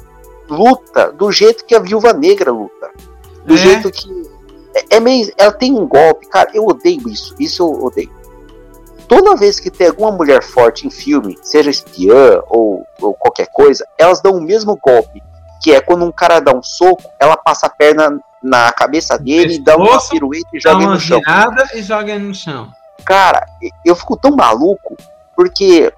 luta 0.49 1.11
do 1.13 1.33
jeito 1.33 1.65
que 1.65 1.75
a 1.75 1.79
viúva 1.79 2.13
negra 2.13 2.51
luta. 2.51 2.91
Do 3.51 3.55
é. 3.55 3.59
jeito 3.59 3.91
que. 3.91 4.09
É, 4.75 4.97
é 4.97 5.01
meio. 5.01 5.33
Ela 5.37 5.51
tem 5.51 5.73
um 5.73 5.87
golpe, 5.87 6.29
cara, 6.29 6.51
eu 6.55 6.65
odeio 6.65 7.09
isso. 7.09 7.35
Isso 7.39 7.63
eu 7.65 7.85
odeio. 7.85 8.11
Toda 9.09 9.35
vez 9.35 9.59
que 9.59 9.71
tem 9.71 9.89
alguma 9.89 10.13
mulher 10.13 10.41
forte 10.41 10.87
em 10.87 10.91
filme, 10.91 11.37
seja 11.43 11.69
espiã 11.69 12.41
ou, 12.49 12.87
ou 13.01 13.13
qualquer 13.13 13.49
coisa, 13.49 13.85
elas 13.99 14.21
dão 14.21 14.37
o 14.37 14.41
mesmo 14.41 14.79
golpe. 14.81 15.21
Que 15.61 15.73
é 15.73 15.81
quando 15.81 16.05
um 16.05 16.13
cara 16.13 16.39
dá 16.39 16.55
um 16.55 16.63
soco, 16.63 17.03
ela 17.19 17.37
passa 17.37 17.67
a 17.67 17.71
perna 17.71 18.21
na 18.41 18.73
cabeça 18.73 19.19
dele, 19.19 19.55
e 19.55 19.59
dá 19.59 19.77
uma 19.77 20.01
pirueta 20.01 20.49
e 20.55 20.61
joga 20.61 20.87
no 20.87 21.01
chão. 21.01 21.21
e 21.75 21.83
joga 21.83 22.19
no 22.19 22.35
chão. 22.35 22.71
Cara, 23.05 23.45
eu 23.85 23.97
fico 23.97 24.17
tão 24.17 24.31
maluco, 24.31 24.97
porque 25.35 25.93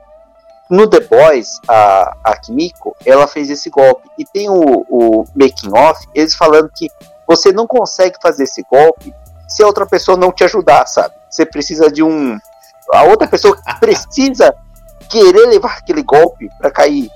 no 0.70 0.88
The 0.88 1.00
Boys, 1.00 1.60
a, 1.68 2.16
a 2.24 2.36
Kimiko, 2.38 2.96
ela 3.04 3.26
fez 3.26 3.50
esse 3.50 3.68
golpe. 3.68 4.08
E 4.18 4.24
tem 4.24 4.48
o, 4.48 4.86
o 4.88 5.24
making 5.36 5.70
off, 5.76 6.08
eles 6.14 6.34
falando 6.34 6.70
que 6.74 6.88
você 7.36 7.52
não 7.52 7.66
consegue 7.66 8.16
fazer 8.22 8.44
esse 8.44 8.62
golpe 8.70 9.14
se 9.48 9.62
a 9.62 9.66
outra 9.66 9.86
pessoa 9.86 10.16
não 10.16 10.32
te 10.32 10.44
ajudar, 10.44 10.86
sabe? 10.86 11.14
Você 11.30 11.46
precisa 11.46 11.90
de 11.90 12.02
um. 12.02 12.38
A 12.92 13.04
outra 13.04 13.26
pessoa 13.26 13.58
precisa 13.80 14.54
querer 15.08 15.46
levar 15.46 15.78
aquele 15.78 16.02
golpe 16.02 16.48
para 16.58 16.70
cair. 16.70 17.10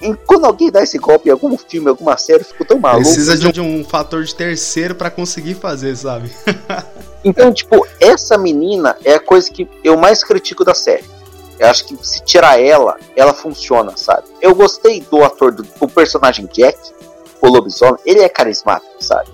E 0.00 0.14
quando 0.26 0.46
alguém 0.46 0.70
dá 0.70 0.82
esse 0.82 0.98
golpe 0.98 1.28
em 1.28 1.32
algum 1.32 1.56
filme, 1.56 1.88
alguma 1.88 2.16
série, 2.16 2.40
eu 2.40 2.44
fico 2.44 2.64
tão 2.64 2.78
maluco. 2.78 3.04
Precisa 3.04 3.36
de 3.36 3.60
um, 3.60 3.80
um 3.80 3.84
fator 3.84 4.24
de 4.24 4.34
terceiro 4.34 4.94
para 4.94 5.10
conseguir 5.10 5.54
fazer, 5.54 5.94
sabe? 5.96 6.30
então, 7.22 7.52
tipo, 7.52 7.86
essa 8.00 8.36
menina 8.36 8.96
é 9.04 9.14
a 9.14 9.20
coisa 9.20 9.50
que 9.50 9.68
eu 9.84 9.96
mais 9.96 10.24
critico 10.24 10.64
da 10.64 10.74
série. 10.74 11.08
Eu 11.58 11.68
acho 11.68 11.84
que 11.84 11.96
se 12.04 12.20
tirar 12.24 12.60
ela, 12.60 12.96
ela 13.14 13.32
funciona, 13.32 13.96
sabe? 13.96 14.24
Eu 14.40 14.54
gostei 14.54 15.00
do 15.02 15.22
ator 15.22 15.52
do, 15.52 15.62
do 15.62 15.86
personagem 15.86 16.46
Jack, 16.46 16.76
o 17.42 17.48
lobisomem, 17.48 18.00
ele 18.06 18.20
é 18.20 18.28
carismático, 18.28 19.02
sabe? 19.02 19.28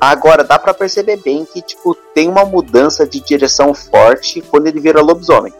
Agora 0.00 0.44
dá 0.44 0.58
para 0.58 0.74
perceber 0.74 1.16
bem 1.16 1.46
que 1.46 1.62
tipo 1.62 1.94
tem 2.14 2.28
uma 2.28 2.44
mudança 2.44 3.06
de 3.06 3.20
direção 3.20 3.72
forte 3.72 4.42
quando 4.42 4.66
ele 4.66 4.78
vira 4.78 5.00
lobisomem. 5.00 5.52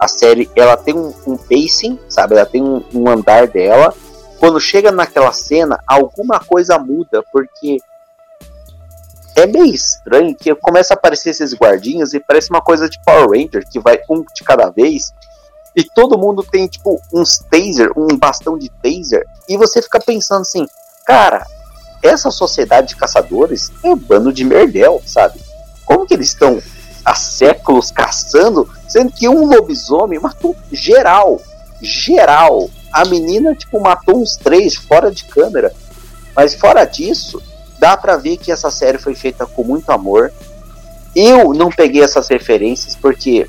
A 0.00 0.08
série 0.08 0.50
ela 0.56 0.76
tem 0.76 0.94
um, 0.94 1.14
um 1.24 1.36
pacing, 1.36 1.98
sabe? 2.08 2.34
Ela 2.34 2.44
tem 2.44 2.62
um, 2.62 2.82
um 2.92 3.08
andar 3.08 3.46
dela. 3.46 3.94
Quando 4.40 4.58
chega 4.58 4.90
naquela 4.90 5.32
cena, 5.32 5.78
alguma 5.86 6.40
coisa 6.40 6.76
muda 6.80 7.22
porque 7.32 7.78
é 9.36 9.46
meio 9.46 9.66
estranho 9.66 10.34
que 10.34 10.52
começa 10.56 10.94
a 10.94 10.96
aparecer 10.96 11.30
esses 11.30 11.54
guardinhas 11.54 12.12
e 12.12 12.18
parece 12.18 12.50
uma 12.50 12.60
coisa 12.60 12.88
de 12.88 13.00
Power 13.04 13.30
Ranger 13.30 13.64
que 13.70 13.78
vai 13.78 14.00
um 14.10 14.24
de 14.34 14.42
cada 14.44 14.68
vez 14.68 15.12
e 15.74 15.84
todo 15.84 16.18
mundo 16.18 16.42
tem, 16.42 16.66
tipo, 16.66 17.00
uns 17.12 17.38
taser, 17.50 17.90
um 17.96 18.16
bastão 18.16 18.58
de 18.58 18.68
taser, 18.82 19.24
e 19.48 19.56
você 19.56 19.80
fica 19.80 19.98
pensando 20.00 20.42
assim, 20.42 20.66
cara, 21.06 21.46
essa 22.02 22.30
sociedade 22.30 22.88
de 22.88 22.96
caçadores 22.96 23.70
é 23.82 23.88
um 23.88 23.96
bando 23.96 24.32
de 24.32 24.44
merdel, 24.44 25.00
sabe? 25.06 25.40
Como 25.84 26.06
que 26.06 26.14
eles 26.14 26.28
estão 26.28 26.60
há 27.04 27.14
séculos 27.14 27.90
caçando, 27.90 28.68
sendo 28.88 29.12
que 29.12 29.28
um 29.28 29.46
lobisomem 29.46 30.18
matou 30.18 30.56
geral, 30.70 31.40
geral. 31.80 32.70
A 32.92 33.04
menina, 33.04 33.54
tipo, 33.54 33.80
matou 33.80 34.20
uns 34.20 34.36
três 34.36 34.74
fora 34.74 35.10
de 35.10 35.24
câmera. 35.24 35.72
Mas 36.34 36.54
fora 36.54 36.84
disso, 36.84 37.42
dá 37.78 37.96
para 37.96 38.16
ver 38.16 38.36
que 38.36 38.52
essa 38.52 38.70
série 38.70 38.98
foi 38.98 39.14
feita 39.14 39.46
com 39.46 39.64
muito 39.64 39.90
amor. 39.90 40.32
Eu 41.14 41.52
não 41.52 41.70
peguei 41.70 42.02
essas 42.02 42.28
referências 42.28 42.96
porque 42.96 43.48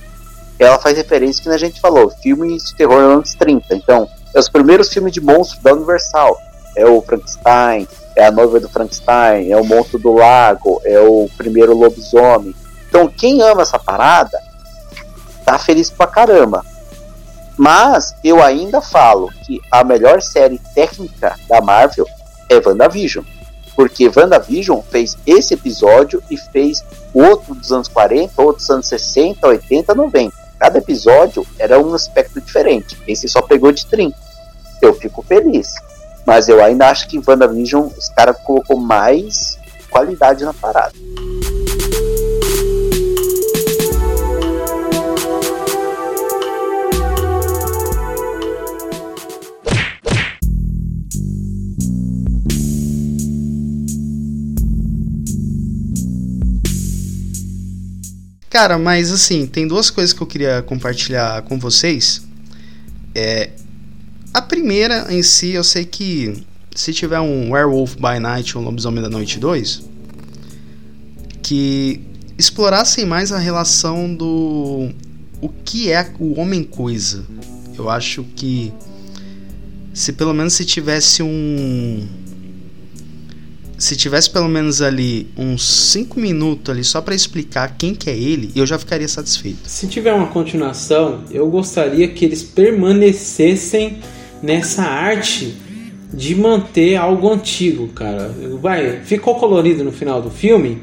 ela 0.60 0.80
faz 0.80 0.98
referência 0.98 1.44
que 1.44 1.50
a 1.50 1.58
gente 1.58 1.80
falou, 1.80 2.10
filmes 2.10 2.64
de 2.66 2.76
terror 2.76 3.00
anos 3.00 3.34
30. 3.34 3.76
Então, 3.76 4.08
é 4.34 4.40
os 4.40 4.50
primeiros 4.50 4.90
filmes 4.90 5.14
de 5.14 5.22
monstros 5.22 5.62
da 5.62 5.74
Universal. 5.74 6.38
É 6.76 6.86
o 6.86 7.02
Frankenstein, 7.02 7.88
é 8.16 8.26
a 8.26 8.32
noiva 8.32 8.60
do 8.60 8.70
Frankenstein, 8.70 9.52
é 9.52 9.58
o 9.58 9.64
monstro 9.64 10.00
do 10.00 10.14
lago, 10.14 10.82
é 10.84 11.00
o 11.00 11.30
primeiro 11.38 11.76
lobisomem. 11.76 12.56
Então, 12.90 13.08
quem 13.08 13.42
ama 13.42 13.62
essa 13.62 13.78
parada 13.78 14.40
tá 15.46 15.58
feliz 15.60 15.90
pra 15.90 16.08
caramba. 16.08 16.64
Mas 17.56 18.16
eu 18.24 18.42
ainda 18.42 18.82
falo 18.82 19.32
que 19.46 19.62
a 19.72 19.84
melhor 19.84 20.22
série 20.22 20.60
técnica 20.74 21.36
da 21.48 21.62
Marvel 21.62 22.08
é 22.50 22.56
WandaVision. 22.56 23.24
Porque 23.76 24.12
WandaVision 24.16 24.82
fez 24.90 25.16
esse 25.26 25.54
episódio 25.54 26.24
e 26.30 26.38
fez 26.38 26.84
outro 27.14 27.54
dos 27.54 27.72
anos 27.72 27.88
40, 27.88 28.42
outro 28.42 28.58
dos 28.58 28.70
anos 28.70 28.88
60, 28.88 29.48
80, 29.48 29.94
90 29.94 30.43
cada 30.64 30.78
episódio 30.78 31.46
era 31.60 31.78
um 31.78 31.94
aspecto 31.94 32.40
diferente. 32.40 32.98
Esse 33.06 33.28
só 33.28 33.42
pegou 33.42 33.70
de 33.74 33.86
30. 33.86 34.16
Eu 34.82 34.94
fico 34.94 35.22
feliz. 35.22 35.74
Mas 36.26 36.48
eu 36.48 36.64
ainda 36.64 36.88
acho 36.88 37.06
que 37.10 37.18
em 37.18 37.24
WandaVision 37.28 37.88
os 37.98 38.08
caras 38.08 38.38
colocou 38.46 38.78
mais 38.78 39.60
qualidade 39.90 40.46
na 40.46 40.54
parada. 40.54 40.94
Cara, 58.54 58.78
mas 58.78 59.12
assim, 59.12 59.48
tem 59.48 59.68
duas 59.68 59.90
coisas 59.90 60.14
que 60.14 60.22
eu 60.22 60.28
queria 60.28 60.62
compartilhar 60.62 61.42
com 61.42 61.58
vocês. 61.58 62.22
É, 63.16 63.50
a 64.32 64.44
primeira 64.44 65.12
em 65.12 65.24
si, 65.24 65.54
eu 65.54 65.64
sei 65.64 65.86
que 65.86 66.46
se 66.76 66.94
tiver 66.94 67.20
um 67.20 67.52
Werewolf 67.54 67.96
by 67.96 68.20
Night 68.20 68.56
ou 68.56 68.62
um 68.62 68.66
Lobisomem 68.68 69.02
da 69.02 69.10
Noite 69.10 69.40
2, 69.40 69.82
que 71.42 72.00
explorassem 72.38 73.08
mais 73.08 73.32
a 73.32 73.40
relação 73.40 74.14
do 74.14 74.92
o 75.42 75.50
que 75.50 75.92
é 75.92 76.14
o 76.20 76.40
homem 76.40 76.64
coisa. 76.64 77.26
Eu 77.76 77.90
acho 77.90 78.24
que 78.36 78.72
se 79.96 80.14
pelo 80.14 80.32
menos 80.32 80.54
se 80.54 80.64
tivesse 80.64 81.24
um 81.24 82.08
se 83.84 83.98
tivesse 83.98 84.30
pelo 84.30 84.48
menos 84.48 84.82
ali 84.82 85.28
uns 85.38 85.68
5 85.92 86.18
minutos 86.18 86.74
ali 86.74 86.84
só 86.84 87.02
para 87.02 87.14
explicar 87.14 87.76
quem 87.78 87.94
que 87.94 88.10
é 88.10 88.18
ele, 88.18 88.50
eu 88.56 88.66
já 88.66 88.80
ficaria 88.80 89.08
satisfeito. 89.08 89.60
Se 89.66 89.88
tiver 89.88 90.14
uma 90.14 90.28
continuação, 90.28 91.24
eu 91.30 91.50
gostaria 91.50 92.08
que 92.08 92.24
eles 92.24 92.42
permanecessem 92.42 93.98
nessa 94.42 94.84
arte 94.84 95.54
de 96.14 96.34
manter 96.34 96.96
algo 96.96 97.30
antigo, 97.30 97.90
cara. 97.90 98.34
Vai, 98.62 99.02
ficou 99.04 99.36
colorido 99.36 99.84
no 99.84 99.92
final 99.92 100.22
do 100.22 100.30
filme. 100.30 100.82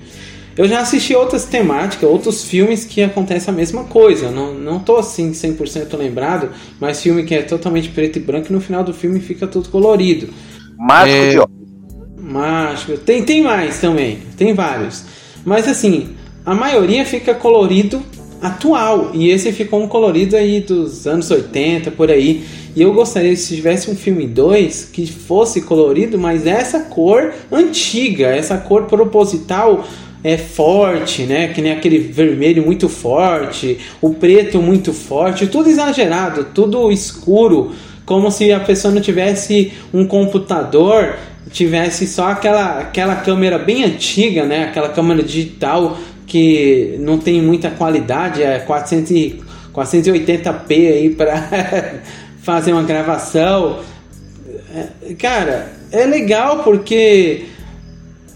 Eu 0.55 0.69
já 0.69 0.81
assisti 0.81 1.15
outras 1.15 1.47
temáticas, 1.47 2.09
outros 2.09 2.45
filmes 2.45 2.85
que 2.85 3.03
acontece 3.03 3.49
a 3.49 3.53
mesma 3.53 3.85
coisa. 3.85 4.31
Não, 4.31 4.53
não 4.53 4.79
tô 4.79 4.97
assim 4.97 5.31
100% 5.31 5.97
lembrado, 5.97 6.51
mas 6.79 7.01
filme 7.01 7.25
que 7.25 7.35
é 7.35 7.41
totalmente 7.41 7.89
preto 7.89 8.19
e 8.19 8.21
branco 8.21 8.49
e 8.51 8.53
no 8.53 8.61
final 8.61 8.85
do 8.85 8.93
filme 8.93 9.21
fica 9.21 9.47
tudo 9.47 9.71
colorido. 9.71 10.29
Mágico 10.77 11.17
é... 11.17 11.31
de 11.31 11.60
Mágico. 12.31 12.97
Tem, 12.99 13.25
tem 13.25 13.43
mais 13.43 13.81
também, 13.81 14.21
tem 14.37 14.55
vários. 14.55 15.05
Mas 15.45 15.67
assim, 15.67 16.11
a 16.47 16.55
maioria 16.55 17.05
fica 17.05 17.35
colorido 17.35 18.01
atual. 18.41 19.11
E 19.15 19.31
esse 19.31 19.51
ficou 19.53 19.83
um 19.83 19.89
colorido 19.89 20.37
aí 20.37 20.61
dos 20.61 21.07
anos 21.07 21.31
80, 21.31 21.91
por 21.91 22.11
aí. 22.11 22.45
E 22.75 22.83
eu 22.83 22.93
gostaria 22.93 23.35
se 23.35 23.57
tivesse 23.57 23.91
um 23.91 23.97
filme 23.97 24.27
2 24.29 24.91
que 24.93 25.07
fosse 25.07 25.63
colorido, 25.63 26.17
mas 26.17 26.47
essa 26.47 26.81
cor 26.81 27.35
antiga, 27.51 28.29
essa 28.29 28.57
cor 28.59 28.85
proposital 28.85 29.85
é 30.23 30.37
forte, 30.37 31.23
né? 31.23 31.49
Que 31.49 31.61
nem 31.61 31.73
aquele 31.73 31.99
vermelho 31.99 32.65
muito 32.65 32.89
forte, 32.89 33.79
o 34.01 34.11
preto 34.11 34.63
muito 34.63 34.93
forte, 34.93 35.49
tudo 35.49 35.69
exagerado, 35.69 36.47
tudo 36.55 36.93
escuro 36.93 37.73
como 38.11 38.29
se 38.29 38.53
a 38.53 38.59
pessoa 38.59 38.93
não 38.93 39.01
tivesse 39.01 39.73
um 39.95 40.05
computador, 40.05 41.17
tivesse 41.53 42.07
só 42.07 42.31
aquela, 42.31 42.81
aquela 42.81 43.17
câmera 43.17 43.59
bem 43.59 43.85
antiga, 43.85 44.45
né? 44.45 44.65
Aquela 44.65 44.89
câmera 44.89 45.23
digital 45.23 45.99
que 46.27 46.97
não 47.01 47.19
tem 47.19 47.43
muita 47.43 47.71
qualidade, 47.71 48.43
é 48.43 48.59
400 48.61 49.51
480p 49.73 50.71
aí 50.71 51.11
para 51.11 52.03
fazer 52.43 52.73
uma 52.73 52.83
gravação. 52.83 53.81
É, 54.75 55.15
cara, 55.15 55.73
é 55.93 56.05
legal 56.07 56.63
porque 56.63 57.47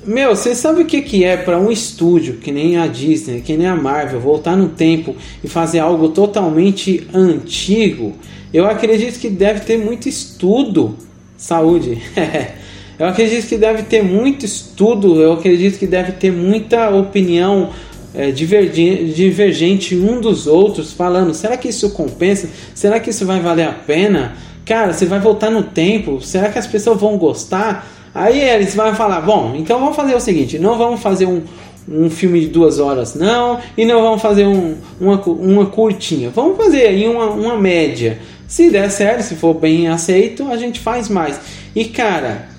meu, 0.07 0.37
você 0.37 0.55
sabe 0.55 0.83
o 0.83 0.85
que, 0.85 1.01
que 1.01 1.25
é 1.25 1.37
para 1.37 1.59
um 1.59 1.71
estúdio 1.71 2.35
que 2.35 2.53
nem 2.53 2.77
a 2.77 2.87
Disney, 2.87 3.41
que 3.41 3.57
nem 3.57 3.67
a 3.67 3.75
Marvel, 3.75 4.21
voltar 4.21 4.55
no 4.55 4.69
tempo 4.69 5.17
e 5.43 5.49
fazer 5.49 5.79
algo 5.79 6.11
totalmente 6.11 7.09
antigo? 7.13 8.15
Eu 8.53 8.67
acredito 8.67 9.19
que 9.19 9.31
deve 9.31 9.61
ter 9.61 9.79
muito 9.79 10.09
estudo. 10.09 10.97
Saúde. 11.37 11.99
eu 12.99 13.07
acredito 13.07 13.49
que 13.49 13.57
deve 13.57 13.83
ter 13.83 14.03
muito 14.03 14.45
estudo, 14.45 15.21
eu 15.21 15.33
acredito 15.33 15.79
que 15.79 15.87
deve 15.87 16.13
ter 16.13 16.31
muita 16.31 16.91
opinião 16.91 17.71
é, 18.15 18.31
divergente 18.31 19.97
um 19.97 20.21
dos 20.21 20.47
outros, 20.47 20.93
falando: 20.93 21.35
será 21.35 21.57
que 21.57 21.69
isso 21.69 21.91
compensa? 21.91 22.49
Será 22.75 23.01
que 23.01 23.11
isso 23.11 23.27
vai 23.27 23.41
valer 23.41 23.67
a 23.67 23.73
pena? 23.73 24.37
Cara, 24.65 24.93
você 24.93 25.05
vai 25.05 25.19
voltar 25.19 25.51
no 25.51 25.65
tempo? 25.65 26.21
Será 26.21 26.49
que 26.49 26.59
as 26.59 26.67
pessoas 26.67 27.01
vão 27.01 27.19
gostar? 27.19 27.87
Aí 28.15 28.41
eles 28.41 28.75
vão 28.75 28.95
falar: 28.95 29.21
bom, 29.21 29.55
então 29.57 29.81
vamos 29.81 29.97
fazer 29.97 30.15
o 30.15 30.21
seguinte: 30.21 30.59
não 30.59 30.79
vamos 30.79 31.01
fazer 31.01 31.27
um, 31.27 31.43
um 31.89 32.09
filme 32.09 32.41
de 32.41 32.47
duas 32.47 32.79
horas, 32.79 33.17
não, 33.17 33.59
e 33.77 33.85
não 33.85 34.01
vamos 34.01 34.23
fazer 34.23 34.47
um, 34.47 34.77
uma, 35.01 35.21
uma 35.21 35.67
curtinha. 35.67 36.31
Vamos 36.31 36.57
fazer 36.57 36.87
aí 36.87 37.09
uma, 37.09 37.27
uma 37.27 37.57
média. 37.59 38.21
Se 38.47 38.71
der 38.71 38.89
certo, 38.91 39.23
se 39.23 39.35
for 39.35 39.55
bem 39.55 39.89
aceito, 39.89 40.47
a 40.49 40.57
gente 40.57 40.79
faz 40.79 41.09
mais. 41.09 41.41
E 41.75 41.87
cara, 41.87 42.54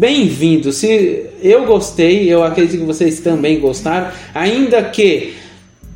bem-vindo. 0.00 0.72
Se 0.72 1.26
eu 1.42 1.66
gostei, 1.66 2.32
eu 2.32 2.42
acredito 2.42 2.80
que 2.80 2.86
vocês 2.86 3.20
também 3.20 3.60
gostaram, 3.60 4.10
ainda 4.34 4.82
que 4.82 5.34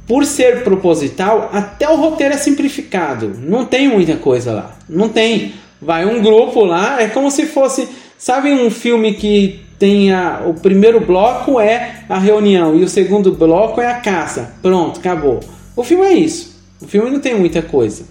por 0.07 0.27
ser 0.27 0.63
proposital, 0.63 1.49
até 1.51 1.89
o 1.89 1.97
roteiro 1.97 2.35
é 2.35 2.37
simplificado. 2.37 3.33
Não 3.41 3.65
tem 3.65 3.89
muita 3.89 4.17
coisa 4.17 4.53
lá. 4.53 4.79
Não 4.87 5.09
tem. 5.09 5.55
Vai 5.81 6.05
um 6.05 6.23
grupo 6.23 6.65
lá, 6.65 7.01
é 7.01 7.09
como 7.09 7.31
se 7.31 7.47
fosse 7.47 7.89
Sabe 8.17 8.53
um 8.53 8.71
filme 8.71 9.13
que 9.13 9.61
tem 9.79 10.11
a, 10.13 10.45
o 10.47 10.55
primeiro 10.55 10.99
bloco 10.99 11.61
é 11.61 12.05
a 12.09 12.19
reunião 12.19 12.75
e 12.75 12.83
o 12.83 12.89
segundo 12.89 13.33
bloco 13.33 13.83
é 13.83 13.87
a 13.87 14.01
caça. 14.01 14.55
Pronto, 14.63 14.99
acabou. 14.99 15.41
O 15.77 15.85
filme 15.85 16.07
é 16.07 16.13
isso. 16.15 16.57
O 16.81 16.87
filme 16.87 17.11
não 17.11 17.21
tem 17.21 17.35
muita 17.35 17.61
coisa. 17.61 18.05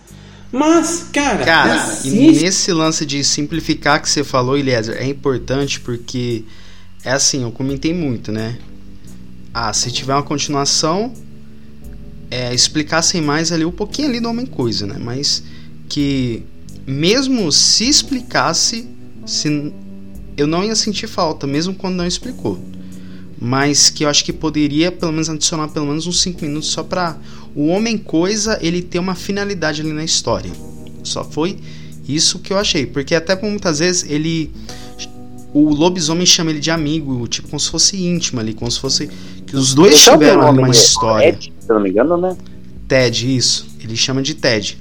Mas, 0.54 1.08
cara, 1.12 1.44
cara 1.44 1.74
assiste... 1.74 2.16
nesse 2.16 2.72
lance 2.72 3.08
de 3.08 3.24
simplificar 3.24 4.00
que 4.00 4.08
você 4.08 4.24
falou, 4.24 4.56
Eliezer, 4.56 4.96
é 4.98 5.08
importante 5.08 5.80
porque 5.80 6.46
é 7.04 7.12
assim, 7.12 7.42
eu 7.42 7.52
comentei 7.52 7.92
muito, 7.92 8.32
né? 8.32 8.60
Ah, 9.52 9.74
se 9.74 9.92
tiver 9.92 10.14
uma 10.14 10.22
continuação, 10.22 11.12
é, 12.30 12.54
explicassem 12.54 13.20
mais 13.20 13.52
ali 13.52 13.66
um 13.66 13.72
pouquinho 13.72 14.08
ali 14.08 14.20
do 14.20 14.30
Homem 14.30 14.46
Coisa, 14.46 14.86
né? 14.86 14.98
Mas 15.00 15.44
que 15.90 16.44
mesmo 16.86 17.52
se 17.52 17.90
explicasse, 17.90 18.88
se 19.26 19.74
eu 20.38 20.46
não 20.46 20.64
ia 20.64 20.76
sentir 20.76 21.08
falta, 21.08 21.48
mesmo 21.48 21.74
quando 21.74 21.96
não 21.96 22.06
explicou. 22.06 22.64
Mas 23.42 23.90
que 23.90 24.06
eu 24.06 24.10
acho 24.10 24.24
que 24.24 24.32
poderia 24.32 24.92
pelo 24.92 25.12
menos 25.12 25.32
adicionar 25.32 25.70
pelo 25.70 25.88
menos 25.88 26.06
uns 26.06 26.22
5 26.22 26.46
minutos 26.46 26.70
só 26.70 26.84
pra 26.84 27.18
o 27.56 27.68
homem 27.68 27.98
coisa 27.98 28.58
ele 28.62 28.82
ter 28.82 29.00
uma 29.00 29.16
finalidade 29.16 29.82
ali 29.82 29.94
na 29.94 30.04
história. 30.04 30.52
Só 31.04 31.24
foi 31.24 31.58
isso 32.08 32.40
que 32.40 32.52
eu 32.52 32.58
achei, 32.58 32.86
porque 32.86 33.16
até 33.16 33.40
muitas 33.42 33.80
vezes 33.80 34.10
ele 34.10 34.52
o 35.54 35.70
lobisomem 35.70 36.26
chama 36.26 36.50
ele 36.50 36.60
de 36.60 36.72
amigo, 36.72 37.28
tipo 37.28 37.48
como 37.48 37.60
se 37.60 37.70
fosse 37.70 38.02
íntimo 38.02 38.40
ali, 38.40 38.54
como 38.54 38.70
se 38.72 38.80
fosse 38.80 39.08
que 39.46 39.56
os 39.56 39.74
dois 39.76 40.02
então, 40.02 40.14
tiveram 40.14 40.50
uma 40.50 40.70
história. 40.70 41.34
Ted, 41.34 41.54
se 41.60 41.70
não 41.70 41.80
me 41.80 41.92
engano, 41.92 42.18
né? 42.18 42.36
Ted, 42.88 43.36
isso. 43.36 43.68
Ele 43.80 43.96
chama 43.96 44.24
de 44.24 44.34
Ted. 44.34 44.78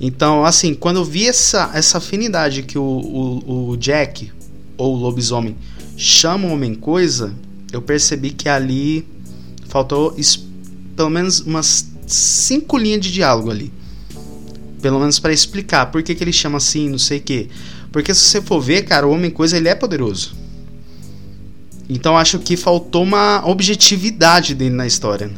Então, 0.00 0.44
assim, 0.44 0.74
quando 0.74 0.96
eu 0.96 1.04
vi 1.04 1.28
essa, 1.28 1.70
essa 1.72 1.98
afinidade 1.98 2.64
que 2.64 2.76
o, 2.76 2.82
o, 2.82 3.68
o 3.70 3.76
Jack, 3.76 4.32
ou 4.76 4.96
lobisomem 4.96 5.56
chama 5.96 6.48
o 6.48 6.52
homem 6.52 6.74
coisa, 6.74 7.32
eu 7.72 7.80
percebi 7.80 8.30
que 8.30 8.48
ali 8.48 9.06
faltou 9.68 10.16
pelo 10.96 11.08
menos 11.10 11.40
umas 11.40 11.91
cinco 12.14 12.76
linhas 12.76 13.00
de 13.00 13.12
diálogo 13.12 13.50
ali. 13.50 13.72
Pelo 14.80 14.98
menos 14.98 15.18
para 15.18 15.32
explicar 15.32 15.86
por 15.86 16.02
que, 16.02 16.14
que 16.14 16.24
ele 16.24 16.32
chama 16.32 16.58
assim, 16.58 16.88
não 16.88 16.98
sei 16.98 17.18
o 17.18 17.22
que. 17.22 17.48
Porque 17.92 18.14
se 18.14 18.20
você 18.20 18.40
for 18.40 18.60
ver, 18.60 18.82
cara, 18.82 19.06
o 19.06 19.12
homem 19.12 19.30
coisa 19.30 19.56
ele 19.56 19.68
é 19.68 19.74
poderoso. 19.74 20.34
Então 21.88 22.16
acho 22.16 22.38
que 22.38 22.56
faltou 22.56 23.02
uma 23.02 23.46
objetividade 23.46 24.54
dele 24.54 24.74
na 24.74 24.86
história. 24.86 25.30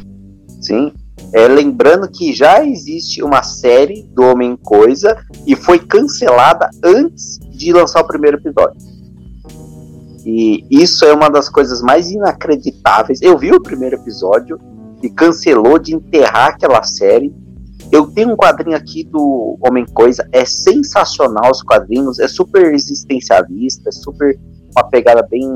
Sim. 0.61 0.93
É, 1.33 1.49
lembrando 1.49 2.09
que 2.09 2.33
já 2.33 2.65
existe 2.65 3.23
uma 3.23 3.43
série 3.43 4.03
do 4.15 4.23
Homem 4.23 4.57
Coisa 4.57 5.17
e 5.47 5.57
foi 5.57 5.79
cancelada 5.79 6.71
antes 6.83 7.39
de 7.51 7.73
lançar 7.73 8.01
o 8.01 8.07
primeiro 8.07 8.37
episódio. 8.37 8.81
E 10.25 10.65
isso 10.71 11.05
é 11.05 11.13
uma 11.13 11.29
das 11.29 11.49
coisas 11.49 11.83
mais 11.83 12.11
inacreditáveis. 12.11 13.21
Eu 13.21 13.37
vi 13.37 13.53
o 13.53 13.61
primeiro 13.61 13.97
episódio 13.97 14.59
e 15.07 15.11
cancelou 15.11 15.79
de 15.79 15.95
enterrar 15.95 16.49
aquela 16.49 16.83
série. 16.83 17.35
Eu 17.93 18.07
tenho 18.07 18.33
um 18.33 18.37
quadrinho 18.37 18.77
aqui 18.77 19.05
do 19.05 19.59
Homem 19.61 19.85
Coisa, 19.85 20.27
é 20.33 20.45
sensacional 20.45 21.51
os 21.51 21.63
quadrinhos, 21.63 22.19
é 22.19 22.27
super 22.27 22.73
existencialista, 22.73 23.89
é 23.89 23.93
super 23.93 24.39
uma 24.77 24.85
pegada 24.89 25.23
bem 25.23 25.49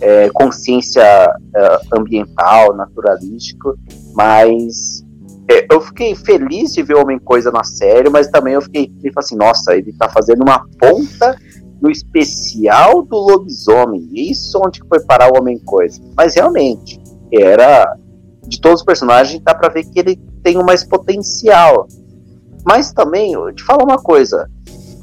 é, 0.00 0.28
consciência 0.30 1.02
é, 1.02 1.80
ambiental, 1.92 2.74
naturalístico, 2.74 3.74
mas 4.14 5.04
é, 5.50 5.66
eu 5.72 5.80
fiquei 5.80 6.14
feliz 6.14 6.74
de 6.74 6.82
ver 6.82 6.94
Homem 6.94 7.18
Coisa 7.18 7.50
na 7.50 7.64
série, 7.64 8.10
mas 8.10 8.28
também 8.28 8.54
eu 8.54 8.62
fiquei 8.62 8.86
tipo 8.86 9.18
assim, 9.18 9.36
nossa, 9.36 9.74
ele 9.74 9.92
tá 9.94 10.08
fazendo 10.08 10.42
uma 10.42 10.64
ponta 10.78 11.36
no 11.80 11.90
especial 11.90 13.02
do 13.02 13.16
lobisomem. 13.16 14.08
Isso 14.12 14.60
onde 14.64 14.80
foi 14.88 15.00
parar 15.00 15.32
o 15.32 15.38
Homem-Coisa. 15.38 16.00
Mas 16.16 16.34
realmente, 16.34 17.00
era. 17.32 17.96
De 18.48 18.60
todos 18.60 18.80
os 18.80 18.84
personagens, 18.84 19.40
dá 19.42 19.54
pra 19.54 19.68
ver 19.68 19.84
que 19.84 19.98
ele 19.98 20.16
tem 20.42 20.56
mais 20.64 20.82
potencial. 20.82 21.86
Mas 22.66 22.92
também, 22.92 23.32
eu 23.32 23.52
te 23.54 23.62
falo 23.62 23.84
uma 23.84 23.98
coisa. 23.98 24.50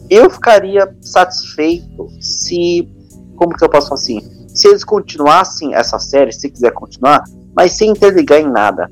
Eu 0.09 0.29
ficaria 0.29 0.93
satisfeito 1.01 2.09
se. 2.19 2.91
Como 3.35 3.55
que 3.55 3.63
eu 3.63 3.69
posso 3.69 3.89
falar 3.89 4.01
assim? 4.01 4.21
Se 4.53 4.67
eles 4.67 4.83
continuassem 4.83 5.73
essa 5.75 5.99
série, 5.99 6.31
se 6.31 6.49
quiser 6.49 6.71
continuar, 6.71 7.23
mas 7.55 7.73
sem 7.73 7.91
interligar 7.91 8.39
em 8.39 8.49
nada. 8.49 8.89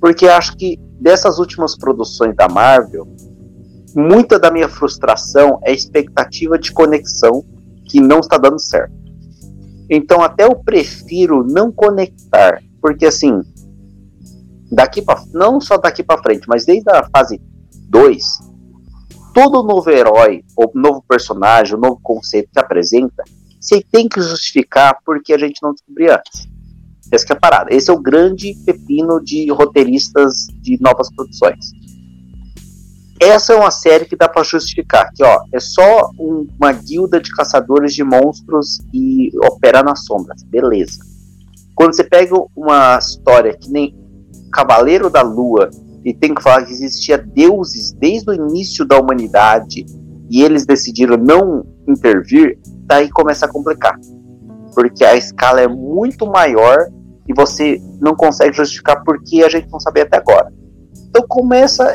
Porque 0.00 0.26
acho 0.26 0.56
que 0.56 0.78
dessas 1.00 1.38
últimas 1.38 1.76
produções 1.76 2.34
da 2.36 2.48
Marvel, 2.48 3.06
muita 3.94 4.38
da 4.38 4.50
minha 4.50 4.68
frustração 4.68 5.58
é 5.62 5.72
expectativa 5.72 6.58
de 6.58 6.72
conexão 6.72 7.44
que 7.84 8.00
não 8.00 8.20
está 8.20 8.36
dando 8.36 8.58
certo. 8.58 8.92
Então 9.88 10.22
até 10.22 10.44
eu 10.44 10.56
prefiro 10.56 11.44
não 11.44 11.70
conectar, 11.70 12.62
porque 12.80 13.06
assim, 13.06 13.40
daqui 14.70 15.02
para 15.02 15.22
não 15.32 15.60
só 15.60 15.76
daqui 15.76 16.02
para 16.02 16.22
frente, 16.22 16.48
mas 16.48 16.64
desde 16.64 16.90
a 16.90 17.08
fase 17.14 17.40
2, 17.88 18.24
todo 19.32 19.62
novo 19.62 19.90
herói, 19.90 20.44
ou 20.56 20.70
novo 20.74 21.04
personagem, 21.08 21.74
ou 21.74 21.80
novo 21.80 22.00
conceito 22.02 22.50
que 22.52 22.58
apresenta, 22.58 23.24
você 23.60 23.82
tem 23.90 24.08
que 24.08 24.20
justificar 24.20 24.98
porque 25.04 25.32
a 25.32 25.38
gente 25.38 25.62
não 25.62 25.72
descobriu 25.72 26.12
antes. 26.12 26.48
Essa 27.12 27.32
é 27.32 27.36
a 27.36 27.40
parada. 27.40 27.74
Esse 27.74 27.90
é 27.90 27.92
o 27.92 28.00
grande 28.00 28.54
pepino 28.64 29.22
de 29.22 29.50
roteiristas 29.50 30.46
de 30.62 30.80
novas 30.80 31.14
produções 31.14 31.72
essa 33.20 33.52
é 33.52 33.56
uma 33.56 33.70
série 33.70 34.04
que 34.04 34.16
dá 34.16 34.28
para 34.28 34.42
justificar 34.42 35.10
que 35.14 35.22
ó 35.22 35.44
é 35.52 35.60
só 35.60 36.10
um, 36.18 36.46
uma 36.58 36.72
guilda 36.72 37.20
de 37.20 37.30
caçadores 37.30 37.94
de 37.94 38.02
monstros 38.02 38.80
e 38.92 39.30
opera 39.38 39.82
nas 39.82 40.04
sombras 40.04 40.42
beleza 40.42 40.98
quando 41.74 41.94
você 41.94 42.04
pega 42.04 42.34
uma 42.56 42.98
história 42.98 43.56
que 43.56 43.70
nem 43.70 43.94
Cavaleiro 44.54 45.10
da 45.10 45.20
Lua 45.20 45.68
e 46.04 46.14
tem 46.14 46.32
que 46.32 46.42
falar 46.42 46.64
que 46.64 46.72
existia 46.72 47.18
deuses 47.18 47.92
desde 47.92 48.30
o 48.30 48.34
início 48.34 48.84
da 48.84 48.98
humanidade 49.00 49.84
e 50.30 50.42
eles 50.42 50.64
decidiram 50.64 51.16
não 51.16 51.66
intervir 51.88 52.58
daí 52.86 53.10
começa 53.10 53.46
a 53.46 53.48
complicar. 53.48 53.98
Porque 54.72 55.04
a 55.04 55.16
escala 55.16 55.60
é 55.60 55.66
muito 55.66 56.26
maior 56.26 56.76
e 57.26 57.34
você 57.34 57.82
não 58.00 58.14
consegue 58.14 58.56
justificar 58.56 59.02
porque 59.02 59.42
a 59.42 59.48
gente 59.48 59.68
não 59.70 59.80
sabia 59.80 60.04
até 60.04 60.18
agora. 60.18 60.52
Então 61.08 61.24
começa 61.28 61.92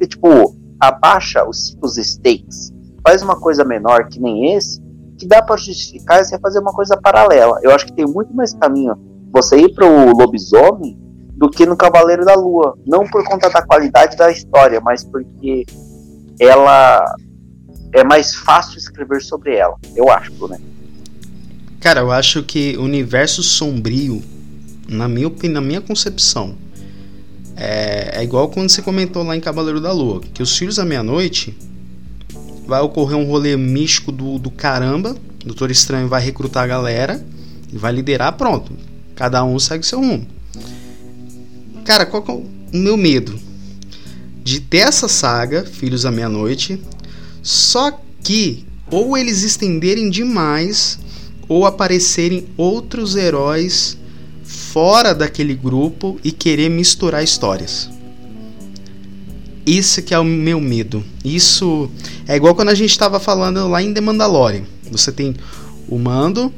e, 0.00 0.06
tipo, 0.06 0.54
abaixa 0.78 1.48
os, 1.48 1.76
os 1.82 1.96
stakes, 1.96 2.72
faz 3.06 3.22
uma 3.22 3.40
coisa 3.40 3.64
menor 3.64 4.08
que 4.08 4.20
nem 4.20 4.54
esse, 4.54 4.82
que 5.18 5.26
dá 5.26 5.40
para 5.40 5.56
justificar 5.56 6.22
você 6.22 6.38
fazer 6.38 6.58
uma 6.58 6.72
coisa 6.72 6.96
paralela. 6.96 7.58
Eu 7.62 7.70
acho 7.70 7.86
que 7.86 7.92
tem 7.94 8.06
muito 8.06 8.34
mais 8.34 8.52
caminho 8.52 8.94
você 9.32 9.56
ir 9.56 9.74
pro 9.74 9.86
lobisomem 10.16 11.05
do 11.36 11.50
que 11.50 11.66
no 11.66 11.76
Cavaleiro 11.76 12.24
da 12.24 12.34
Lua. 12.34 12.76
Não 12.86 13.06
por 13.06 13.22
conta 13.24 13.48
da 13.50 13.62
qualidade 13.62 14.16
da 14.16 14.30
história, 14.30 14.80
mas 14.80 15.04
porque 15.04 15.64
ela 16.40 17.04
é 17.92 18.02
mais 18.02 18.34
fácil 18.34 18.78
escrever 18.78 19.22
sobre 19.22 19.56
ela, 19.56 19.76
eu 19.94 20.10
acho, 20.10 20.48
né? 20.48 20.58
Cara, 21.80 22.00
eu 22.00 22.10
acho 22.10 22.42
que 22.42 22.76
o 22.76 22.82
universo 22.82 23.42
sombrio, 23.42 24.22
na 24.88 25.06
minha 25.06 25.30
na 25.50 25.60
minha 25.60 25.80
concepção, 25.80 26.56
é, 27.54 28.18
é 28.18 28.24
igual 28.24 28.48
quando 28.48 28.68
você 28.68 28.82
comentou 28.82 29.22
lá 29.22 29.36
em 29.36 29.40
Cavaleiro 29.40 29.80
da 29.80 29.92
Lua, 29.92 30.20
que 30.20 30.42
os 30.42 30.56
Filhos 30.56 30.76
da 30.76 30.84
Meia-Noite 30.84 31.56
vai 32.66 32.80
ocorrer 32.80 33.16
um 33.16 33.24
rolê 33.24 33.56
místico 33.56 34.10
do, 34.10 34.38
do 34.38 34.50
caramba, 34.50 35.14
Doutor 35.44 35.70
Estranho 35.70 36.08
vai 36.08 36.20
recrutar 36.20 36.64
a 36.64 36.66
galera 36.66 37.24
e 37.72 37.78
vai 37.78 37.92
liderar, 37.92 38.32
pronto. 38.32 38.72
Cada 39.14 39.44
um 39.44 39.58
segue 39.60 39.86
seu 39.86 40.00
rumo. 40.00 40.26
Cara, 41.86 42.04
qual 42.04 42.24
é 42.28 42.32
o 42.32 42.44
meu 42.76 42.96
medo? 42.96 43.38
De 44.42 44.58
ter 44.58 44.78
essa 44.78 45.06
saga, 45.06 45.64
Filhos 45.64 46.02
da 46.02 46.10
Meia-Noite, 46.10 46.82
só 47.40 47.92
que 48.24 48.66
ou 48.90 49.16
eles 49.16 49.44
estenderem 49.44 50.10
demais 50.10 50.98
ou 51.48 51.64
aparecerem 51.64 52.48
outros 52.56 53.14
heróis 53.14 53.96
fora 54.42 55.14
daquele 55.14 55.54
grupo 55.54 56.18
e 56.24 56.32
querer 56.32 56.68
misturar 56.68 57.22
histórias. 57.22 57.88
Isso 59.64 60.02
que 60.02 60.12
é 60.12 60.18
o 60.18 60.24
meu 60.24 60.60
medo. 60.60 61.04
Isso 61.24 61.88
é 62.26 62.34
igual 62.34 62.56
quando 62.56 62.70
a 62.70 62.74
gente 62.74 62.90
estava 62.90 63.20
falando 63.20 63.68
lá 63.68 63.80
em 63.80 63.94
The 63.94 64.00
Mandalorian. 64.00 64.64
Você 64.90 65.12
tem 65.12 65.36
o 65.88 65.98
Mando 66.00 66.52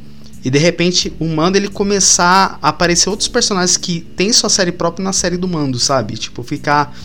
e 0.49 0.51
de 0.51 0.59
repente 0.59 1.13
o 1.21 1.27
Mando 1.27 1.59
ele 1.59 1.69
começar 1.69 2.59
a 2.63 2.71
aparecer 2.71 3.11
outros 3.11 3.29
personagens 3.29 3.77
que 3.77 4.01
tem 4.01 4.33
sua 4.33 4.49
série 4.49 4.73
própria 4.73 5.05
na 5.05 5.13
série 5.13 5.37
do 5.37 5.47
Mando, 5.47 5.79
sabe? 5.79 6.17
Tipo 6.17 6.43
ficar 6.43 6.97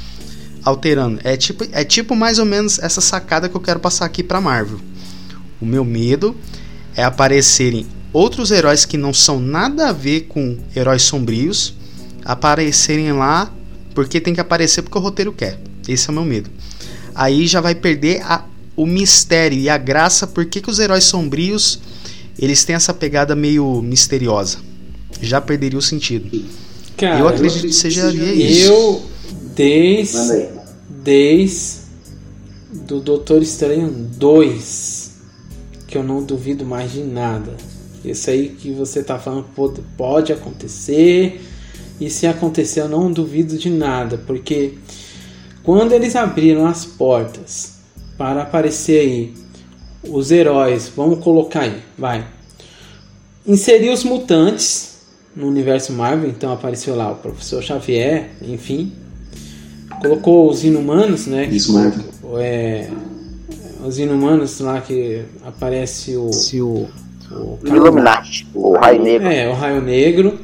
alterando. 0.64 1.20
É 1.26 1.36
tipo 1.36 1.66
é 1.74 1.84
tipo 1.84 2.16
mais 2.16 2.40
ou 2.40 2.46
menos 2.46 2.80
essa 2.80 3.02
sacada 3.02 3.50
que 3.50 3.56
eu 3.58 3.60
quero 3.60 3.82
passar 3.82 4.06
aqui 4.06 4.24
para 4.24 4.40
Marvel. 4.40 4.80
O 5.60 5.66
meu 5.66 5.84
medo 5.84 6.34
é 6.96 7.04
aparecerem 7.04 7.86
outros 8.14 8.50
heróis 8.50 8.86
que 8.86 8.96
não 8.96 9.14
são 9.14 9.42
nada 9.42 9.90
a 9.90 9.92
ver 9.92 10.22
com 10.22 10.58
heróis 10.74 11.02
sombrios 11.02 11.76
aparecerem 12.24 13.12
lá 13.12 13.52
porque 13.94 14.22
tem 14.22 14.34
que 14.34 14.40
aparecer 14.40 14.84
porque 14.84 14.98
o 14.98 15.02
roteiro 15.02 15.34
quer. 15.34 15.60
Esse 15.86 16.08
é 16.08 16.12
o 16.12 16.14
meu 16.14 16.24
medo. 16.24 16.50
Aí 17.14 17.46
já 17.46 17.60
vai 17.60 17.76
perder 17.76 18.22
a, 18.24 18.46
o 18.74 18.86
mistério 18.86 19.60
e 19.60 19.68
a 19.68 19.78
graça 19.78 20.26
porque 20.26 20.62
que 20.62 20.70
os 20.70 20.80
heróis 20.80 21.04
sombrios 21.04 21.82
eles 22.38 22.64
têm 22.64 22.76
essa 22.76 22.94
pegada 22.94 23.36
meio 23.36 23.82
misteriosa. 23.82 24.60
Já 25.22 25.40
perderia 25.40 25.80
o 25.80 25.82
sentido. 25.82 26.30
Cara, 26.98 27.20
eu 27.20 27.28
acredito 27.28 27.68
que 27.68 27.74
seja 27.74 28.12
isso. 28.12 28.72
Eu 28.72 29.04
desde 29.56 30.50
desde 31.04 31.84
do 32.88 33.00
Doutor 33.00 33.42
Estranho 33.42 33.90
2 33.90 35.12
que 35.88 35.98
eu 35.98 36.04
não 36.04 36.24
duvido 36.24 36.66
mais 36.66 36.92
de 36.92 37.04
nada. 37.04 37.56
Isso 38.04 38.30
aí 38.30 38.50
que 38.50 38.72
você 38.72 39.00
está 39.00 39.20
falando 39.20 39.46
pode, 39.56 39.82
pode 39.96 40.34
acontecer. 40.34 41.40
E 42.02 42.10
se 42.10 42.26
acontecer, 42.26 42.82
eu 42.82 42.90
não 42.90 43.12
duvido 43.12 43.58
de 43.58 43.70
nada, 43.70 44.18
porque 44.18 44.74
quando 45.64 45.94
eles 45.94 46.16
abriram 46.16 46.66
as 46.66 46.84
portas 46.84 47.74
para 48.18 48.42
aparecer 48.42 49.00
aí 49.00 49.34
os 50.08 50.32
heróis, 50.32 50.92
vamos 50.96 51.20
colocar 51.24 51.62
aí, 51.62 51.82
vai. 51.98 52.26
Inserir 53.46 53.90
os 53.90 54.04
mutantes 54.04 54.94
no 55.36 55.48
universo 55.48 55.92
Marvel, 55.94 56.30
então 56.30 56.52
apareceu 56.54 56.96
lá 56.96 57.12
o 57.12 57.16
Professor 57.16 57.62
Xavier, 57.62 58.30
enfim. 58.42 58.92
Colocou 60.02 60.50
os 60.50 60.64
inumanos, 60.64 61.28
né? 61.28 61.46
Isso, 61.46 61.74
Marvel. 61.74 62.04
É, 62.40 62.90
os 63.84 63.98
inumanos 64.00 64.60
lá 64.60 64.82
que 64.82 65.24
aparece 65.46 66.16
o. 66.16 66.32
Se 66.32 66.62
o, 66.62 66.88
o 67.32 67.60
Illuminati, 67.66 68.48
o 68.54 68.74
Raio 68.74 69.02
Negro. 69.02 69.28
É, 69.28 69.50
o 69.50 69.54
Raio 69.54 69.82
Negro. 69.82 70.40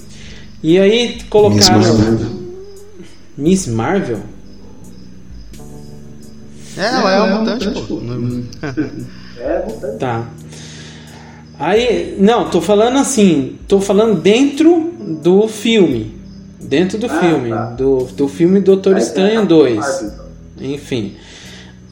E 0.61 0.77
aí 0.79 1.21
colocaram. 1.29 1.77
Miss 1.77 1.97
Marvel. 1.97 2.29
Miss 3.37 3.67
Marvel? 3.67 4.19
É, 6.77 6.85
ela 6.85 7.13
é, 7.13 7.29
é 7.29 7.39
mutante, 7.39 7.67
mutante, 7.67 7.87
pô. 7.87 9.09
É. 9.39 9.59
Tá. 9.97 10.29
Aí, 11.57 12.15
não, 12.19 12.49
tô 12.49 12.61
falando 12.61 12.97
assim, 12.97 13.57
tô 13.67 13.81
falando 13.81 14.21
dentro 14.21 14.93
do 15.21 15.47
filme. 15.47 16.15
Dentro 16.61 16.97
do 16.97 17.07
ah, 17.07 17.19
filme. 17.19 17.49
Tá. 17.49 17.65
Do, 17.71 18.05
do 18.05 18.27
filme 18.27 18.59
Doutor 18.61 18.95
Aí 18.95 19.01
Estranho 19.01 19.45
2. 19.45 19.77
Então. 19.77 20.25
Enfim. 20.61 21.15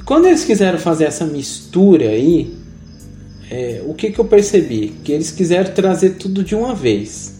Quando 0.05 0.27
eles 0.27 0.45
quiseram 0.45 0.79
fazer 0.79 1.05
essa 1.05 1.25
mistura 1.25 2.05
aí, 2.05 2.55
é, 3.49 3.81
o 3.85 3.93
que, 3.93 4.11
que 4.11 4.19
eu 4.19 4.25
percebi? 4.25 4.95
Que 5.03 5.11
eles 5.11 5.31
quiseram 5.31 5.73
trazer 5.73 6.11
tudo 6.11 6.43
de 6.43 6.55
uma 6.55 6.73
vez. 6.73 7.37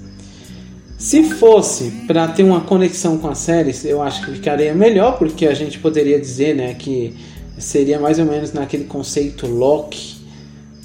Se 0.98 1.24
fosse 1.24 1.92
para 2.08 2.28
ter 2.28 2.44
uma 2.44 2.62
conexão 2.62 3.18
com 3.18 3.28
as 3.28 3.38
séries, 3.38 3.86
eu 3.86 4.02
acho 4.02 4.26
que 4.26 4.32
ficaria 4.32 4.74
melhor, 4.74 5.18
porque 5.18 5.46
a 5.46 5.54
gente 5.54 5.78
poderia 5.80 6.20
dizer 6.20 6.56
né, 6.56 6.74
que 6.74 7.16
seria 7.58 8.00
mais 8.00 8.20
ou 8.20 8.26
menos 8.26 8.54
naquele 8.54 8.86
conceito 8.86 9.48
Loki, 9.48 10.18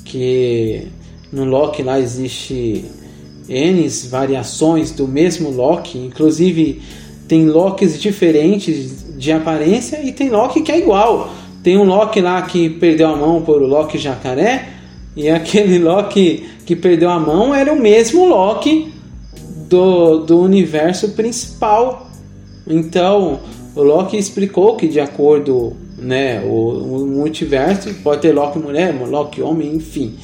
que 0.04 0.88
no 1.32 1.44
Loki 1.44 1.82
lá 1.82 2.00
existe 2.00 2.84
N 3.48 3.88
variações 4.08 4.90
do 4.90 5.06
mesmo 5.06 5.50
Loki, 5.50 5.98
inclusive 5.98 6.82
tem 7.32 7.46
Lokis 7.46 7.98
diferentes 7.98 9.16
de 9.16 9.32
aparência 9.32 10.02
e 10.02 10.12
tem 10.12 10.28
Loki 10.28 10.60
que 10.60 10.70
é 10.70 10.78
igual. 10.78 11.30
Tem 11.62 11.78
um 11.78 11.84
Loki 11.84 12.20
lá 12.20 12.42
que 12.42 12.68
perdeu 12.68 13.08
a 13.08 13.16
mão 13.16 13.40
por 13.40 13.62
o 13.62 13.66
Loki 13.66 13.96
jacaré. 13.96 14.68
E 15.16 15.30
aquele 15.30 15.78
Loki 15.78 16.46
que 16.66 16.76
perdeu 16.76 17.08
a 17.08 17.18
mão 17.18 17.54
era 17.54 17.72
o 17.72 17.80
mesmo 17.80 18.26
Loki 18.26 18.92
do, 19.66 20.18
do 20.18 20.40
universo 20.40 21.12
principal. 21.12 22.10
Então, 22.66 23.40
o 23.74 23.82
Loki 23.82 24.18
explicou 24.18 24.76
que 24.76 24.86
de 24.86 25.00
acordo 25.00 25.74
né, 26.02 26.42
o, 26.44 27.02
o 27.02 27.06
multiverso 27.06 27.92
pode 28.02 28.22
ter 28.22 28.32
Loki 28.32 28.58
mulher, 28.58 28.94
Loki 28.94 29.40
homem, 29.40 29.74
enfim. 29.74 30.16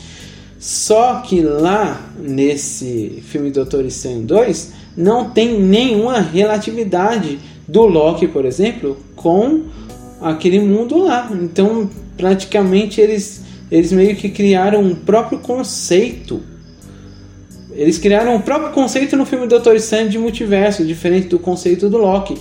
Só 0.58 1.20
que 1.20 1.40
lá 1.40 2.10
nesse 2.18 3.22
filme 3.26 3.50
Doutor 3.50 3.84
Estranho 3.84 4.22
2 4.22 4.72
não 4.96 5.30
tem 5.30 5.60
nenhuma 5.60 6.18
relatividade 6.20 7.38
do 7.66 7.82
Loki, 7.86 8.26
por 8.26 8.44
exemplo, 8.44 8.96
com 9.14 9.62
aquele 10.20 10.58
mundo 10.58 11.04
lá. 11.04 11.30
Então, 11.32 11.88
praticamente 12.16 13.00
eles 13.00 13.46
eles 13.70 13.92
meio 13.92 14.16
que 14.16 14.30
criaram 14.30 14.80
um 14.80 14.94
próprio 14.94 15.38
conceito. 15.38 16.40
Eles 17.72 17.98
criaram 17.98 18.34
um 18.34 18.40
próprio 18.40 18.72
conceito 18.72 19.16
no 19.16 19.26
filme 19.26 19.46
Doutor 19.46 19.76
Estranho 19.76 20.08
de 20.08 20.18
multiverso, 20.18 20.84
diferente 20.84 21.28
do 21.28 21.38
conceito 21.38 21.88
do 21.88 21.98
Loki. 21.98 22.36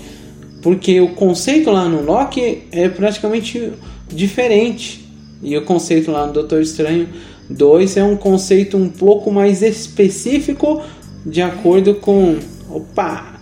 Porque 0.67 0.99
o 0.99 1.07
conceito 1.07 1.71
lá 1.71 1.87
no 1.87 2.01
Loki 2.01 2.67
é 2.73 2.89
praticamente 2.89 3.71
diferente. 4.09 5.09
E 5.41 5.55
o 5.55 5.63
conceito 5.63 6.11
lá 6.11 6.27
no 6.27 6.33
Doutor 6.33 6.61
Estranho 6.61 7.07
2 7.49 7.95
é 7.95 8.03
um 8.03 8.17
conceito 8.17 8.75
um 8.75 8.89
pouco 8.89 9.31
mais 9.31 9.61
específico 9.61 10.83
de 11.25 11.41
acordo 11.41 11.95
com. 11.95 12.37
Opa! 12.69 13.39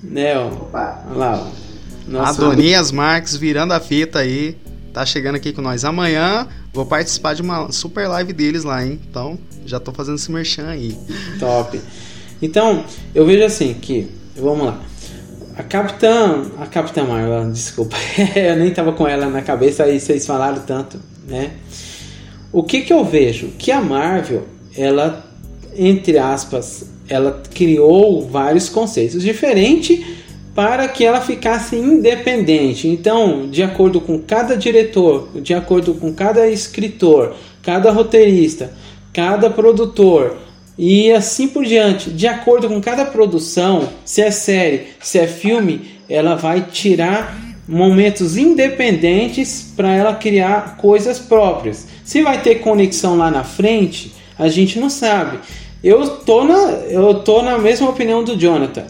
Né, 0.00 0.38
ó. 0.38 0.46
Opa! 0.46 1.06
Olha 1.08 1.18
lá, 1.18 1.44
ó. 1.44 2.08
Nossa, 2.08 2.46
Adonias 2.46 2.92
Marques 2.92 3.34
virando 3.34 3.72
a 3.72 3.80
fita 3.80 4.20
aí. 4.20 4.56
Tá 4.92 5.04
chegando 5.04 5.34
aqui 5.34 5.52
com 5.52 5.60
nós 5.60 5.84
amanhã. 5.84 6.46
Vou 6.72 6.86
participar 6.86 7.34
de 7.34 7.42
uma 7.42 7.72
super 7.72 8.06
live 8.06 8.32
deles 8.32 8.62
lá, 8.62 8.86
hein? 8.86 9.00
Então, 9.10 9.36
já 9.66 9.80
tô 9.80 9.90
fazendo 9.90 10.18
esse 10.18 10.30
merchan 10.30 10.68
aí. 10.68 10.96
Top. 11.40 11.80
Então, 12.40 12.84
eu 13.12 13.26
vejo 13.26 13.42
assim 13.42 13.74
que. 13.74 14.08
Vamos 14.36 14.66
lá. 14.66 14.89
A 15.56 15.62
Capitã. 15.62 16.42
A 16.58 16.66
Capitã 16.66 17.04
Marvel, 17.04 17.50
desculpa. 17.50 17.96
eu 18.36 18.56
nem 18.56 18.70
tava 18.72 18.92
com 18.92 19.06
ela 19.06 19.26
na 19.26 19.42
cabeça 19.42 19.84
aí 19.84 19.98
vocês 19.98 20.26
falaram 20.26 20.62
tanto, 20.62 21.00
né? 21.26 21.52
O 22.52 22.62
que 22.62 22.82
que 22.82 22.92
eu 22.92 23.04
vejo? 23.04 23.48
Que 23.58 23.70
a 23.70 23.80
Marvel, 23.80 24.44
ela, 24.76 25.24
entre 25.76 26.18
aspas, 26.18 26.90
ela 27.08 27.42
criou 27.54 28.28
vários 28.28 28.68
conceitos 28.68 29.22
diferentes 29.22 30.04
para 30.54 30.88
que 30.88 31.04
ela 31.04 31.20
ficasse 31.20 31.76
independente. 31.76 32.88
Então, 32.88 33.48
de 33.48 33.62
acordo 33.62 34.00
com 34.00 34.18
cada 34.18 34.56
diretor, 34.56 35.28
de 35.36 35.54
acordo 35.54 35.94
com 35.94 36.12
cada 36.12 36.48
escritor, 36.48 37.34
cada 37.62 37.90
roteirista, 37.90 38.72
cada 39.12 39.48
produtor 39.48 40.36
e 40.82 41.12
assim 41.12 41.46
por 41.46 41.62
diante, 41.62 42.08
de 42.08 42.26
acordo 42.26 42.66
com 42.66 42.80
cada 42.80 43.04
produção, 43.04 43.86
se 44.02 44.22
é 44.22 44.30
série, 44.30 44.86
se 44.98 45.18
é 45.18 45.26
filme, 45.26 45.90
ela 46.08 46.36
vai 46.36 46.62
tirar 46.72 47.38
momentos 47.68 48.38
independentes 48.38 49.74
para 49.76 49.94
ela 49.94 50.14
criar 50.14 50.78
coisas 50.78 51.18
próprias. 51.18 51.86
Se 52.02 52.22
vai 52.22 52.40
ter 52.40 52.60
conexão 52.60 53.14
lá 53.14 53.30
na 53.30 53.44
frente, 53.44 54.14
a 54.38 54.48
gente 54.48 54.80
não 54.80 54.88
sabe. 54.88 55.40
Eu 55.84 56.08
tô 56.20 56.44
na, 56.44 56.56
eu 56.88 57.12
tô 57.12 57.42
na 57.42 57.58
mesma 57.58 57.90
opinião 57.90 58.24
do 58.24 58.34
Jonathan 58.34 58.86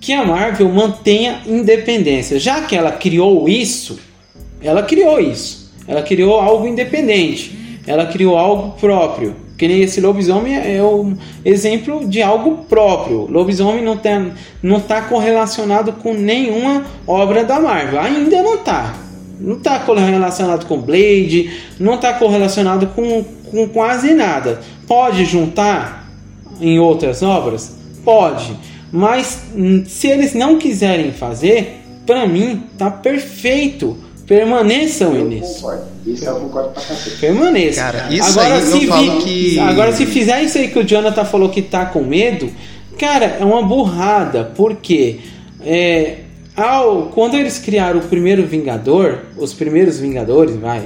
que 0.00 0.12
a 0.12 0.24
Marvel 0.24 0.68
mantenha 0.70 1.42
independência. 1.46 2.40
Já 2.40 2.62
que 2.62 2.74
ela 2.74 2.90
criou 2.90 3.48
isso, 3.48 4.00
ela 4.60 4.82
criou 4.82 5.20
isso. 5.20 5.72
ela 5.86 6.02
criou 6.02 6.40
algo 6.40 6.66
independente, 6.66 7.80
ela 7.86 8.06
criou 8.06 8.36
algo 8.36 8.76
próprio. 8.80 9.47
Que 9.58 9.66
nem 9.66 9.82
esse 9.82 10.00
lobisomem 10.00 10.54
é 10.54 10.80
um 10.82 11.16
exemplo 11.44 12.06
de 12.08 12.22
algo 12.22 12.64
próprio. 12.68 13.26
Lobisomem 13.28 13.84
não 13.84 13.94
está 13.94 14.26
não 14.62 14.80
tá 14.80 15.02
correlacionado 15.02 15.92
com 15.94 16.14
nenhuma 16.14 16.84
obra 17.04 17.44
da 17.44 17.58
Marvel. 17.58 18.00
Ainda 18.00 18.40
não 18.40 18.54
está. 18.54 18.94
Não 19.40 19.56
está 19.56 19.80
correlacionado 19.80 20.66
com 20.66 20.80
Blade, 20.80 21.50
não 21.78 21.94
está 21.94 22.12
correlacionado 22.14 22.86
com, 22.88 23.24
com 23.50 23.68
quase 23.68 24.14
nada. 24.14 24.60
Pode 24.86 25.24
juntar 25.24 26.08
em 26.60 26.78
outras 26.78 27.22
obras? 27.22 27.76
Pode. 28.04 28.56
Mas 28.92 29.42
hum, 29.54 29.84
se 29.86 30.06
eles 30.06 30.34
não 30.34 30.56
quiserem 30.56 31.12
fazer, 31.12 31.80
para 32.06 32.26
mim 32.26 32.64
tá 32.78 32.90
perfeito 32.90 33.96
Permaneçam 34.28 35.14
eu 35.14 35.24
nisso. 35.24 35.54
Concordo. 35.54 35.84
Isso 36.06 36.24
eu 36.26 36.34
concordo 36.36 36.68
pra 36.68 36.82
cacete. 36.82 37.16
Permaneçam. 37.16 37.82
Cara, 37.82 38.08
isso 38.10 38.38
agora, 38.38 38.54
aí 38.54 38.62
se 38.62 38.84
eu 38.84 38.88
falo 38.88 39.22
que... 39.22 39.58
Agora, 39.58 39.92
se 39.92 40.04
fizer 40.04 40.42
isso 40.42 40.58
aí 40.58 40.68
que 40.68 40.78
o 40.78 40.84
Jonathan 40.84 41.24
falou 41.24 41.48
que 41.48 41.62
tá 41.62 41.86
com 41.86 42.04
medo, 42.04 42.50
cara, 42.98 43.38
é 43.40 43.44
uma 43.44 43.62
burrada. 43.62 44.52
Porque 44.54 45.20
é, 45.64 46.18
ao, 46.54 47.06
quando 47.06 47.36
eles 47.36 47.58
criaram 47.58 48.00
o 48.00 48.02
primeiro 48.02 48.46
Vingador, 48.46 49.20
os 49.38 49.54
primeiros 49.54 49.98
Vingadores, 49.98 50.56
vai, 50.56 50.82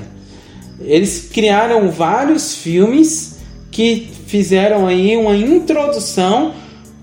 eles 0.80 1.28
criaram 1.32 1.90
vários 1.90 2.54
filmes 2.54 3.38
que 3.72 4.08
fizeram 4.26 4.86
aí 4.86 5.16
uma 5.16 5.36
introdução 5.36 6.54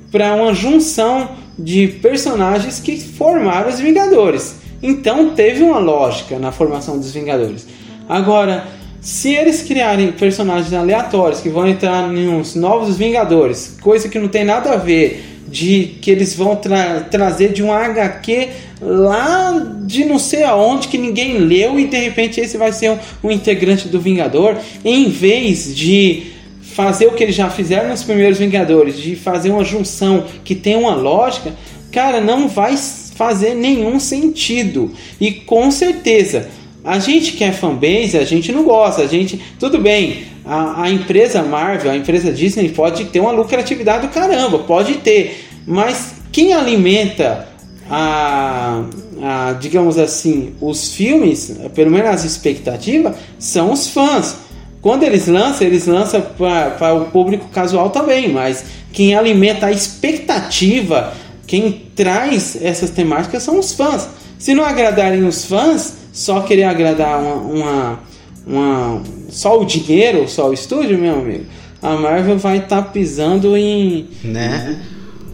para 0.09 0.33
uma 0.35 0.53
junção 0.53 1.31
de 1.57 1.87
personagens 2.01 2.79
que 2.79 2.97
formaram 2.97 3.69
os 3.69 3.79
Vingadores. 3.79 4.58
Então 4.81 5.31
teve 5.31 5.63
uma 5.63 5.79
lógica 5.79 6.39
na 6.39 6.51
formação 6.51 6.97
dos 6.97 7.11
Vingadores. 7.11 7.67
Agora, 8.07 8.67
se 9.01 9.33
eles 9.33 9.61
criarem 9.61 10.11
personagens 10.11 10.73
aleatórios 10.73 11.39
que 11.39 11.49
vão 11.49 11.67
entrar 11.67 12.07
nos 12.07 12.55
novos 12.55 12.97
Vingadores, 12.97 13.77
coisa 13.81 14.09
que 14.09 14.19
não 14.19 14.27
tem 14.27 14.43
nada 14.43 14.73
a 14.73 14.77
ver 14.77 15.25
de 15.47 15.97
que 16.01 16.11
eles 16.11 16.35
vão 16.35 16.55
tra 16.55 17.01
trazer 17.01 17.51
de 17.53 17.63
um 17.63 17.71
HQ 17.71 18.49
lá 18.81 19.51
de 19.85 20.05
não 20.05 20.19
sei 20.19 20.43
aonde 20.43 20.87
que 20.87 20.97
ninguém 20.97 21.39
leu 21.39 21.79
e 21.79 21.87
de 21.87 21.97
repente 21.97 22.39
esse 22.39 22.57
vai 22.57 22.71
ser 22.71 22.91
um, 22.91 22.97
um 23.23 23.31
integrante 23.31 23.87
do 23.87 23.99
Vingador, 23.99 24.57
em 24.85 25.09
vez 25.09 25.75
de 25.75 26.33
fazer 26.61 27.07
o 27.07 27.13
que 27.13 27.23
eles 27.23 27.35
já 27.35 27.49
fizeram 27.49 27.89
nos 27.89 28.03
primeiros 28.03 28.37
Vingadores, 28.37 28.97
de 28.97 29.15
fazer 29.15 29.49
uma 29.49 29.63
junção 29.63 30.25
que 30.43 30.55
tem 30.55 30.75
uma 30.75 30.93
lógica, 30.93 31.53
cara, 31.91 32.21
não 32.21 32.47
vai 32.47 32.75
fazer 33.19 33.53
nenhum 33.53 33.99
sentido. 33.99 34.93
E 35.19 35.29
com 35.29 35.69
certeza, 35.69 36.47
a 36.81 36.99
gente 36.99 37.33
que 37.33 37.43
é 37.43 37.51
fanbase, 37.51 38.17
a 38.17 38.23
gente 38.23 38.49
não 38.49 38.63
gosta. 38.63 39.01
A 39.01 39.07
gente, 39.07 39.37
tudo 39.59 39.77
bem, 39.77 40.23
a, 40.45 40.83
a 40.83 40.89
empresa 40.89 41.43
Marvel, 41.43 41.91
a 41.91 41.97
empresa 41.97 42.31
Disney 42.31 42.69
pode 42.69 43.03
ter 43.05 43.19
uma 43.19 43.31
lucratividade 43.31 44.07
do 44.07 44.13
caramba, 44.13 44.59
pode 44.59 44.99
ter. 44.99 45.49
Mas 45.67 46.13
quem 46.31 46.53
alimenta 46.53 47.49
a, 47.89 48.85
a, 49.21 49.53
digamos 49.59 49.97
assim, 49.97 50.53
os 50.61 50.93
filmes, 50.93 51.59
pelo 51.75 51.91
menos 51.91 52.09
as 52.09 52.23
expectativas, 52.23 53.17
são 53.37 53.73
os 53.73 53.89
fãs. 53.89 54.37
Quando 54.81 55.03
eles 55.03 55.27
lançam, 55.27 55.67
eles 55.67 55.87
lançam 55.87 56.21
para 56.21 56.93
o 56.93 57.07
público 57.07 57.49
casual 57.49 57.89
também, 57.89 58.29
mas 58.29 58.63
quem 58.93 59.13
alimenta 59.13 59.65
a 59.65 59.71
expectativa 59.73 61.13
quem 61.49 61.81
traz 61.95 62.55
essas 62.61 62.91
temáticas 62.91 63.41
são 63.41 63.57
os 63.57 63.73
fãs. 63.73 64.07
Se 64.37 64.53
não 64.53 64.63
agradarem 64.63 65.23
os 65.23 65.45
fãs, 65.45 65.95
só 66.13 66.41
querer 66.41 66.65
agradar 66.65 67.19
uma, 67.19 67.33
uma, 67.35 67.99
uma 68.45 69.01
só 69.29 69.59
o 69.59 69.65
dinheiro, 69.65 70.29
só 70.29 70.47
o 70.47 70.53
estúdio, 70.53 70.99
meu 70.99 71.19
amigo, 71.19 71.45
a 71.81 71.95
Marvel 71.95 72.37
vai 72.37 72.59
estar 72.59 72.83
tá 72.83 72.89
pisando 72.89 73.57
em, 73.57 74.07
né? 74.23 74.79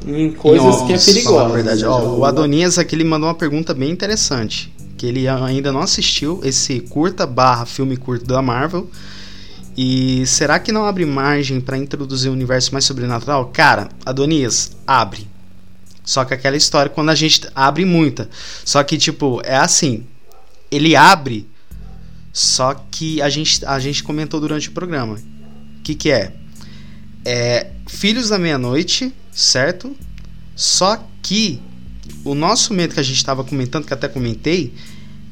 em 0.07 0.31
coisas 0.31 0.83
que 0.83 0.93
é 0.93 0.97
perigosa. 0.97 1.53
Verdade. 1.53 1.83
Ó, 1.83 2.19
o 2.19 2.23
Adonias 2.23 2.79
aqui 2.79 2.95
ele 2.95 3.03
mandou 3.03 3.27
uma 3.27 3.35
pergunta 3.35 3.73
bem 3.73 3.91
interessante, 3.91 4.73
que 4.97 5.05
ele 5.05 5.27
ainda 5.27 5.69
não 5.73 5.81
assistiu 5.81 6.39
esse 6.45 6.79
curta 6.79 7.27
barra 7.27 7.65
filme 7.65 7.97
curto 7.97 8.25
da 8.25 8.41
Marvel. 8.41 8.89
E 9.75 10.25
será 10.25 10.59
que 10.59 10.71
não 10.71 10.85
abre 10.85 11.05
margem 11.05 11.59
para 11.59 11.77
introduzir 11.77 12.31
um 12.31 12.33
universo 12.33 12.71
mais 12.71 12.85
sobrenatural? 12.85 13.49
Cara, 13.51 13.89
Adonias, 14.05 14.71
abre. 14.87 15.34
Só 16.05 16.23
que 16.23 16.33
aquela 16.33 16.55
história 16.55 16.89
quando 16.89 17.09
a 17.09 17.15
gente 17.15 17.41
abre 17.55 17.83
muita. 17.83 18.29
Só 18.63 18.83
que, 18.83 18.97
tipo, 18.97 19.41
é 19.43 19.55
assim. 19.55 20.05
Ele 20.69 20.95
abre. 20.95 21.47
Só 22.31 22.73
que 22.91 23.21
a 23.21 23.29
gente, 23.29 23.65
a 23.65 23.79
gente 23.79 24.03
comentou 24.03 24.39
durante 24.39 24.69
o 24.69 24.71
programa. 24.71 25.15
O 25.15 25.81
que, 25.83 25.95
que 25.95 26.11
é? 26.11 26.33
É. 27.23 27.71
Filhos 27.87 28.29
da 28.29 28.37
Meia-Noite, 28.37 29.13
certo? 29.31 29.95
Só 30.55 31.07
que 31.21 31.61
o 32.23 32.35
nosso 32.35 32.73
medo 32.73 32.93
que 32.93 32.99
a 32.99 33.03
gente 33.03 33.17
estava 33.17 33.43
comentando, 33.43 33.85
que 33.85 33.93
até 33.93 34.07
comentei, 34.07 34.73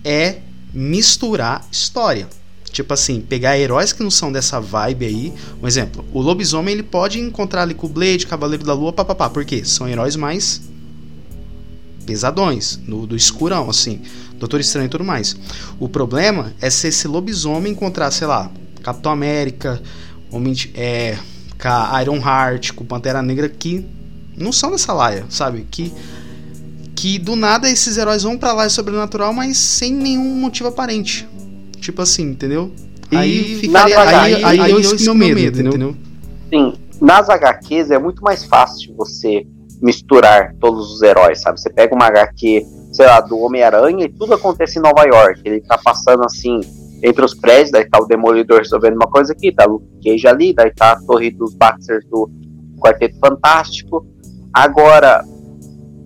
é 0.04 0.40
misturar 0.74 1.66
história. 1.72 2.28
Tipo 2.74 2.96
assim, 2.96 3.22
pegar 3.22 3.58
heróis 3.58 3.94
que 3.94 4.02
não 4.02 4.10
são 4.10 4.32
dessa 4.32 4.60
vibe 4.60 5.06
aí. 5.06 5.34
Um 5.62 5.68
exemplo, 5.68 6.04
o 6.12 6.20
lobisomem 6.20 6.74
ele 6.74 6.82
pode 6.82 7.20
encontrar 7.20 7.62
ali 7.62 7.76
com 7.76 7.86
o 7.86 7.90
Blade, 7.90 8.26
Cavaleiro 8.26 8.66
da 8.66 8.74
Lua, 8.74 8.92
papapá. 8.92 9.30
Por 9.30 9.46
quê? 9.46 9.64
São 9.64 9.88
heróis 9.88 10.16
mais 10.16 10.60
pesadões, 12.04 12.80
no, 12.88 13.06
do 13.06 13.16
escurão, 13.16 13.70
assim. 13.70 14.02
Doutor 14.40 14.60
Estranho 14.60 14.88
e 14.88 14.90
tudo 14.90 15.04
mais. 15.04 15.38
O 15.80 15.88
problema 15.88 16.52
é 16.60 16.68
se 16.72 16.88
esse 16.88 17.08
lobisomem 17.08 17.74
encontrar, 17.74 18.10
sei 18.10 18.26
lá, 18.26 18.50
Capitão 18.82 19.12
América, 19.12 19.80
Homem 20.32 20.54
de, 20.54 20.72
é, 20.74 21.20
com 21.62 21.68
a 21.68 22.02
Iron 22.02 22.18
Heart, 22.18 22.72
com 22.72 22.84
Pantera 22.84 23.22
Negra, 23.22 23.48
que 23.48 23.86
não 24.36 24.52
são 24.52 24.72
dessa 24.72 24.92
laia, 24.92 25.28
sabe? 25.30 25.68
Que 25.70 25.94
que 26.96 27.20
do 27.20 27.36
nada 27.36 27.70
esses 27.70 27.98
heróis 27.98 28.24
vão 28.24 28.38
para 28.38 28.54
lá 28.54 28.70
sobrenatural, 28.70 29.34
mas 29.34 29.58
sem 29.58 29.94
nenhum 29.94 30.38
motivo 30.38 30.70
aparente. 30.70 31.28
Tipo 31.84 32.02
assim, 32.02 32.30
entendeu? 32.30 32.72
E 33.12 33.18
aí 33.18 33.56
ficaria. 33.60 34.00
Aí, 34.00 34.42
aí, 34.42 34.60
aí, 34.62 34.72
eu 34.72 34.80
meu 34.80 35.16
medo, 35.16 35.36
medo 35.36 35.60
entendeu? 35.60 35.90
entendeu? 35.90 35.96
Sim. 36.50 36.74
Nas 37.02 37.30
HQs 37.30 37.92
é 37.92 38.00
muito 38.00 38.24
mais 38.24 38.46
fácil 38.46 38.96
você 38.96 39.46
misturar 39.82 40.56
todos 40.62 40.94
os 40.94 41.02
heróis, 41.02 41.42
sabe? 41.42 41.60
Você 41.60 41.70
pega 41.70 41.94
uma 41.94 42.06
HQ, 42.06 42.66
sei 42.94 43.06
lá, 43.06 43.20
do 43.20 43.38
Homem-Aranha 43.38 44.06
e 44.06 44.10
tudo 44.10 44.34
acontece 44.34 44.80
em 44.80 44.82
Nova 44.82 45.04
York. 45.04 45.42
Ele 45.44 45.60
tá 45.60 45.78
passando 45.78 46.24
assim 46.24 46.62
entre 47.04 47.26
os 47.26 47.34
prédios, 47.34 47.72
daí 47.72 47.84
tá 47.84 48.00
o 48.00 48.06
Demolidor 48.06 48.60
resolvendo 48.60 48.96
uma 48.96 49.08
coisa 49.08 49.34
aqui, 49.34 49.52
tá 49.52 49.66
o 49.70 49.84
Cage 50.02 50.26
ali, 50.26 50.54
daí 50.54 50.74
tá 50.74 50.94
a 50.94 51.02
Torre 51.02 51.32
dos 51.32 51.54
Baxters 51.54 52.06
do 52.10 52.32
Quarteto 52.80 53.20
Fantástico. 53.20 54.08
Agora, 54.54 55.22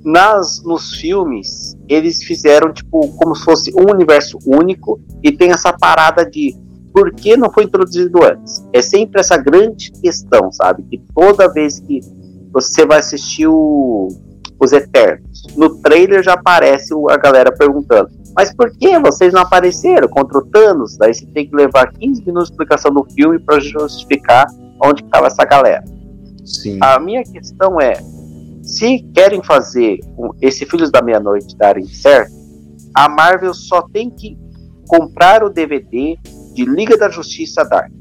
nas 0.07 0.63
nos 0.63 0.95
filmes, 0.95 1.75
eles 1.89 2.23
fizeram 2.23 2.71
tipo 2.71 3.09
como 3.17 3.35
se 3.35 3.43
fosse 3.43 3.73
um 3.75 3.91
universo 3.91 4.39
único 4.45 5.01
e 5.21 5.33
tem 5.33 5.51
essa 5.51 5.73
parada 5.73 6.25
de 6.25 6.55
por 6.93 7.13
que 7.13 7.35
não 7.35 7.51
foi 7.51 7.65
introduzido 7.65 8.23
antes? 8.23 8.65
É 8.71 8.81
sempre 8.81 9.19
essa 9.19 9.35
grande 9.35 9.91
questão, 9.91 10.49
sabe? 10.49 10.83
Que 10.83 10.97
toda 11.13 11.51
vez 11.51 11.81
que 11.81 11.99
você 12.53 12.85
vai 12.85 12.99
assistir 12.99 13.47
o, 13.47 14.07
os 14.57 14.71
Eternos, 14.71 15.43
no 15.57 15.75
trailer 15.81 16.23
já 16.23 16.33
aparece 16.33 16.93
a 17.09 17.17
galera 17.17 17.51
perguntando: 17.51 18.09
mas 18.33 18.55
por 18.55 18.71
que 18.77 18.97
vocês 18.99 19.33
não 19.33 19.41
apareceram 19.41 20.07
contra 20.07 20.37
o 20.37 20.45
Thanos? 20.45 20.95
Daí 20.97 21.13
você 21.13 21.25
tem 21.25 21.49
que 21.49 21.55
levar 21.55 21.91
15 21.91 22.21
minutos 22.21 22.47
de 22.47 22.53
explicação 22.53 22.93
do 22.93 23.03
filme 23.13 23.39
para 23.39 23.59
justificar 23.59 24.47
onde 24.81 25.03
estava 25.03 25.27
essa 25.27 25.43
galera. 25.43 25.83
Sim. 26.45 26.79
A 26.81 26.97
minha 26.97 27.23
questão 27.23 27.81
é 27.81 28.01
se 28.67 28.99
querem 29.13 29.41
fazer 29.41 29.99
esse 30.41 30.65
Filhos 30.65 30.91
da 30.91 31.01
Meia-Noite 31.01 31.55
darem 31.55 31.87
certo, 31.87 32.33
a 32.93 33.07
Marvel 33.07 33.53
só 33.53 33.81
tem 33.81 34.09
que 34.09 34.37
comprar 34.87 35.43
o 35.43 35.49
DVD 35.49 36.17
de 36.53 36.65
Liga 36.65 36.97
da 36.97 37.09
Justiça 37.09 37.63
Dark. 37.63 37.91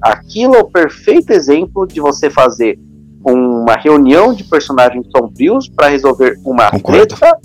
Aquilo 0.00 0.54
é 0.54 0.60
o 0.60 0.70
perfeito 0.70 1.32
exemplo 1.32 1.86
de 1.86 2.00
você 2.00 2.30
fazer 2.30 2.78
uma 3.24 3.74
reunião 3.74 4.32
de 4.32 4.44
personagens 4.44 5.06
sombrios 5.14 5.68
para 5.68 5.88
resolver 5.88 6.38
uma 6.44 6.70
Concordo. 6.70 7.06
treta 7.06 7.38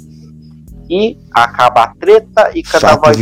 e 0.89 1.17
acaba 1.33 1.83
a 1.83 1.95
treta 1.95 2.51
e 2.53 2.61
cada 2.61 2.89
Fato 2.89 3.05
voz 3.05 3.17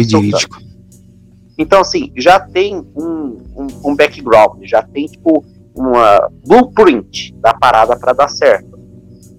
Então, 1.58 1.82
assim, 1.82 2.12
já 2.16 2.39
tem 2.39 2.76
um, 2.76 3.38
um, 3.56 3.68
um 3.86 3.95
background, 3.95 4.64
já 4.64 4.82
tem, 4.82 5.06
tipo, 5.06 5.43
uma 5.76 6.30
blueprint 6.45 7.34
da 7.39 7.54
parada 7.54 7.97
para 7.97 8.14
dar 8.14 8.28
certo. 8.28 8.69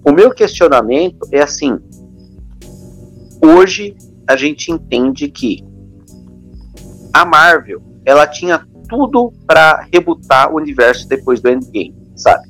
O 0.03 0.11
meu 0.11 0.31
questionamento 0.31 1.27
é 1.31 1.41
assim: 1.41 1.77
hoje 3.43 3.95
a 4.27 4.35
gente 4.35 4.71
entende 4.71 5.29
que 5.29 5.63
a 7.13 7.25
Marvel 7.25 7.81
ela 8.05 8.25
tinha 8.25 8.65
tudo 8.89 9.31
para 9.45 9.87
rebutar 9.93 10.51
o 10.51 10.57
universo 10.57 11.07
depois 11.07 11.39
do 11.39 11.49
Endgame, 11.49 11.95
sabe? 12.15 12.49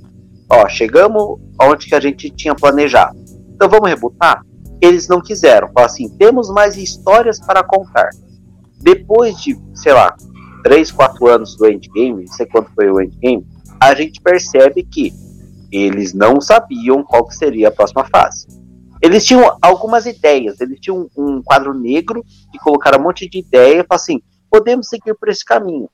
Ó, 0.50 0.68
chegamos 0.70 1.40
onde 1.62 1.88
que 1.88 1.96
a 1.96 2.00
gente 2.00 2.30
tinha 2.30 2.56
planejado. 2.56 3.18
Então 3.54 3.70
vamos 3.70 3.90
rebutar? 3.90 4.44
Eles 4.82 5.08
não 5.08 5.22
quiseram. 5.22 5.68
Falaram 5.68 5.94
assim: 5.94 6.10
temos 6.18 6.50
mais 6.50 6.78
histórias 6.78 7.40
para 7.40 7.64
contar. 7.64 8.10
depois 8.82 9.40
de, 9.42 9.60
sei 9.76 9.94
lá, 9.94 10.16
3, 10.64 10.92
4 10.92 11.28
anos 11.28 11.56
do 11.56 11.68
Endgame, 11.68 12.26
não 12.26 12.34
sei 12.34 12.46
quanto 12.46 12.72
foi 12.74 12.90
o 12.90 13.00
Endgame, 13.02 13.46
a 13.80 13.94
gente 13.94 14.20
percebe 14.22 14.84
que 14.84 15.14
eles 15.72 16.14
não 16.14 16.42
sabiam 16.42 17.04
qual 17.04 17.30
seria 17.32 17.70
a 17.70 17.72
próxima 17.72 18.06
fase. 18.06 18.48
Eles 19.02 19.26
tinham 19.26 19.58
algumas 19.62 20.06
ideias, 20.06 20.62
eles 20.62 20.80
tinham 20.80 21.10
um 21.18 21.42
quadro 21.42 21.74
negro 21.74 22.24
e 22.54 22.60
colocaram 22.60 23.00
um 23.00 23.04
monte 23.04 23.28
de 23.28 23.40
ideia 23.40 23.80
e 23.80 23.88
falaram 23.88 23.96
assim, 23.96 24.22
podemos 24.50 24.88
seguir 24.88 25.16
por 25.16 25.30
esse 25.30 25.44
caminho. 25.44 25.90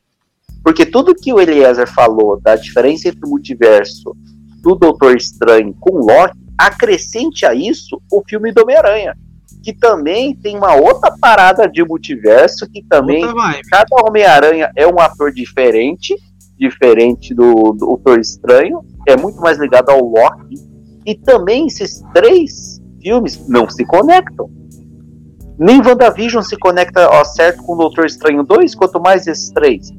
Porque 0.64 0.86
tudo 0.86 1.16
que 1.16 1.32
o 1.32 1.40
Eliezer 1.40 1.88
falou 1.88 2.42
da 2.42 2.56
diferença 2.56 3.08
entre 3.08 3.26
o 3.26 3.30
multiverso 3.30 4.14
do 4.62 4.76
Doutor 4.76 5.16
Estranho 5.16 5.74
com 5.80 6.00
Loki, 6.00 6.38
acrescente 6.58 7.46
a 7.46 7.54
isso 7.54 8.02
o 8.12 8.22
filme 8.28 8.52
do 8.52 8.64
Homem-Aranha, 8.64 9.16
que 9.64 9.72
também 9.72 10.36
tem 10.36 10.58
uma 10.58 10.76
outra 10.76 11.16
parada 11.22 11.70
de 11.70 11.84
multiverso, 11.86 12.68
que 12.70 12.84
também 12.84 13.24
cada 13.70 14.08
Homem-Aranha 14.08 14.72
é 14.76 14.86
um 14.88 15.00
ator 15.00 15.32
diferente, 15.32 16.16
diferente 16.58 17.34
do, 17.34 17.74
do 17.74 17.86
Doutor 17.86 18.20
Estranho, 18.20 18.84
é 19.08 19.16
muito 19.16 19.40
mais 19.40 19.58
ligado 19.58 19.90
ao 19.90 20.04
Loki, 20.04 20.56
e 21.06 21.16
também 21.16 21.68
esses 21.68 22.04
três 22.14 22.82
filmes 23.02 23.48
não 23.48 23.70
se 23.70 23.86
conectam. 23.86 24.50
Nem 25.58 25.82
WandaVision 25.82 26.44
se 26.44 26.58
conecta 26.58 27.06
ao 27.06 27.26
certo 27.26 27.64
com 27.64 27.74
o 27.74 27.78
Doutor 27.78 28.06
Estranho 28.06 28.44
2, 28.44 28.76
quanto 28.76 29.00
mais 29.00 29.26
esses 29.26 29.50
três. 29.52 29.90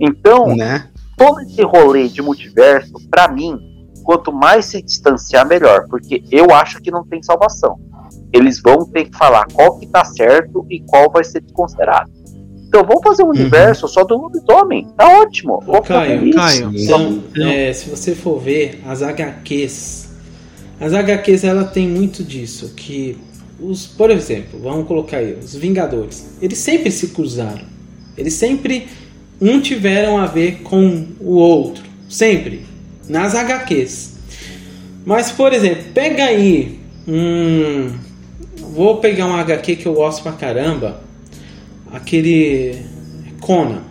Então, 0.00 0.54
né? 0.54 0.88
todo 1.16 1.40
esse 1.40 1.62
rolê 1.62 2.08
de 2.08 2.22
multiverso, 2.22 2.92
para 3.10 3.28
mim, 3.28 3.58
quanto 4.02 4.32
mais 4.32 4.66
se 4.66 4.82
distanciar, 4.82 5.46
melhor, 5.46 5.86
porque 5.88 6.22
eu 6.30 6.50
acho 6.50 6.80
que 6.80 6.90
não 6.90 7.04
tem 7.04 7.22
salvação. 7.22 7.78
Eles 8.32 8.60
vão 8.60 8.84
ter 8.86 9.04
que 9.04 9.16
falar 9.16 9.46
qual 9.52 9.78
que 9.78 9.86
tá 9.86 10.04
certo 10.04 10.66
e 10.70 10.80
qual 10.80 11.10
vai 11.10 11.24
ser 11.24 11.40
desconsiderado. 11.40 12.10
Então 12.72 12.86
vamos 12.86 13.02
fazer 13.02 13.22
um 13.22 13.26
uhum. 13.26 13.32
universo 13.32 13.86
só 13.86 14.02
do 14.02 14.16
lobisomem. 14.16 14.88
Tá 14.96 15.20
ótimo. 15.20 15.62
Ô, 15.66 15.82
Caio, 15.82 16.32
Caio, 16.32 16.72
então, 16.74 17.22
é, 17.36 17.70
se 17.70 17.90
você 17.90 18.14
for 18.14 18.40
ver 18.40 18.80
as 18.86 19.02
HQs, 19.02 20.08
as 20.80 20.94
HQs 20.94 21.44
ela 21.44 21.64
tem 21.64 21.86
muito 21.86 22.24
disso, 22.24 22.72
que 22.74 23.18
os, 23.60 23.86
por 23.86 24.10
exemplo, 24.10 24.58
vamos 24.58 24.86
colocar 24.86 25.18
aí, 25.18 25.34
os 25.34 25.54
Vingadores, 25.54 26.38
eles 26.40 26.56
sempre 26.56 26.90
se 26.90 27.08
cruzaram. 27.08 27.66
Eles 28.16 28.32
sempre 28.32 28.88
um 29.38 29.60
tiveram 29.60 30.16
a 30.16 30.24
ver 30.24 30.62
com 30.62 31.08
o 31.20 31.34
outro, 31.34 31.84
sempre 32.08 32.64
nas 33.06 33.34
HQs. 33.34 34.14
Mas 35.04 35.30
por 35.30 35.52
exemplo, 35.52 35.84
pega 35.92 36.24
aí 36.24 36.80
um 37.06 37.92
vou 38.56 38.96
pegar 38.96 39.26
um 39.26 39.36
HQ 39.36 39.76
que 39.76 39.84
eu 39.84 39.92
gosto 39.92 40.22
pra 40.22 40.32
caramba, 40.32 41.02
aquele 41.92 42.78
Conan, 43.40 43.82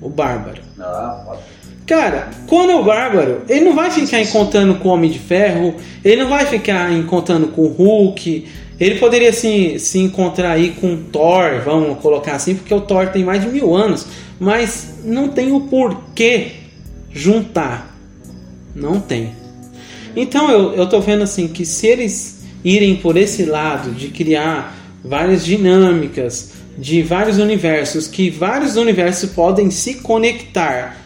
o 0.00 0.08
Bárbaro. 0.08 0.62
Ah, 0.78 1.36
Cara, 1.86 2.30
Conan 2.48 2.76
o 2.76 2.84
Bárbaro, 2.84 3.42
ele 3.48 3.64
não 3.64 3.74
vai 3.74 3.90
ficar 3.90 4.20
encontrando 4.20 4.74
com 4.76 4.88
o 4.88 4.92
Homem 4.92 5.08
de 5.08 5.20
Ferro, 5.20 5.76
ele 6.04 6.22
não 6.22 6.28
vai 6.28 6.44
ficar 6.44 6.92
encontrando 6.92 7.48
com 7.48 7.62
o 7.62 7.68
Hulk, 7.68 8.44
ele 8.78 8.96
poderia 8.96 9.32
se, 9.32 9.78
se 9.78 10.00
encontrar 10.00 10.52
aí 10.52 10.70
com 10.72 10.96
Thor, 10.96 11.62
vamos 11.64 11.98
colocar 12.00 12.34
assim, 12.34 12.56
porque 12.56 12.74
o 12.74 12.80
Thor 12.80 13.08
tem 13.08 13.24
mais 13.24 13.40
de 13.40 13.48
mil 13.48 13.74
anos, 13.74 14.06
mas 14.38 14.96
não 15.04 15.28
tem 15.28 15.52
o 15.52 15.60
porquê 15.60 16.52
juntar. 17.12 17.96
Não 18.74 19.00
tem. 19.00 19.32
Então 20.14 20.50
eu, 20.50 20.74
eu 20.74 20.88
tô 20.88 21.00
vendo 21.00 21.22
assim 21.22 21.46
que 21.46 21.64
se 21.64 21.86
eles 21.86 22.44
irem 22.64 22.96
por 22.96 23.16
esse 23.16 23.44
lado 23.44 23.92
de 23.92 24.08
criar 24.08 24.76
várias 25.04 25.44
dinâmicas, 25.44 26.55
de 26.78 27.02
vários 27.02 27.38
universos, 27.38 28.06
que 28.06 28.30
vários 28.30 28.76
universos 28.76 29.30
podem 29.30 29.70
se 29.70 29.94
conectar, 29.94 30.96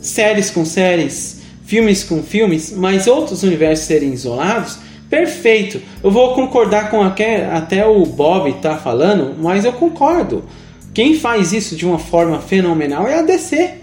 séries 0.00 0.50
com 0.50 0.64
séries, 0.64 1.42
filmes 1.64 2.04
com 2.04 2.22
filmes, 2.22 2.72
mas 2.72 3.06
outros 3.06 3.42
universos 3.42 3.86
serem 3.86 4.12
isolados, 4.12 4.78
perfeito. 5.08 5.80
Eu 6.02 6.10
vou 6.10 6.34
concordar 6.34 6.90
com 6.90 7.02
até, 7.02 7.46
até 7.46 7.86
o 7.86 8.04
Bob 8.06 8.52
tá 8.54 8.76
falando, 8.76 9.34
mas 9.38 9.64
eu 9.64 9.72
concordo. 9.72 10.44
Quem 10.94 11.14
faz 11.14 11.52
isso 11.52 11.76
de 11.76 11.86
uma 11.86 11.98
forma 11.98 12.40
fenomenal 12.40 13.06
é 13.06 13.18
a 13.18 13.22
DC. 13.22 13.74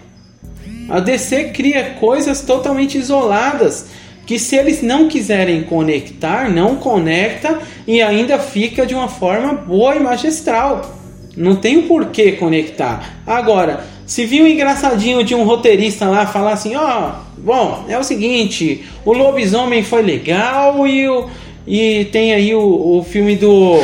A 0.89 0.99
DC 0.99 1.45
cria 1.49 1.95
coisas 1.99 2.41
totalmente 2.41 2.97
isoladas 2.97 3.88
que 4.25 4.38
se 4.38 4.57
eles 4.57 4.82
não 4.82 5.07
quiserem 5.07 5.63
conectar, 5.63 6.49
não 6.49 6.75
conecta 6.75 7.59
e 7.88 8.01
ainda 8.01 8.38
fica 8.38 8.86
de 8.86 8.93
uma 8.93 9.07
forma 9.07 9.53
boa 9.53 9.95
e 9.95 9.99
magistral. 10.01 10.97
Não 11.38 11.56
tem 11.56 11.78
o 11.78 11.84
porquê 11.84 12.32
conectar. 12.32 13.22
Agora, 13.26 13.86
se 14.08 14.26
viu 14.26 14.44
um 14.44 14.48
engraçadinho 14.48 15.24
de 15.24 15.36
um 15.36 15.44
roteirista 15.44 16.06
lá 16.10 16.26
falar 16.26 16.54
assim, 16.54 16.76
ó, 16.76 17.12
oh, 17.12 17.40
bom, 17.40 17.86
é 17.88 17.98
o 17.98 18.04
seguinte, 18.04 18.84
o 19.06 19.14
lobisomem 19.14 19.84
foi 19.84 20.02
legal 20.02 20.88
e, 20.88 21.08
o, 21.08 21.30
e 21.68 22.06
tem 22.06 22.34
aí 22.34 22.56
o, 22.56 22.98
o 22.98 23.04
filme 23.04 23.36
do 23.36 23.80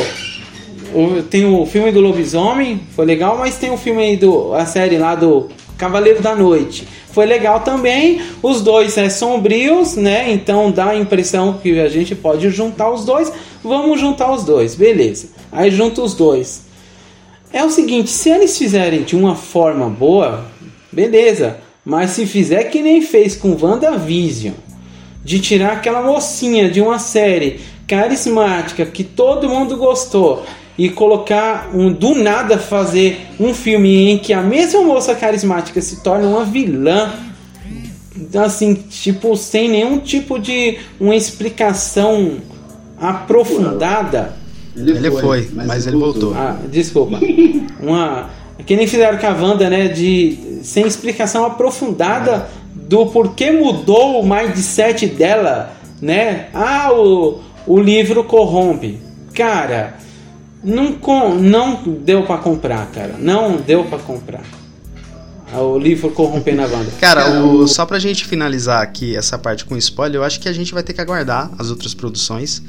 o, 0.92 1.22
tem 1.22 1.46
o 1.46 1.64
filme 1.64 1.92
do 1.92 2.00
lobisomem, 2.00 2.80
foi 2.90 3.04
legal, 3.04 3.38
mas 3.38 3.56
tem 3.56 3.70
o 3.70 3.76
filme 3.76 4.02
aí 4.02 4.16
do 4.16 4.52
a 4.52 4.66
série 4.66 4.98
lá 4.98 5.14
do 5.14 5.48
Cavaleiro 5.78 6.20
da 6.20 6.34
Noite. 6.34 6.88
Foi 7.12 7.26
legal 7.26 7.60
também. 7.60 8.20
Os 8.42 8.60
dois 8.60 8.98
é 8.98 9.08
sombrios, 9.08 9.94
né? 9.94 10.32
Então 10.32 10.72
dá 10.72 10.90
a 10.90 10.96
impressão 10.96 11.58
que 11.62 11.78
a 11.78 11.88
gente 11.88 12.14
pode 12.14 12.50
juntar 12.50 12.90
os 12.90 13.04
dois. 13.04 13.32
Vamos 13.62 14.00
juntar 14.00 14.32
os 14.32 14.44
dois, 14.44 14.74
beleza. 14.74 15.28
Aí 15.52 15.70
junta 15.70 16.02
os 16.02 16.14
dois. 16.14 16.63
É 17.54 17.62
o 17.62 17.70
seguinte, 17.70 18.10
se 18.10 18.30
eles 18.30 18.58
fizerem 18.58 19.04
de 19.04 19.14
uma 19.14 19.36
forma 19.36 19.88
boa, 19.88 20.44
beleza. 20.90 21.58
Mas 21.84 22.10
se 22.10 22.26
fizer 22.26 22.64
que 22.64 22.82
nem 22.82 23.00
fez 23.00 23.36
com 23.36 23.56
WandaVision, 23.56 24.54
de 25.24 25.38
tirar 25.38 25.74
aquela 25.74 26.02
mocinha 26.02 26.68
de 26.68 26.80
uma 26.80 26.98
série 26.98 27.60
carismática 27.86 28.84
que 28.84 29.04
todo 29.04 29.48
mundo 29.48 29.76
gostou 29.76 30.44
e 30.76 30.88
colocar 30.90 31.70
um 31.72 31.92
do 31.92 32.16
nada 32.16 32.58
fazer 32.58 33.24
um 33.38 33.54
filme 33.54 34.10
em 34.10 34.18
que 34.18 34.32
a 34.32 34.42
mesma 34.42 34.82
moça 34.82 35.14
carismática 35.14 35.80
se 35.80 36.02
torna 36.02 36.26
uma 36.26 36.44
vilã 36.44 37.12
assim 38.34 38.74
tipo 38.74 39.36
sem 39.36 39.68
nenhum 39.68 40.00
tipo 40.00 40.40
de 40.40 40.78
uma 40.98 41.14
explicação 41.14 42.38
aprofundada 43.00 44.42
ele, 44.76 44.92
ele 44.92 45.10
foi, 45.10 45.20
foi, 45.20 45.48
mas, 45.52 45.66
mas 45.66 45.86
ele 45.86 45.96
voltou, 45.96 46.34
voltou. 46.34 46.38
Ah, 46.38 46.58
desculpa 46.70 47.18
uma 47.80 48.30
que 48.66 48.76
nem 48.76 48.86
fizeram 48.86 49.18
com 49.18 49.26
a 49.26 49.30
Wanda, 49.30 49.68
né 49.68 49.88
de 49.88 50.60
sem 50.62 50.86
explicação 50.86 51.44
aprofundada 51.44 52.48
do 52.74 53.06
porquê 53.06 53.50
mudou 53.50 54.20
o 54.20 54.28
mindset 54.28 55.06
dela 55.06 55.72
né 56.00 56.48
ah 56.54 56.92
o, 56.92 57.40
o 57.66 57.78
livro 57.78 58.24
corrompe 58.24 58.98
cara 59.34 60.04
não, 60.64 60.94
com, 60.94 61.34
não 61.34 61.82
deu 61.84 62.22
para 62.22 62.38
comprar, 62.38 62.86
cara. 62.86 63.16
Não 63.18 63.56
deu 63.56 63.84
para 63.84 63.98
comprar. 63.98 64.42
O 65.52 65.78
livro 65.78 66.10
Corrompendo 66.10 66.62
a 66.62 66.66
Banda. 66.66 66.90
Cara, 66.98 67.42
o, 67.42 67.68
só 67.68 67.86
pra 67.86 68.00
gente 68.00 68.24
finalizar 68.24 68.82
aqui 68.82 69.14
essa 69.14 69.38
parte 69.38 69.64
com 69.64 69.76
spoiler, 69.76 70.16
eu 70.16 70.24
acho 70.24 70.40
que 70.40 70.48
a 70.48 70.52
gente 70.52 70.74
vai 70.74 70.82
ter 70.82 70.92
que 70.92 71.00
aguardar 71.00 71.48
as 71.58 71.70
outras 71.70 71.94
produções. 71.94 72.60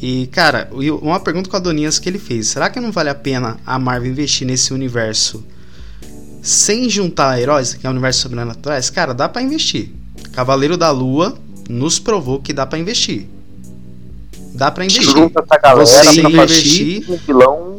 E, 0.00 0.28
cara, 0.28 0.70
uma 1.02 1.18
pergunta 1.18 1.50
com 1.50 1.56
a 1.56 1.60
Donias 1.60 1.98
que 1.98 2.08
ele 2.08 2.18
fez: 2.18 2.48
será 2.48 2.70
que 2.70 2.78
não 2.78 2.92
vale 2.92 3.10
a 3.10 3.14
pena 3.14 3.58
a 3.66 3.78
Marvel 3.78 4.10
investir 4.10 4.46
nesse 4.46 4.72
universo 4.72 5.44
sem 6.40 6.88
juntar 6.88 7.40
heróis, 7.40 7.74
que 7.74 7.86
é 7.86 7.90
o 7.90 7.92
universo 7.92 8.20
sobrenaturais? 8.20 8.90
Cara, 8.90 9.12
dá 9.12 9.28
para 9.28 9.42
investir. 9.42 9.92
Cavaleiro 10.32 10.76
da 10.76 10.90
Lua 10.90 11.36
nos 11.68 11.98
provou 11.98 12.40
que 12.40 12.52
dá 12.52 12.64
para 12.64 12.78
investir. 12.78 13.26
Dá 14.54 14.70
pra 14.70 14.84
investir. 14.84 15.12
Junta 15.12 15.44
essa 15.44 15.60
galera 15.60 15.86
Você 15.86 16.20
pra 16.20 16.30
investir 16.30 17.10
um 17.10 17.16
vilão 17.16 17.78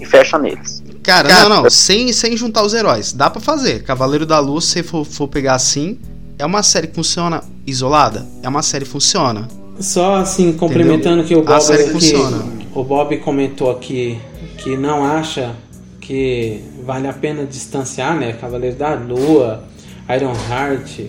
e 0.00 0.06
fecha 0.06 0.38
neles. 0.38 0.82
Cara, 1.02 1.28
Cara, 1.28 1.48
não, 1.48 1.62
não. 1.62 1.70
Sem, 1.70 2.12
sem 2.12 2.36
juntar 2.36 2.62
os 2.62 2.74
heróis. 2.74 3.12
Dá 3.12 3.30
para 3.30 3.40
fazer. 3.40 3.82
Cavaleiro 3.84 4.26
da 4.26 4.38
Luz, 4.38 4.66
se 4.66 4.82
for, 4.82 5.04
for 5.04 5.28
pegar 5.28 5.54
assim, 5.54 5.98
é 6.38 6.44
uma 6.44 6.62
série 6.62 6.88
que 6.88 6.94
funciona 6.94 7.42
isolada? 7.66 8.26
É 8.42 8.48
uma 8.48 8.62
série 8.62 8.84
que 8.84 8.90
funciona. 8.90 9.48
Só 9.80 10.16
assim, 10.16 10.52
complementando 10.52 11.22
Entendeu? 11.22 11.42
que 11.42 11.50
o 11.50 11.54
Bob. 11.54 11.98
Que. 11.98 12.78
O 12.78 12.84
Bob 12.84 13.16
comentou 13.18 13.70
aqui 13.70 14.18
que 14.58 14.76
não 14.76 15.04
acha 15.04 15.56
que 16.00 16.60
vale 16.84 17.08
a 17.08 17.12
pena 17.12 17.44
distanciar, 17.44 18.16
né? 18.16 18.32
Cavaleiro 18.32 18.76
da 18.76 18.94
Lua, 18.94 19.64
Iron 20.08 20.34
Heart, 20.50 21.00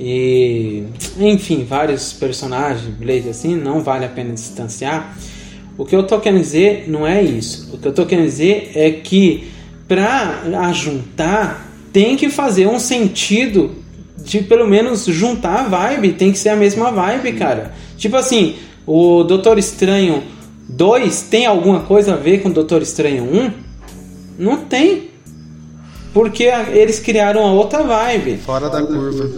e 0.00 0.84
enfim, 1.18 1.64
vários 1.64 2.12
personagens, 2.12 2.94
Blade 2.94 3.28
assim, 3.28 3.56
não 3.56 3.82
vale 3.82 4.04
a 4.04 4.08
pena 4.08 4.32
distanciar. 4.32 5.16
O 5.76 5.84
que 5.84 5.94
eu 5.94 6.02
tô 6.04 6.18
querendo 6.20 6.40
dizer 6.40 6.84
não 6.88 7.06
é 7.06 7.22
isso. 7.22 7.70
O 7.72 7.78
que 7.78 7.86
eu 7.86 7.92
tô 7.92 8.06
querendo 8.06 8.26
dizer 8.26 8.72
é 8.74 8.90
que 8.90 9.50
para 9.86 10.42
ajuntar 10.68 11.68
tem 11.92 12.16
que 12.16 12.28
fazer 12.28 12.66
um 12.66 12.78
sentido 12.78 13.72
de 14.22 14.42
pelo 14.42 14.66
menos 14.66 15.04
juntar 15.06 15.60
a 15.60 15.62
vibe, 15.62 16.12
tem 16.12 16.32
que 16.32 16.38
ser 16.38 16.50
a 16.50 16.56
mesma 16.56 16.90
vibe, 16.90 17.32
cara. 17.32 17.72
Tipo 17.96 18.16
assim, 18.16 18.56
o 18.86 19.22
Doutor 19.24 19.58
Estranho 19.58 20.22
2 20.68 21.22
tem 21.22 21.46
alguma 21.46 21.80
coisa 21.80 22.14
a 22.14 22.16
ver 22.16 22.42
com 22.42 22.48
o 22.48 22.52
Doutor 22.52 22.82
Estranho 22.82 23.24
1? 23.24 23.50
Não 24.38 24.58
tem. 24.58 25.08
Porque 26.12 26.44
eles 26.44 26.98
criaram 26.98 27.46
a 27.46 27.52
outra 27.52 27.82
vibe. 27.82 28.38
Fora 28.38 28.68
da 28.68 28.82
curva. 28.82 29.30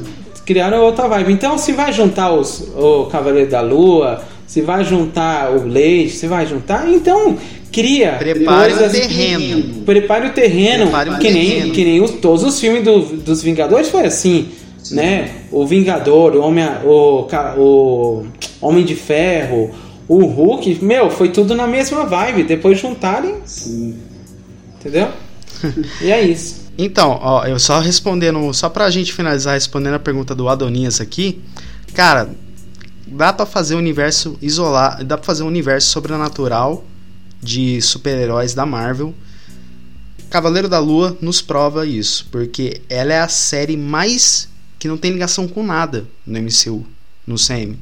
Criaram 0.45 0.83
outra 0.83 1.07
vibe. 1.09 1.33
Então, 1.33 1.59
se 1.59 1.73
vai 1.73 1.93
juntar 1.93 2.33
os, 2.33 2.69
o 2.77 3.07
Cavaleiro 3.07 3.51
da 3.51 3.61
Lua, 3.61 4.23
se 4.47 4.61
vai 4.61 4.85
juntar 4.85 5.55
o 5.55 5.61
Blade, 5.61 6.11
se 6.11 6.27
vai 6.27 6.45
juntar, 6.47 6.89
então 6.89 7.39
cria 7.71 8.17
prepare 8.19 8.75
coisas, 8.75 8.91
o 8.91 9.01
terreno. 9.01 9.85
Prepare 9.85 10.27
o 10.27 10.33
terreno, 10.33 10.87
prepare 10.87 11.11
que, 11.11 11.19
terreno. 11.19 11.61
Nem, 11.65 11.73
que 11.73 11.85
nem 11.85 12.01
os, 12.01 12.11
todos 12.13 12.43
os 12.43 12.59
filmes 12.59 12.83
do, 12.83 13.01
dos 13.01 13.43
Vingadores 13.43 13.89
foi 13.89 14.07
assim. 14.07 14.49
Sim. 14.83 14.97
né? 14.97 15.43
O 15.51 15.67
Vingador, 15.67 16.35
o 16.35 16.41
Homem, 16.41 16.65
o, 16.85 17.27
o 17.57 18.27
Homem 18.61 18.85
de 18.85 18.95
Ferro, 18.95 19.71
o 20.09 20.25
Hulk, 20.27 20.85
meu, 20.85 21.11
foi 21.11 21.31
tudo 21.31 21.55
na 21.55 21.67
mesma 21.67 22.07
vibe. 22.07 22.45
Depois 22.45 22.79
juntarem. 22.79 23.37
Sim. 23.45 23.97
Entendeu? 24.79 25.09
e 26.01 26.11
é 26.11 26.23
isso. 26.23 26.61
Então, 26.77 27.19
ó, 27.21 27.45
eu 27.45 27.59
só 27.59 27.79
respondendo, 27.79 28.53
só 28.55 28.69
pra 28.69 28.91
gente 28.91 29.13
finalizar 29.13 29.55
respondendo 29.55 29.95
a 29.95 29.99
pergunta 29.99 30.35
do 30.35 30.49
Adonias 30.49 31.01
aqui, 31.01 31.43
cara, 31.95 32.31
dá 33.07 33.33
para 33.33 33.45
fazer 33.45 33.75
um 33.75 33.79
universo 33.79 34.39
isolado, 34.41 35.05
dá 35.05 35.19
para 35.19 35.27
fazer 35.27 35.43
um 35.43 35.47
universo 35.47 35.91
sobrenatural 35.91 36.85
de 37.43 37.81
super-heróis 37.83 38.55
da 38.55 38.65
Marvel. 38.65 39.15
Cavaleiro 40.31 40.69
da 40.69 40.79
Lua 40.79 41.17
nos 41.21 41.43
prova 41.43 41.87
isso, 41.87 42.27
porque 42.31 42.81
ela 42.89 43.13
é 43.13 43.21
a 43.21 43.29
série 43.29 43.77
mais 43.77 44.49
que 44.81 44.89
não 44.89 44.97
tem 44.97 45.13
ligação 45.13 45.47
com 45.47 45.63
nada 45.63 46.09
no 46.27 46.41
MCU, 46.41 46.85
no 47.27 47.37
CM. 47.37 47.79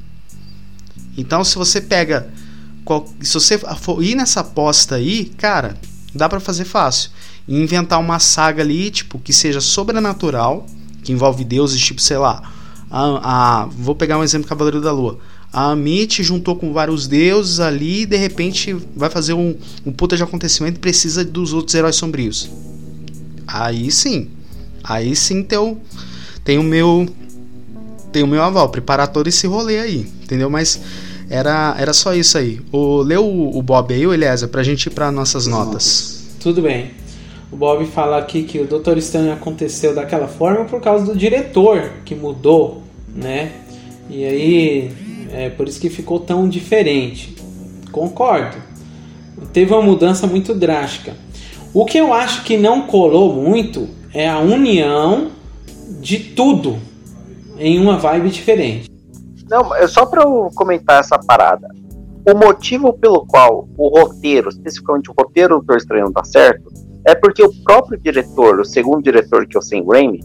Então, 1.17 1.43
se 1.45 1.55
você 1.57 1.81
pega. 1.81 2.29
Se 3.21 3.35
você 3.35 3.59
for 3.59 4.03
ir 4.03 4.15
nessa 4.15 4.41
aposta 4.41 4.97
aí, 4.97 5.27
cara, 5.37 5.77
dá 6.15 6.29
para 6.29 6.41
fazer 6.41 6.65
fácil. 6.65 7.11
E 7.47 7.57
inventar 7.57 8.01
uma 8.01 8.19
saga 8.19 8.63
ali, 8.63 8.91
tipo, 8.91 9.19
que 9.19 9.33
seja 9.33 9.61
sobrenatural, 9.61 10.67
que 11.03 11.13
envolve 11.13 11.45
deuses, 11.45 11.81
tipo, 11.81 12.01
sei 12.01 12.19
lá. 12.19 12.43
A, 12.91 13.63
a, 13.63 13.67
vou 13.67 13.95
pegar 13.95 14.19
um 14.19 14.25
exemplo 14.25 14.49
Cavaleiro 14.49 14.81
da 14.81 14.91
Lua. 14.91 15.19
A 15.53 15.71
Amit 15.71 16.23
juntou 16.23 16.57
com 16.57 16.73
vários 16.73 17.07
deuses 17.07 17.61
ali 17.61 18.03
e 18.03 18.07
de 18.07 18.17
repente 18.17 18.77
vai 18.95 19.09
fazer 19.09 19.35
um, 19.35 19.57
um 19.87 19.93
puta 19.93 20.17
de 20.17 20.23
acontecimento 20.23 20.77
e 20.77 20.81
precisa 20.81 21.25
dos 21.25 21.53
outros 21.53 21.75
heróis 21.75 21.97
sombrios. 21.97 22.51
Aí 23.47 23.91
sim. 23.91 24.31
Aí 24.83 25.15
sim 25.15 25.43
teu, 25.43 25.81
tem 26.49 26.57
o 26.57 26.63
meu 26.63 27.07
tem 28.11 28.23
o 28.23 28.27
meu 28.27 28.43
aval, 28.43 28.71
preparar 28.71 29.09
todo 29.09 29.27
esse 29.27 29.47
rolê 29.47 29.81
aí, 29.81 30.07
entendeu? 30.23 30.49
Mas 30.49 30.81
era, 31.29 31.77
era 31.79 31.93
só 31.93 32.15
isso 32.15 32.39
aí. 32.39 32.59
O, 32.73 33.03
leu 33.03 33.23
o, 33.23 33.59
o 33.59 33.61
Bob 33.61 33.93
aí, 33.93 34.07
o 34.07 34.15
Eliezer, 34.15 34.49
pra 34.49 34.63
gente 34.63 34.87
ir 34.87 34.91
para 34.91 35.13
nossas 35.13 35.47
notas. 35.47 36.27
Tudo 36.41 36.63
bem. 36.63 36.93
O 37.53 37.57
Bob 37.57 37.85
fala 37.85 38.17
aqui 38.17 38.45
que 38.45 38.59
o 38.61 38.67
Doutor 38.67 38.97
Estranho 38.97 39.31
aconteceu 39.31 39.95
daquela 39.95 40.27
forma 40.27 40.65
por 40.65 40.81
causa 40.81 41.05
do 41.05 41.15
diretor 41.15 41.91
que 42.03 42.15
mudou, 42.15 42.83
né? 43.15 43.53
E 44.09 44.25
aí 44.25 44.91
é 45.31 45.51
por 45.51 45.69
isso 45.69 45.79
que 45.79 45.91
ficou 45.91 46.19
tão 46.19 46.49
diferente. 46.49 47.37
Concordo. 47.93 48.57
Teve 49.53 49.75
uma 49.75 49.83
mudança 49.83 50.27
muito 50.27 50.55
drástica. 50.55 51.15
O 51.75 51.85
que 51.85 51.99
eu 51.99 52.15
acho 52.15 52.43
que 52.43 52.57
não 52.57 52.87
colou 52.87 53.35
muito 53.35 53.87
é 54.15 54.27
a 54.27 54.39
união 54.39 55.37
de 56.01 56.19
tudo 56.35 56.79
em 57.57 57.81
uma 57.81 57.99
vibe 57.99 58.31
diferente. 58.31 58.91
Não, 59.49 59.75
é 59.75 59.87
só 59.87 60.05
para 60.05 60.23
eu 60.23 60.51
comentar 60.55 61.01
essa 61.01 61.19
parada. 61.19 61.69
O 62.31 62.37
motivo 62.37 62.93
pelo 62.93 63.27
qual 63.27 63.69
o 63.77 63.89
roteiro, 63.89 64.51
especificamente 64.51 65.11
o 65.11 65.15
roteiro 65.19 65.55
do 65.55 65.61
Doutor 65.61 65.79
Estranho 65.79 66.13
dá 66.13 66.23
certo, 66.25 66.71
é 67.05 67.15
porque 67.15 67.43
o 67.43 67.53
próprio 67.65 67.99
diretor, 67.99 68.61
o 68.61 68.65
segundo 68.65 69.03
diretor 69.03 69.47
que 69.47 69.57
é 69.57 69.61
o 69.61 69.63
Sam 69.63 69.85
Raimi, 69.91 70.21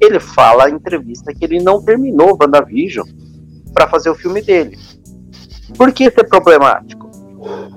ele 0.00 0.20
fala 0.20 0.70
em 0.70 0.74
entrevista 0.74 1.34
que 1.34 1.44
ele 1.44 1.60
não 1.60 1.82
terminou 1.82 2.38
WandaVision 2.40 3.06
para 3.74 3.88
fazer 3.88 4.10
o 4.10 4.14
filme 4.14 4.40
dele. 4.40 4.78
Por 5.76 5.92
que 5.92 6.04
isso 6.04 6.20
é 6.20 6.24
problemático? 6.24 7.10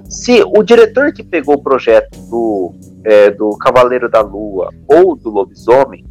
Se 0.08 0.44
o 0.44 0.62
diretor 0.62 1.12
que 1.12 1.24
pegou 1.24 1.56
o 1.56 1.64
projeto 1.64 2.20
do, 2.30 2.74
é, 3.04 3.32
do 3.32 3.58
Cavaleiro 3.58 4.10
da 4.10 4.22
Lua 4.22 4.70
ou 4.88 5.16
do 5.16 5.30
Lobisomem, 5.30 6.06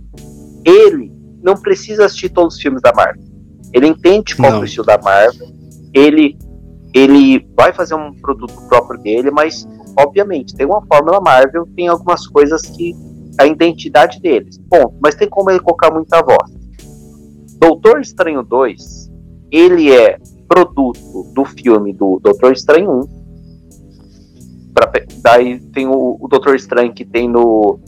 ele 0.65 1.13
não 1.43 1.55
precisa 1.55 2.07
assistir 2.07 2.31
todos 2.31 2.57
os 2.57 2.61
filmes 2.61 2.83
da 2.83 2.93
Marvel. 2.93 3.25
Ele 3.73 3.87
entende 3.87 4.37
qual 4.37 4.53
é 4.53 4.59
o 4.59 4.65
estilo 4.65 4.87
da 4.87 4.99
Marvel, 4.99 5.49
ele, 5.95 6.37
ele 6.95 7.47
vai 7.57 7.73
fazer 7.73 7.95
um 7.95 8.13
produto 8.15 8.55
próprio 8.69 9.01
dele, 9.01 9.31
mas, 9.31 9.67
obviamente, 9.99 10.55
tem 10.55 10.67
uma 10.67 10.85
fórmula 10.87 11.21
Marvel, 11.21 11.67
tem 11.77 11.89
algumas 11.89 12.27
coisas 12.27 12.63
que 12.63 12.95
a 13.39 13.47
identidade 13.47 14.21
deles. 14.21 14.59
Ponto. 14.69 14.95
Mas 15.01 15.15
tem 15.15 15.29
como 15.29 15.51
ele 15.51 15.61
colocar 15.61 15.93
muita 15.93 16.23
voz. 16.23 16.53
Doutor 17.59 18.01
Estranho 18.01 18.43
2, 18.43 19.11
ele 19.51 19.93
é 19.93 20.19
produto 20.49 21.31
do 21.35 21.45
filme 21.45 21.93
do 21.93 22.19
Doutor 22.23 22.53
Estranho 22.53 23.03
1. 23.03 23.21
Pra, 24.75 24.91
daí 25.23 25.61
tem 25.73 25.87
o, 25.87 26.17
o 26.21 26.29
Doutor 26.29 26.55
Estranho 26.55 26.93
que 26.93 27.05
tem 27.05 27.29
no, 27.29 27.79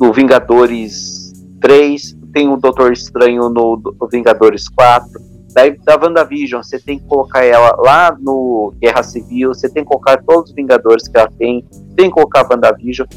no 0.00 0.12
Vingadores 0.12 1.32
3, 1.60 2.16
tem 2.32 2.48
o 2.48 2.56
Doutor 2.56 2.92
Estranho 2.92 3.48
no, 3.48 3.80
Vingadores 4.10 4.68
4. 4.68 5.08
Daí 5.52 5.76
da 5.78 5.96
WandaVision, 5.96 6.62
você 6.62 6.78
tem 6.78 6.98
que 6.98 7.06
colocar 7.06 7.44
ela 7.44 7.74
lá 7.76 8.16
no 8.18 8.72
Guerra 8.80 9.02
Civil, 9.02 9.52
você 9.52 9.68
tem 9.68 9.82
que 9.82 9.88
colocar 9.88 10.22
todos 10.22 10.50
os 10.50 10.56
Vingadores 10.56 11.08
que 11.08 11.18
ela 11.18 11.30
tem, 11.38 11.64
tem 11.96 12.06
que 12.06 12.14
colocar 12.14 12.42
a 12.42 12.48
WandaVision. 12.54 13.08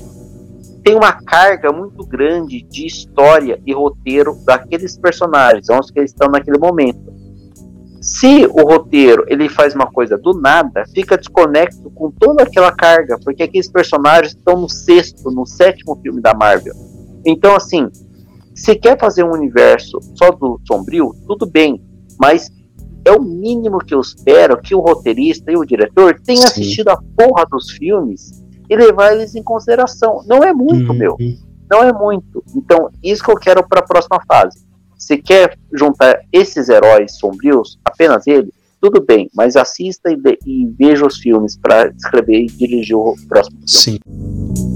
Tem 0.84 0.96
uma 0.96 1.14
carga 1.14 1.72
muito 1.72 2.06
grande 2.06 2.64
de 2.64 2.86
história 2.86 3.62
e 3.66 3.74
roteiro 3.74 4.36
daqueles 4.46 4.98
personagens, 4.98 5.70
onde 5.70 5.92
eles 5.96 6.12
estão 6.12 6.30
naquele 6.30 6.58
momento. 6.58 7.14
Se 8.02 8.46
o 8.48 8.68
roteiro 8.68 9.24
ele 9.30 9.48
faz 9.48 9.74
uma 9.74 9.90
coisa 9.90 10.18
do 10.18 10.34
nada, 10.34 10.84
fica 10.94 11.18
desconecto 11.18 11.90
com 11.92 12.12
toda 12.12 12.44
aquela 12.44 12.70
carga, 12.70 13.18
porque 13.24 13.44
aqueles 13.44 13.72
personagens 13.72 14.34
estão 14.34 14.60
no 14.60 14.68
sexto, 14.68 15.32
no 15.32 15.46
sétimo 15.46 15.96
filme 16.02 16.20
da 16.20 16.34
Marvel. 16.34 16.74
Então, 17.26 17.56
assim, 17.56 17.90
se 18.56 18.76
quer 18.76 19.00
fazer 19.00 19.24
um 19.24 19.32
universo 19.32 20.00
só 20.16 20.32
do 20.32 20.60
sombrio, 20.68 21.14
tudo 21.28 21.46
bem, 21.46 21.82
mas 22.20 22.52
é 23.06 23.12
o 23.12 23.22
mínimo 23.22 23.80
que 23.80 23.94
eu 23.94 24.00
espero 24.00 24.62
que 24.62 24.74
o 24.74 24.80
roteirista 24.80 25.52
e 25.52 25.58
o 25.58 25.66
diretor 25.66 26.20
tenham 26.24 26.44
Sim. 26.44 26.48
assistido 26.48 26.90
a 26.90 26.98
porra 27.18 27.46
dos 27.50 27.72
filmes 27.72 28.44
e 28.70 28.76
levar 28.76 29.14
eles 29.14 29.36
em 29.36 29.44
consideração. 29.44 30.24
Não 30.26 30.44
é 30.44 30.54
muito, 30.54 30.92
uhum. 30.92 30.98
meu. 30.98 31.18
Não 31.70 31.84
é 31.84 31.92
muito. 31.92 32.44
Então, 32.56 32.90
isso 33.04 33.24
que 33.24 33.32
eu 33.32 33.36
quero 33.36 33.68
para 33.68 33.80
a 33.80 33.84
próxima 33.84 34.22
fase. 34.28 34.64
Se 34.98 35.18
quer 35.18 35.58
juntar 35.74 36.22
esses 36.32 36.70
heróis 36.70 37.18
sombrios, 37.18 37.78
apenas 37.84 38.26
ele, 38.26 38.54
tudo 38.80 39.04
bem, 39.04 39.30
mas 39.36 39.58
assista 39.58 40.10
e, 40.10 40.18
e 40.46 40.66
veja 40.78 41.06
os 41.06 41.18
filmes 41.18 41.58
para 41.58 41.88
escrever 41.90 42.44
e 42.44 42.48
dirigir 42.48 42.96
o 42.96 43.16
próximo 43.28 43.58
filme. 43.58 43.68
Sim. 43.68 44.73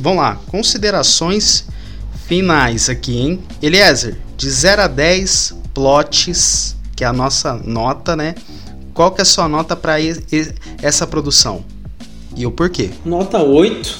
Vamos 0.00 0.18
lá, 0.18 0.40
considerações 0.48 1.66
finais 2.26 2.88
aqui, 2.88 3.18
hein? 3.18 3.40
Eliezer, 3.62 4.16
de 4.36 4.50
0 4.50 4.82
a 4.82 4.86
10 4.86 5.54
plots, 5.72 6.76
que 6.94 7.04
é 7.04 7.06
a 7.06 7.12
nossa 7.12 7.54
nota, 7.54 8.14
né? 8.14 8.34
Qual 8.92 9.10
que 9.12 9.20
é 9.20 9.22
a 9.22 9.24
sua 9.24 9.48
nota 9.48 9.76
para 9.76 9.96
essa 10.82 11.06
produção? 11.06 11.64
E 12.36 12.44
o 12.44 12.50
porquê? 12.50 12.90
Nota 13.04 13.38
8. 13.38 13.96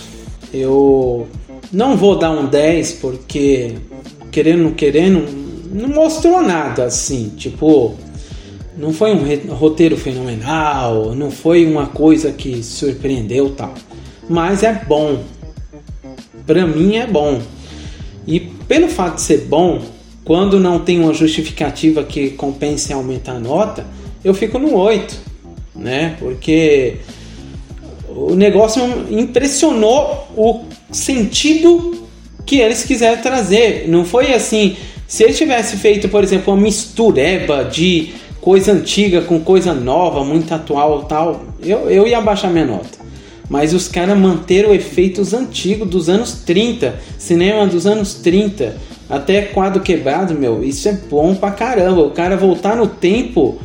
Eu 0.52 1.28
não 1.72 1.96
vou 1.96 2.18
dar 2.18 2.30
um 2.30 2.46
10 2.46 2.92
porque 2.94 3.76
querendo 4.30 4.64
não 4.64 4.72
querendo 4.72 5.48
não 5.72 5.88
mostrou 5.88 6.42
nada 6.42 6.84
assim, 6.84 7.30
tipo, 7.36 7.94
não 8.76 8.92
foi 8.92 9.12
um 9.12 9.54
roteiro 9.54 9.96
fenomenal, 9.96 11.14
não 11.14 11.30
foi 11.30 11.66
uma 11.66 11.86
coisa 11.86 12.32
que 12.32 12.62
surpreendeu 12.62 13.50
tal. 13.50 13.74
Mas 14.28 14.62
é 14.62 14.72
bom, 14.72 15.22
para 16.48 16.66
mim 16.66 16.96
é 16.96 17.06
bom. 17.06 17.42
E 18.26 18.40
pelo 18.40 18.88
fato 18.88 19.16
de 19.16 19.20
ser 19.20 19.42
bom, 19.42 19.82
quando 20.24 20.58
não 20.58 20.78
tem 20.78 20.98
uma 20.98 21.12
justificativa 21.12 22.02
que 22.02 22.30
compense 22.30 22.90
aumentar 22.90 23.32
a 23.32 23.38
nota, 23.38 23.86
eu 24.24 24.32
fico 24.32 24.58
no 24.58 24.74
8, 24.74 25.14
né? 25.76 26.16
Porque 26.18 26.96
o 28.08 28.34
negócio 28.34 28.82
impressionou 29.10 30.26
o 30.34 30.62
sentido 30.90 32.06
que 32.46 32.56
eles 32.56 32.82
quiseram 32.82 33.20
trazer. 33.20 33.86
Não 33.86 34.06
foi 34.06 34.32
assim, 34.32 34.74
se 35.06 35.24
ele 35.24 35.34
tivesse 35.34 35.76
feito, 35.76 36.08
por 36.08 36.24
exemplo, 36.24 36.54
uma 36.54 36.62
mistureba 36.62 37.62
de 37.62 38.14
coisa 38.40 38.72
antiga 38.72 39.20
com 39.20 39.38
coisa 39.40 39.74
nova, 39.74 40.24
muito 40.24 40.54
atual 40.54 41.04
tal, 41.04 41.44
eu, 41.62 41.90
eu 41.90 42.06
ia 42.06 42.22
baixar 42.22 42.50
minha 42.50 42.64
nota. 42.64 42.97
Mas 43.48 43.72
os 43.72 43.88
caras 43.88 44.18
manteram 44.18 44.74
efeitos 44.74 45.32
antigos 45.32 45.88
dos 45.88 46.08
anos 46.08 46.32
30, 46.44 46.98
cinema 47.18 47.66
dos 47.66 47.86
anos 47.86 48.14
30, 48.14 48.76
até 49.08 49.42
quadro 49.42 49.82
quebrado, 49.82 50.34
meu, 50.34 50.62
isso 50.62 50.88
é 50.88 50.92
bom 50.92 51.34
pra 51.34 51.50
caramba. 51.50 52.02
O 52.02 52.10
cara 52.10 52.36
voltar 52.36 52.76
no 52.76 52.86
tempo, 52.86 53.58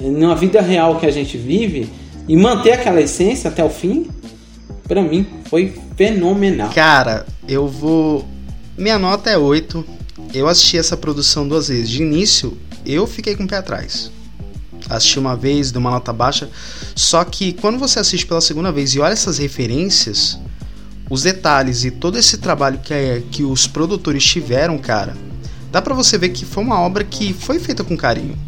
na 0.00 0.34
vida 0.34 0.62
real 0.62 0.98
que 0.98 1.06
a 1.06 1.10
gente 1.10 1.36
vive, 1.36 1.88
e 2.26 2.36
manter 2.36 2.72
aquela 2.72 3.00
essência 3.00 3.50
até 3.50 3.62
o 3.62 3.68
fim, 3.68 4.08
para 4.88 5.02
mim 5.02 5.26
foi 5.44 5.74
fenomenal. 5.96 6.70
Cara, 6.70 7.26
eu 7.46 7.68
vou. 7.68 8.24
Minha 8.78 8.98
nota 8.98 9.28
é 9.28 9.36
8. 9.36 9.84
Eu 10.32 10.48
assisti 10.48 10.78
essa 10.78 10.96
produção 10.96 11.46
duas 11.46 11.68
vezes. 11.68 11.90
De 11.90 12.02
início, 12.02 12.56
eu 12.86 13.06
fiquei 13.06 13.36
com 13.36 13.44
o 13.44 13.48
pé 13.48 13.56
atrás 13.56 14.10
assisti 14.96 15.18
uma 15.18 15.36
vez, 15.36 15.72
de 15.72 15.78
uma 15.78 15.90
nota 15.90 16.12
baixa. 16.12 16.48
Só 16.94 17.24
que 17.24 17.52
quando 17.52 17.78
você 17.78 17.98
assiste 17.98 18.26
pela 18.26 18.40
segunda 18.40 18.72
vez 18.72 18.94
e 18.94 19.00
olha 19.00 19.12
essas 19.12 19.38
referências, 19.38 20.38
os 21.10 21.22
detalhes 21.22 21.84
e 21.84 21.90
todo 21.90 22.18
esse 22.18 22.38
trabalho 22.38 22.78
que, 22.78 22.94
é, 22.94 23.22
que 23.30 23.42
os 23.42 23.66
produtores 23.66 24.24
tiveram, 24.24 24.78
cara, 24.78 25.14
dá 25.70 25.82
para 25.82 25.94
você 25.94 26.16
ver 26.16 26.30
que 26.30 26.44
foi 26.44 26.62
uma 26.62 26.80
obra 26.80 27.04
que 27.04 27.32
foi 27.32 27.58
feita 27.58 27.84
com 27.84 27.96
carinho. 27.96 28.38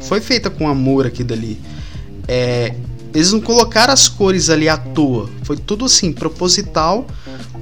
Foi 0.00 0.20
feita 0.20 0.50
com 0.50 0.68
amor 0.68 1.06
aqui 1.06 1.22
dali. 1.22 1.60
É, 2.26 2.74
eles 3.14 3.32
não 3.32 3.40
colocaram 3.40 3.92
as 3.92 4.08
cores 4.08 4.50
ali 4.50 4.68
à 4.68 4.76
toa. 4.76 5.30
Foi 5.44 5.56
tudo 5.56 5.84
assim, 5.84 6.12
proposital. 6.12 7.06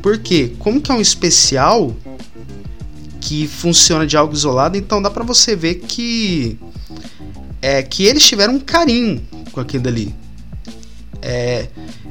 Porque, 0.00 0.54
como 0.58 0.80
que 0.80 0.90
é 0.90 0.94
um 0.94 1.00
especial 1.00 1.94
que 3.20 3.46
funciona 3.46 4.06
de 4.06 4.16
algo 4.16 4.34
isolado, 4.34 4.76
então 4.76 5.00
dá 5.00 5.08
para 5.08 5.22
você 5.22 5.54
ver 5.54 5.76
que 5.76 6.58
é 7.62 7.82
que 7.82 8.04
eles 8.04 8.26
tiveram 8.26 8.56
um 8.56 8.60
carinho 8.60 9.22
com 9.52 9.60
aquilo 9.60 9.88
ali. 9.88 10.12
É, 11.22 11.68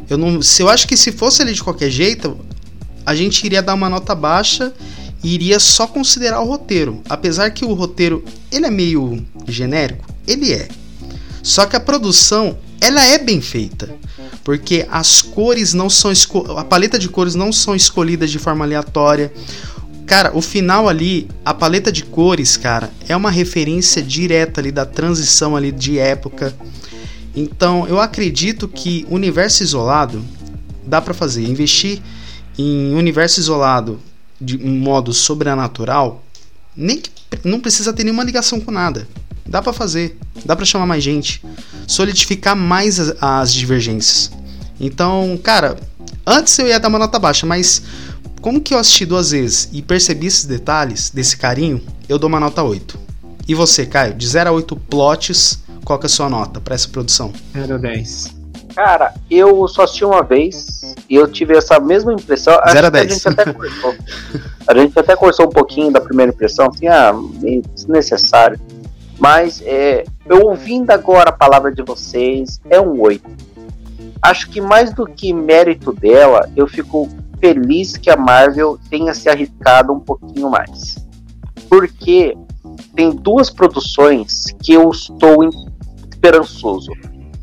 eu 0.10 0.18
não, 0.18 0.41
se 0.41 0.64
eu 0.64 0.70
acho 0.70 0.88
que 0.88 0.95
se 0.95 1.12
fosse 1.12 1.41
ali 1.41 1.54
de 1.54 1.62
qualquer 1.62 1.91
jeito, 1.91 2.39
a 3.06 3.14
gente 3.14 3.43
iria 3.45 3.62
dar 3.62 3.74
uma 3.74 3.89
nota 3.89 4.16
baixa 4.16 4.74
e 5.22 5.34
iria 5.34 5.60
só 5.60 5.86
considerar 5.86 6.39
o 6.39 6.45
roteiro. 6.45 7.02
Apesar 7.10 7.52
que 7.52 7.66
o 7.66 7.74
roteiro 7.74 8.24
ele 8.52 8.66
é 8.66 8.72
meio 8.72 9.24
genérico, 9.47 10.06
ele 10.26 10.54
é. 10.54 10.70
Só 11.43 11.66
que 11.66 11.76
a 11.76 11.80
produção 11.80 12.58
ela 12.80 13.04
é 13.04 13.18
bem 13.18 13.41
feita, 13.41 13.93
porque 14.43 14.88
as 14.89 15.22
cores 15.22 15.74
não 15.74 15.89
são 15.89 16.12
a 16.58 16.64
paleta 16.64 16.97
de 16.97 17.10
cores 17.10 17.36
não 17.36 17.52
são 17.52 17.76
escolhidas 17.76 18.32
de 18.32 18.39
forma 18.39 18.66
aleatória. 18.66 19.32
Cara, 20.12 20.38
o 20.38 20.41
final 20.41 20.89
ali, 20.89 21.30
a 21.45 21.53
paleta 21.53 21.89
de 21.89 22.03
cores, 22.03 22.57
cara, 22.57 22.91
é 23.07 23.16
uma 23.16 23.32
referência 23.32 24.03
direta 24.03 24.59
ali 24.59 24.70
da 24.70 24.86
transição 24.86 25.55
ali 25.55 25.72
de 25.72 25.97
época. 25.97 26.53
Então, 27.34 27.88
eu 27.88 27.97
acredito 27.97 28.68
que 28.68 29.07
universo 29.09 29.64
isolado 29.64 30.22
dá 30.86 31.01
para 31.01 31.14
fazer. 31.14 31.47
Investir 31.47 32.01
em 32.57 32.93
universo 32.93 33.39
isolado 33.39 34.01
de 34.39 34.57
um 34.57 34.78
modo 34.80 35.14
sobrenatural, 35.14 36.22
nem 36.76 36.99
que, 36.99 37.09
não 37.45 37.62
precisa 37.62 37.93
ter 37.93 38.03
nenhuma 38.03 38.26
ligação 38.26 38.59
com 38.59 38.70
nada. 38.70 39.07
Dá 39.45 39.62
para 39.62 39.72
fazer, 39.72 40.18
dá 40.43 40.57
para 40.57 40.66
chamar 40.66 40.88
mais 40.88 41.01
gente, 41.01 41.41
solidificar 41.88 42.53
mais 42.53 42.99
as, 42.99 43.16
as 43.22 43.53
divergências. 43.53 44.30
Então, 44.78 45.39
cara, 45.41 45.78
antes 46.28 46.59
eu 46.59 46.68
ia 46.68 46.82
dar 46.82 46.89
uma 46.89 46.99
nota 46.99 47.18
baixa, 47.18 47.45
mas 47.45 47.82
como 48.41 48.59
que 48.59 48.73
eu 48.73 48.79
assisti 48.79 49.05
duas 49.05 49.31
vezes 49.31 49.69
e 49.71 49.81
percebi 49.81 50.25
esses 50.25 50.45
detalhes, 50.45 51.11
desse 51.11 51.37
carinho, 51.37 51.79
eu 52.09 52.17
dou 52.17 52.27
uma 52.27 52.39
nota 52.39 52.63
8. 52.63 52.99
E 53.47 53.53
você, 53.53 53.85
Caio, 53.85 54.15
de 54.15 54.27
0 54.27 54.49
a 54.49 54.53
8 54.53 54.75
plots, 54.75 55.63
qual 55.85 55.99
que 55.99 56.05
é 56.05 56.07
a 56.07 56.09
sua 56.09 56.29
nota 56.29 56.59
para 56.59 56.73
essa 56.73 56.89
produção? 56.89 57.31
0 57.53 57.75
a 57.75 57.77
10. 57.77 58.35
Cara, 58.75 59.13
eu 59.29 59.67
só 59.67 59.83
assisti 59.83 60.03
uma 60.03 60.23
vez 60.23 60.95
e 61.09 61.15
eu 61.15 61.27
tive 61.27 61.55
essa 61.55 61.79
mesma 61.79 62.13
impressão. 62.13 62.59
0 62.67 62.87
a 62.87 62.89
10. 62.89 63.05
A 63.05 63.13
gente 63.13 63.27
até 63.27 63.53
conversou. 63.53 63.95
a 64.67 64.75
gente 64.75 64.99
até 64.99 65.15
conversou 65.15 65.45
um 65.45 65.49
pouquinho 65.49 65.91
da 65.91 66.01
primeira 66.01 66.31
impressão, 66.31 66.67
assim, 66.67 66.87
ah, 66.87 67.13
desnecessário. 67.75 68.59
Mas 69.19 69.61
é, 69.63 70.03
eu 70.25 70.47
ouvindo 70.47 70.89
agora 70.89 71.29
a 71.29 71.33
palavra 71.33 71.71
de 71.71 71.83
vocês, 71.83 72.59
é 72.69 72.81
um 72.81 72.99
8. 73.01 73.23
Acho 74.19 74.49
que 74.49 74.59
mais 74.59 74.93
do 74.93 75.05
que 75.05 75.31
mérito 75.31 75.93
dela, 75.93 76.49
eu 76.55 76.67
fico 76.67 77.07
feliz 77.41 77.97
que 77.97 78.09
a 78.09 78.15
Marvel 78.15 78.79
tenha 78.89 79.13
se 79.13 79.27
arriscado 79.27 79.91
um 79.91 79.99
pouquinho 79.99 80.49
mais. 80.49 80.95
Porque 81.67 82.37
tem 82.95 83.11
duas 83.11 83.49
produções 83.49 84.45
que 84.61 84.73
eu 84.73 84.89
estou 84.91 85.49
esperançoso, 86.09 86.91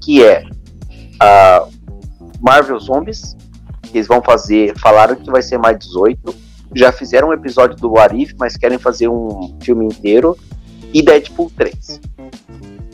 que 0.00 0.24
é 0.24 0.44
a 1.20 1.66
Marvel 2.40 2.78
Zombies, 2.78 3.36
que 3.82 3.98
eles 3.98 4.06
vão 4.06 4.22
fazer, 4.22 4.78
falaram 4.78 5.16
que 5.16 5.30
vai 5.30 5.42
ser 5.42 5.58
mais 5.58 5.78
18, 5.78 6.34
já 6.74 6.92
fizeram 6.92 7.28
um 7.28 7.32
episódio 7.32 7.76
do 7.76 7.98
Arif, 7.98 8.34
mas 8.38 8.56
querem 8.56 8.78
fazer 8.78 9.08
um 9.08 9.56
filme 9.60 9.86
inteiro, 9.86 10.36
e 10.94 11.02
Deadpool 11.02 11.50
3. 11.56 12.00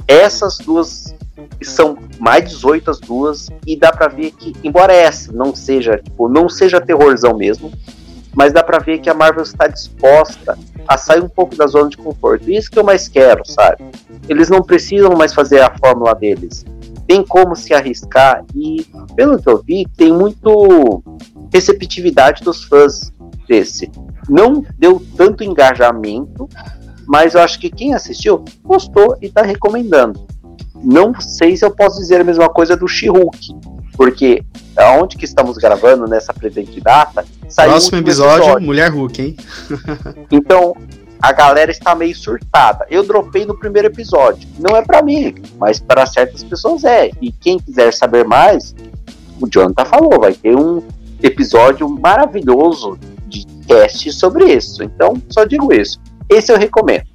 Essas 0.09 0.59
duas 0.59 1.15
são 1.63 1.97
mais 2.19 2.49
18 2.51 2.91
as 2.91 3.01
duas 3.01 3.49
e 3.67 3.77
dá 3.77 3.93
para 3.93 4.09
ver 4.09 4.31
que 4.33 4.53
embora 4.63 4.93
essa 4.93 5.33
não 5.33 5.55
seja 5.55 5.99
tipo 5.99 6.29
não 6.29 6.49
seja 6.49 6.81
terrorzão 6.81 7.37
mesmo 7.37 7.73
mas 8.35 8.53
dá 8.53 8.63
para 8.63 8.79
ver 8.79 8.99
que 8.99 9.09
a 9.09 9.15
Marvel 9.15 9.43
está 9.43 9.67
disposta 9.67 10.59
a 10.89 10.99
sair 10.99 11.23
um 11.23 11.29
pouco 11.29 11.55
da 11.55 11.69
zona 11.69 11.89
de 11.89 11.97
conforto. 11.97 12.51
Isso 12.51 12.69
que 12.69 12.79
eu 12.79 12.85
mais 12.85 13.07
quero 13.07 13.45
sabe? 13.47 13.85
Eles 14.29 14.49
não 14.51 14.61
precisam 14.61 15.15
mais 15.17 15.33
fazer 15.33 15.61
a 15.61 15.73
fórmula 15.79 16.15
deles. 16.15 16.65
Tem 17.07 17.25
como 17.25 17.55
se 17.55 17.73
arriscar 17.73 18.45
e 18.55 18.87
pelo 19.15 19.41
que 19.41 19.49
eu 19.49 19.63
vi 19.63 19.87
tem 19.97 20.13
muito 20.13 21.03
receptividade 21.53 22.43
dos 22.43 22.65
fãs 22.65 23.13
desse. 23.47 23.91
Não 24.29 24.65
deu 24.79 25.01
tanto 25.17 25.45
engajamento 25.45 26.49
mas 27.07 27.35
eu 27.35 27.41
acho 27.41 27.61
que 27.61 27.71
quem 27.71 27.95
assistiu 27.95 28.45
gostou 28.63 29.17
e 29.21 29.27
está 29.27 29.43
recomendando 29.43 30.27
não 30.85 31.19
sei 31.21 31.57
se 31.57 31.65
eu 31.65 31.71
posso 31.71 31.99
dizer 31.99 32.21
a 32.21 32.25
mesma 32.25 32.49
coisa 32.49 32.77
do 32.77 32.87
She-Hulk, 32.87 33.55
porque 33.97 34.45
aonde 34.77 35.17
que 35.17 35.25
estamos 35.25 35.57
gravando 35.57 36.07
nessa 36.07 36.33
presente 36.33 36.81
data, 36.81 37.25
saiu 37.49 37.71
Próximo 37.71 37.99
episódio, 37.99 38.45
episódio, 38.45 38.67
Mulher 38.67 38.91
Hulk, 38.91 39.23
hein? 39.23 39.37
então, 40.31 40.77
a 41.23 41.33
galera 41.33 41.71
está 41.71 41.95
meio 41.95 42.15
surtada. 42.15 42.87
Eu 42.91 43.03
dropei 43.03 43.47
no 43.47 43.57
primeiro 43.57 43.89
episódio. 43.89 44.49
Não 44.59 44.77
é 44.77 44.83
para 44.83 45.03
mim, 45.03 45.35
mas 45.59 45.81
para 45.81 46.05
certas 46.07 46.45
pessoas 46.45 46.85
é. 46.85 47.11
E 47.21 47.33
quem 47.33 47.59
quiser 47.59 47.93
saber 47.93 48.25
mais, 48.25 48.75
o 49.41 49.49
Jonathan 49.49 49.85
falou, 49.85 50.21
vai 50.21 50.35
ter 50.35 50.55
um 50.57 50.83
episódio 51.23 51.89
maravilhoso 51.89 52.99
de 53.27 53.47
teste 53.67 54.13
sobre 54.13 54.53
isso. 54.53 54.83
Então, 54.83 55.15
só 55.31 55.45
digo 55.45 55.73
isso. 55.73 55.99
Esse 56.29 56.53
eu 56.53 56.59
recomendo. 56.59 57.07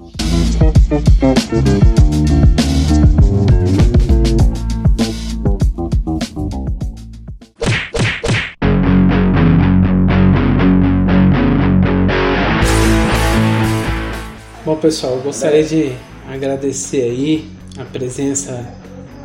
Pessoal, 14.80 15.18
gostaria 15.18 15.62
de 15.62 15.92
agradecer 16.26 17.02
aí 17.02 17.50
a 17.78 17.84
presença 17.84 18.66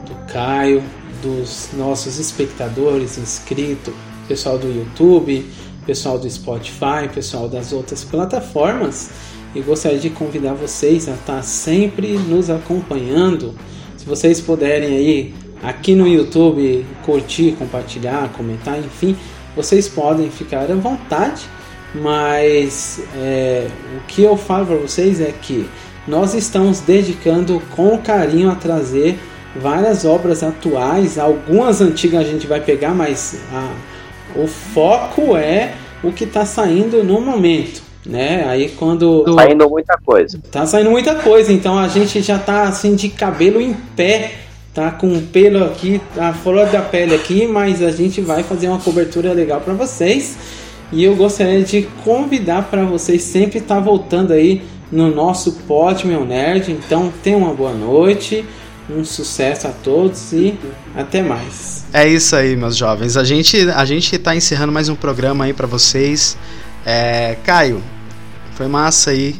do 0.06 0.14
Caio, 0.32 0.84
dos 1.22 1.70
nossos 1.74 2.20
espectadores 2.20 3.18
inscritos, 3.18 3.94
pessoal 4.28 4.58
do 4.58 4.68
YouTube, 4.68 5.46
pessoal 5.86 6.20
do 6.20 6.30
Spotify, 6.30 7.08
pessoal 7.14 7.48
das 7.48 7.72
outras 7.72 8.04
plataformas. 8.04 9.10
E 9.56 9.62
gostaria 9.62 9.98
de 9.98 10.10
convidar 10.10 10.54
vocês 10.54 11.08
a 11.08 11.14
estar 11.14 11.42
sempre 11.42 12.18
nos 12.18 12.50
acompanhando. 12.50 13.56
Se 13.96 14.06
vocês 14.06 14.42
puderem 14.42 14.98
aí 14.98 15.34
aqui 15.64 15.96
no 15.96 16.06
YouTube 16.06 16.86
curtir, 17.06 17.54
compartilhar, 17.54 18.30
comentar, 18.34 18.78
enfim, 18.78 19.16
vocês 19.56 19.88
podem 19.88 20.30
ficar 20.30 20.70
à 20.70 20.76
vontade 20.76 21.48
mas 22.02 23.02
é, 23.16 23.68
o 23.98 24.06
que 24.08 24.24
eu 24.24 24.36
falo 24.36 24.66
para 24.66 24.76
vocês 24.76 25.22
é 25.22 25.32
que 25.32 25.68
nós 26.08 26.34
estamos 26.34 26.82
dedicando 26.82 27.62
com 27.76 27.98
carinho 27.98 28.52
a 28.52 28.56
trazer 28.56 29.18
várias 29.56 30.06
obras 30.06 30.44
atuais, 30.44 31.18
algumas 31.18 31.82
antigas 31.82 32.22
a 32.22 32.30
gente 32.30 32.46
vai 32.46 32.60
pegar, 32.60 32.94
mas 32.94 33.40
a, 33.52 33.72
o 34.36 34.48
foco 34.48 35.36
é 35.38 35.74
o 36.04 36.12
que 36.12 36.26
está 36.26 36.46
saindo 36.46 37.04
no 37.04 37.22
momento, 37.22 37.82
né? 38.06 38.46
Aí 38.48 38.70
quando 38.70 39.24
tá 39.24 39.34
saindo 39.34 39.70
muita 39.70 39.98
coisa, 39.98 40.40
tá 40.52 40.66
saindo 40.66 40.92
muita 40.92 41.16
coisa, 41.16 41.52
então 41.52 41.80
a 41.80 41.88
gente 41.88 42.22
já 42.22 42.38
tá 42.38 42.64
assim 42.64 42.96
de 42.96 43.10
cabelo 43.10 43.62
em 43.62 43.74
pé, 43.96 44.34
tá 44.74 44.92
com 44.92 45.22
pelo 45.22 45.64
aqui, 45.64 46.02
a 46.18 46.34
flor 46.34 46.68
da 46.68 46.82
pele 46.82 47.16
aqui, 47.16 47.48
mas 47.48 47.82
a 47.82 47.92
gente 47.92 48.20
vai 48.20 48.44
fazer 48.44 48.68
uma 48.68 48.80
cobertura 48.80 49.32
legal 49.32 49.62
para 49.62 49.74
vocês. 49.74 50.38
E 50.92 51.04
eu 51.04 51.16
gostaria 51.16 51.64
de 51.64 51.84
convidar 52.04 52.64
para 52.64 52.86
vocês 52.86 53.22
sempre 53.24 53.60
estar 53.60 53.76
tá 53.76 53.82
voltando 53.82 54.32
aí 54.34 54.62
no 54.92 55.14
nosso 55.14 55.54
Pod 55.68 56.06
Meu 56.06 56.26
Nerd. 56.26 56.72
Então 56.72 57.12
tenham 57.24 57.40
uma 57.40 57.54
boa 57.54 57.74
noite, 57.74 58.46
Um 58.88 59.04
sucesso 59.04 59.68
a 59.68 59.72
todos 59.72 60.32
e 60.32 60.56
até 60.96 61.24
mais. 61.24 61.86
É 61.92 62.08
isso 62.08 62.36
aí, 62.36 62.56
meus 62.56 62.78
jovens. 62.78 63.18
A 63.18 63.24
gente 63.24 63.68
a 63.70 63.84
gente 63.84 64.16
tá 64.20 64.36
encerrando 64.36 64.72
mais 64.72 64.90
um 64.90 64.96
programa 64.96 65.46
aí 65.46 65.54
para 65.54 65.66
vocês. 65.66 66.38
É, 66.86 67.36
Caio, 67.44 67.82
foi 68.54 68.68
massa 68.68 69.10
aí. 69.10 69.36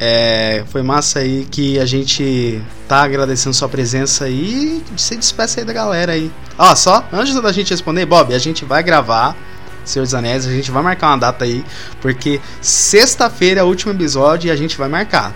É, 0.00 0.64
foi 0.66 0.82
massa 0.82 1.20
aí 1.20 1.46
que 1.48 1.78
a 1.78 1.86
gente 1.86 2.60
tá 2.88 3.04
agradecendo 3.04 3.54
sua 3.54 3.68
presença 3.68 4.24
aí 4.24 4.82
e 4.92 5.00
se 5.00 5.14
despeça 5.16 5.60
aí 5.60 5.64
da 5.64 5.72
galera 5.72 6.12
aí. 6.12 6.28
Ó, 6.58 6.74
só 6.74 7.06
antes 7.12 7.40
da 7.40 7.52
gente 7.52 7.70
responder, 7.70 8.04
Bob, 8.04 8.34
a 8.34 8.38
gente 8.38 8.64
vai 8.64 8.82
gravar 8.82 9.36
Senhor 9.84 10.04
dos 10.04 10.14
Anéis, 10.14 10.46
a 10.46 10.50
gente 10.50 10.70
vai 10.70 10.82
marcar 10.82 11.08
uma 11.08 11.18
data 11.18 11.44
aí, 11.44 11.64
porque 12.00 12.40
sexta-feira 12.60 13.60
é 13.60 13.62
o 13.64 13.66
último 13.66 13.92
episódio 13.92 14.48
e 14.48 14.50
a 14.50 14.56
gente 14.56 14.76
vai 14.76 14.88
marcar. 14.88 15.32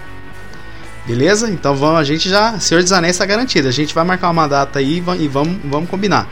Beleza? 1.07 1.49
Então 1.51 1.75
vamos, 1.75 2.01
a 2.01 2.05
gente 2.05 2.29
já. 2.29 2.59
Senhor 2.59 2.83
dos 2.83 2.93
Anéis 2.93 3.17
tá 3.17 3.25
garantido. 3.25 3.69
A 3.69 3.73
gente 3.73 3.95
vai 3.95 4.05
marcar 4.05 4.31
uma 4.31 4.49
data 4.49 4.81
aí 4.81 5.03
e 5.19 5.29
vamos, 5.29 5.59
vamos 5.65 5.89
combinar. 5.89 6.29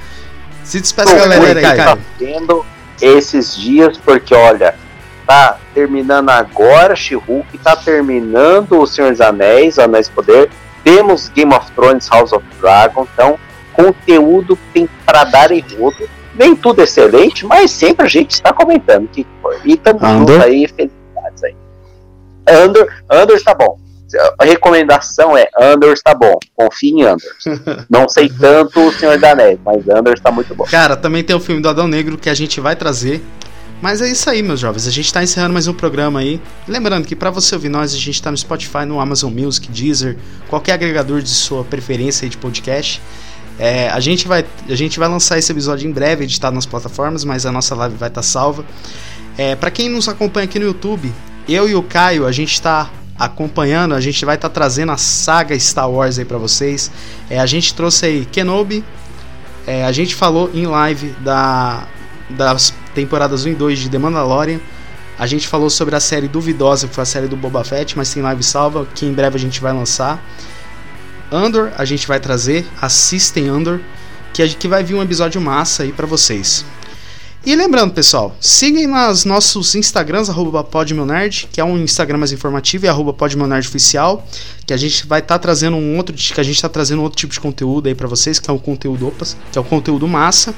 Se 0.64 0.80
despeça 0.80 1.14
galera 1.14 1.58
aí, 1.58 1.62
Caio. 1.62 1.76
Tá 1.76 1.98
esses 3.00 3.56
dias, 3.56 3.96
porque 3.98 4.34
olha, 4.34 4.74
tá 5.26 5.58
terminando 5.72 6.30
agora 6.30 6.96
She-Hulk, 6.96 7.58
tá 7.58 7.76
terminando 7.76 8.80
o 8.80 8.86
Senhor 8.86 9.10
dos 9.10 9.20
Anéis, 9.20 9.78
Anéis 9.78 10.08
Poder. 10.08 10.50
Temos 10.82 11.28
Game 11.28 11.54
of 11.54 11.70
Thrones, 11.72 12.08
House 12.08 12.32
of 12.32 12.44
Dragon, 12.60 13.06
então 13.12 13.38
conteúdo 13.72 14.58
tem 14.72 14.88
para 15.04 15.24
dar 15.24 15.50
em 15.50 15.64
rodo. 15.76 16.08
Nem 16.34 16.56
tudo 16.56 16.82
excelente, 16.82 17.46
mas 17.46 17.70
sempre 17.70 18.06
a 18.06 18.08
gente 18.08 18.32
está 18.32 18.52
comentando 18.52 19.08
que 19.08 19.26
foi. 19.40 19.56
E 19.64 19.76
tamo 19.76 20.00
junto 20.00 20.32
aí, 20.42 20.66
felicidades 20.68 21.44
aí. 21.44 21.54
Andor, 22.48 22.88
Andor 23.10 23.36
está 23.36 23.54
bom. 23.54 23.78
A 24.38 24.44
recomendação 24.44 25.36
é 25.36 25.48
Andor 25.60 25.92
está 25.92 26.14
bom. 26.14 26.38
Confie 26.56 26.90
em 26.90 27.02
Andor. 27.02 27.30
Não 27.90 28.08
sei 28.08 28.28
tanto 28.28 28.80
o 28.80 28.92
Senhor 28.92 29.18
da 29.18 29.34
Neve, 29.34 29.60
mas 29.64 29.88
Andor 29.88 30.14
está 30.14 30.30
muito 30.30 30.54
bom. 30.54 30.64
Cara, 30.64 30.96
também 30.96 31.24
tem 31.24 31.34
o 31.34 31.40
filme 31.40 31.60
do 31.60 31.68
Adão 31.68 31.88
Negro 31.88 32.18
que 32.18 32.28
a 32.28 32.34
gente 32.34 32.60
vai 32.60 32.76
trazer. 32.76 33.22
Mas 33.82 34.00
é 34.00 34.08
isso 34.08 34.30
aí, 34.30 34.42
meus 34.42 34.60
jovens. 34.60 34.86
A 34.86 34.90
gente 34.90 35.06
está 35.06 35.22
encerrando 35.22 35.52
mais 35.52 35.66
um 35.66 35.74
programa 35.74 36.20
aí. 36.20 36.40
Lembrando 36.66 37.06
que 37.06 37.14
para 37.14 37.30
você 37.30 37.54
ouvir 37.54 37.68
nós, 37.68 37.92
a 37.92 37.98
gente 37.98 38.14
está 38.14 38.30
no 38.30 38.36
Spotify, 38.36 38.86
no 38.86 38.98
Amazon 38.98 39.32
Music, 39.32 39.70
Deezer, 39.70 40.16
qualquer 40.48 40.72
agregador 40.72 41.20
de 41.20 41.28
sua 41.28 41.64
preferência 41.64 42.28
de 42.28 42.38
podcast. 42.38 43.02
É, 43.58 43.88
a, 43.88 44.00
gente 44.00 44.26
vai, 44.26 44.44
a 44.68 44.74
gente 44.74 44.98
vai 44.98 45.08
lançar 45.08 45.38
esse 45.38 45.50
episódio 45.50 45.88
em 45.88 45.92
breve, 45.92 46.24
editado 46.24 46.54
nas 46.54 46.66
plataformas, 46.66 47.24
mas 47.24 47.46
a 47.46 47.52
nossa 47.52 47.74
live 47.74 47.96
vai 47.96 48.08
estar 48.08 48.20
tá 48.20 48.26
salva. 48.26 48.64
É, 49.38 49.54
para 49.54 49.70
quem 49.70 49.88
nos 49.88 50.08
acompanha 50.08 50.44
aqui 50.44 50.58
no 50.58 50.66
YouTube, 50.66 51.12
eu 51.48 51.68
e 51.68 51.74
o 51.74 51.82
Caio, 51.82 52.26
a 52.26 52.32
gente 52.32 52.52
está 52.52 52.90
acompanhando, 53.18 53.94
a 53.94 54.00
gente 54.00 54.24
vai 54.24 54.34
estar 54.34 54.48
tá 54.48 54.54
trazendo 54.54 54.92
a 54.92 54.96
saga 54.96 55.58
Star 55.58 55.88
Wars 55.88 56.18
aí 56.18 56.24
para 56.24 56.38
vocês. 56.38 56.90
É, 57.30 57.38
a 57.38 57.46
gente 57.46 57.74
trouxe 57.74 58.06
aí 58.06 58.24
Kenobi, 58.24 58.84
é, 59.66 59.84
a 59.84 59.92
gente 59.92 60.14
falou 60.14 60.50
em 60.52 60.66
live 60.66 61.14
da, 61.20 61.86
das 62.30 62.74
temporadas 62.94 63.44
1 63.44 63.50
e 63.50 63.54
2 63.54 63.78
de 63.78 63.88
The 63.88 63.98
Mandalorian. 63.98 64.60
A 65.18 65.26
gente 65.26 65.46
falou 65.46 65.70
sobre 65.70 65.94
a 65.94 66.00
série 66.00 66.26
duvidosa, 66.26 66.88
que 66.88 66.94
foi 66.94 67.02
a 67.02 67.06
série 67.06 67.28
do 67.28 67.36
Boba 67.36 67.62
Fett, 67.62 67.96
mas 67.96 68.12
tem 68.12 68.22
live 68.22 68.42
salva, 68.42 68.86
que 68.94 69.06
em 69.06 69.12
breve 69.12 69.36
a 69.36 69.38
gente 69.38 69.60
vai 69.60 69.72
lançar. 69.72 70.22
Andor, 71.30 71.72
a 71.76 71.84
gente 71.84 72.06
vai 72.06 72.20
trazer, 72.20 72.66
assistem 72.80 73.48
Andor, 73.48 73.80
que, 74.32 74.46
que 74.48 74.68
vai 74.68 74.82
vir 74.82 74.94
um 74.94 75.02
episódio 75.02 75.40
massa 75.40 75.82
aí 75.82 75.92
para 75.92 76.06
vocês. 76.06 76.64
E 77.46 77.54
lembrando, 77.54 77.92
pessoal, 77.92 78.34
sigam 78.40 78.90
nos 78.90 79.26
nossos 79.26 79.74
Instagrams, 79.74 80.30
arroba 80.30 80.64
podmeonerd, 80.64 81.46
que 81.52 81.60
é 81.60 81.64
um 81.64 81.76
Instagram 81.76 82.16
mais 82.16 82.32
informativo, 82.32 82.86
e 82.86 82.88
arroba 82.88 83.14
oficial, 83.60 84.26
que 84.66 84.72
a 84.72 84.78
gente 84.78 85.06
vai 85.06 85.20
estar 85.20 85.34
tá 85.34 85.38
trazendo 85.38 85.76
um 85.76 85.98
outro, 85.98 86.16
que 86.16 86.40
a 86.40 86.42
gente 86.42 86.56
está 86.56 86.70
trazendo 86.70 87.02
outro 87.02 87.18
tipo 87.18 87.34
de 87.34 87.40
conteúdo 87.40 87.86
aí 87.86 87.94
para 87.94 88.08
vocês, 88.08 88.38
que 88.38 88.50
é 88.50 88.52
o 88.52 88.58
conteúdo 88.58 89.06
opas, 89.06 89.36
que 89.52 89.58
é 89.58 89.60
o 89.60 89.64
conteúdo 89.64 90.08
massa. 90.08 90.54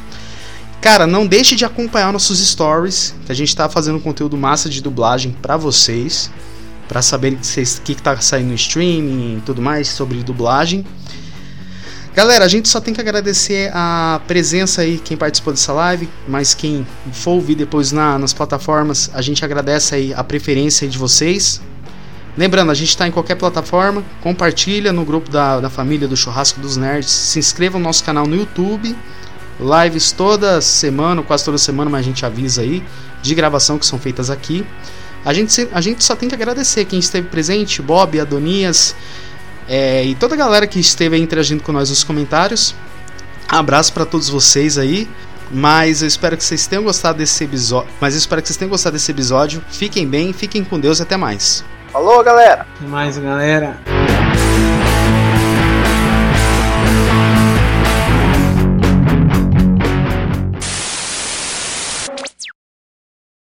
Cara, 0.80 1.08
não 1.08 1.26
deixe 1.26 1.56
de 1.56 1.64
acompanhar 1.64 2.12
nossos 2.12 2.38
stories, 2.38 3.16
que 3.26 3.32
a 3.32 3.34
gente 3.34 3.48
está 3.48 3.68
fazendo 3.68 3.98
conteúdo 3.98 4.36
massa 4.36 4.68
de 4.68 4.80
dublagem 4.80 5.32
para 5.42 5.56
vocês, 5.56 6.30
para 6.88 7.02
saberem 7.02 7.38
o 7.38 7.40
que, 7.82 7.92
está 7.92 8.16
saindo 8.20 8.48
no 8.48 8.54
streaming 8.54 9.38
e 9.38 9.40
tudo 9.42 9.60
mais 9.60 9.88
sobre 9.88 10.22
dublagem. 10.22 10.84
Galera, 12.14 12.46
a 12.46 12.48
gente 12.48 12.66
só 12.68 12.80
tem 12.80 12.94
que 12.94 13.00
agradecer 13.00 13.70
a 13.74 14.22
presença 14.26 14.80
aí, 14.80 14.98
quem 14.98 15.18
participou 15.18 15.52
dessa 15.52 15.70
live, 15.74 16.08
mas 16.26 16.54
quem 16.54 16.86
for 17.12 17.32
ouvir 17.32 17.54
depois 17.54 17.92
na, 17.92 18.18
nas 18.18 18.32
plataformas, 18.32 19.10
a 19.12 19.20
gente 19.20 19.44
agradece 19.44 19.94
aí 19.94 20.14
a 20.14 20.24
preferência 20.24 20.88
de 20.88 20.96
vocês. 20.96 21.60
Lembrando, 22.34 22.70
a 22.70 22.74
gente 22.74 22.88
está 22.88 23.06
em 23.06 23.10
qualquer 23.10 23.34
plataforma, 23.34 24.02
compartilha 24.22 24.94
no 24.94 25.04
grupo 25.04 25.30
da, 25.30 25.60
da 25.60 25.68
família 25.68 26.08
do 26.08 26.16
Churrasco 26.16 26.58
dos 26.58 26.78
Nerds, 26.78 27.10
se 27.10 27.38
inscreva 27.38 27.78
no 27.78 27.84
nosso 27.84 28.02
canal 28.02 28.26
no 28.26 28.34
YouTube, 28.34 28.96
lives 29.60 30.10
toda 30.12 30.60
semana, 30.62 31.22
quase 31.22 31.44
toda 31.44 31.58
semana, 31.58 31.90
mas 31.90 32.00
a 32.00 32.04
gente 32.04 32.24
avisa 32.24 32.62
aí, 32.62 32.82
de 33.20 33.34
gravação 33.34 33.78
que 33.78 33.84
são 33.84 33.98
feitas 33.98 34.30
aqui. 34.30 34.64
A 35.24 35.32
gente, 35.32 35.68
a 35.72 35.80
gente 35.80 36.04
só 36.04 36.14
tem 36.14 36.28
que 36.28 36.34
agradecer 36.34 36.84
quem 36.84 36.98
esteve 36.98 37.28
presente, 37.28 37.82
Bob, 37.82 38.18
Adonias, 38.20 38.94
é, 39.68 40.04
e 40.04 40.14
toda 40.14 40.34
a 40.34 40.38
galera 40.38 40.66
que 40.66 40.78
esteve 40.78 41.18
interagindo 41.18 41.62
com 41.62 41.72
nós 41.72 41.90
nos 41.90 42.04
comentários. 42.04 42.74
Abraço 43.48 43.92
para 43.92 44.04
todos 44.06 44.28
vocês 44.28 44.78
aí. 44.78 45.08
Mas 45.50 46.02
eu 46.02 46.08
espero 46.08 46.36
que 46.36 46.42
vocês 46.42 46.66
tenham 46.66 46.82
gostado 46.82 47.18
desse 47.18 47.44
episódio. 47.44 47.88
Mas 48.00 48.14
eu 48.14 48.18
espero 48.18 48.42
que 48.42 48.48
vocês 48.48 48.56
tenham 48.56 48.70
gostado 48.70 48.94
desse 48.94 49.10
episódio. 49.10 49.62
Fiquem 49.70 50.06
bem, 50.06 50.32
fiquem 50.32 50.64
com 50.64 50.78
Deus 50.78 50.98
e 50.98 51.02
até 51.02 51.16
mais. 51.16 51.64
Falou, 51.92 52.22
galera! 52.22 52.66
Até 52.76 52.86
mais, 52.88 53.16
galera! 53.16 53.80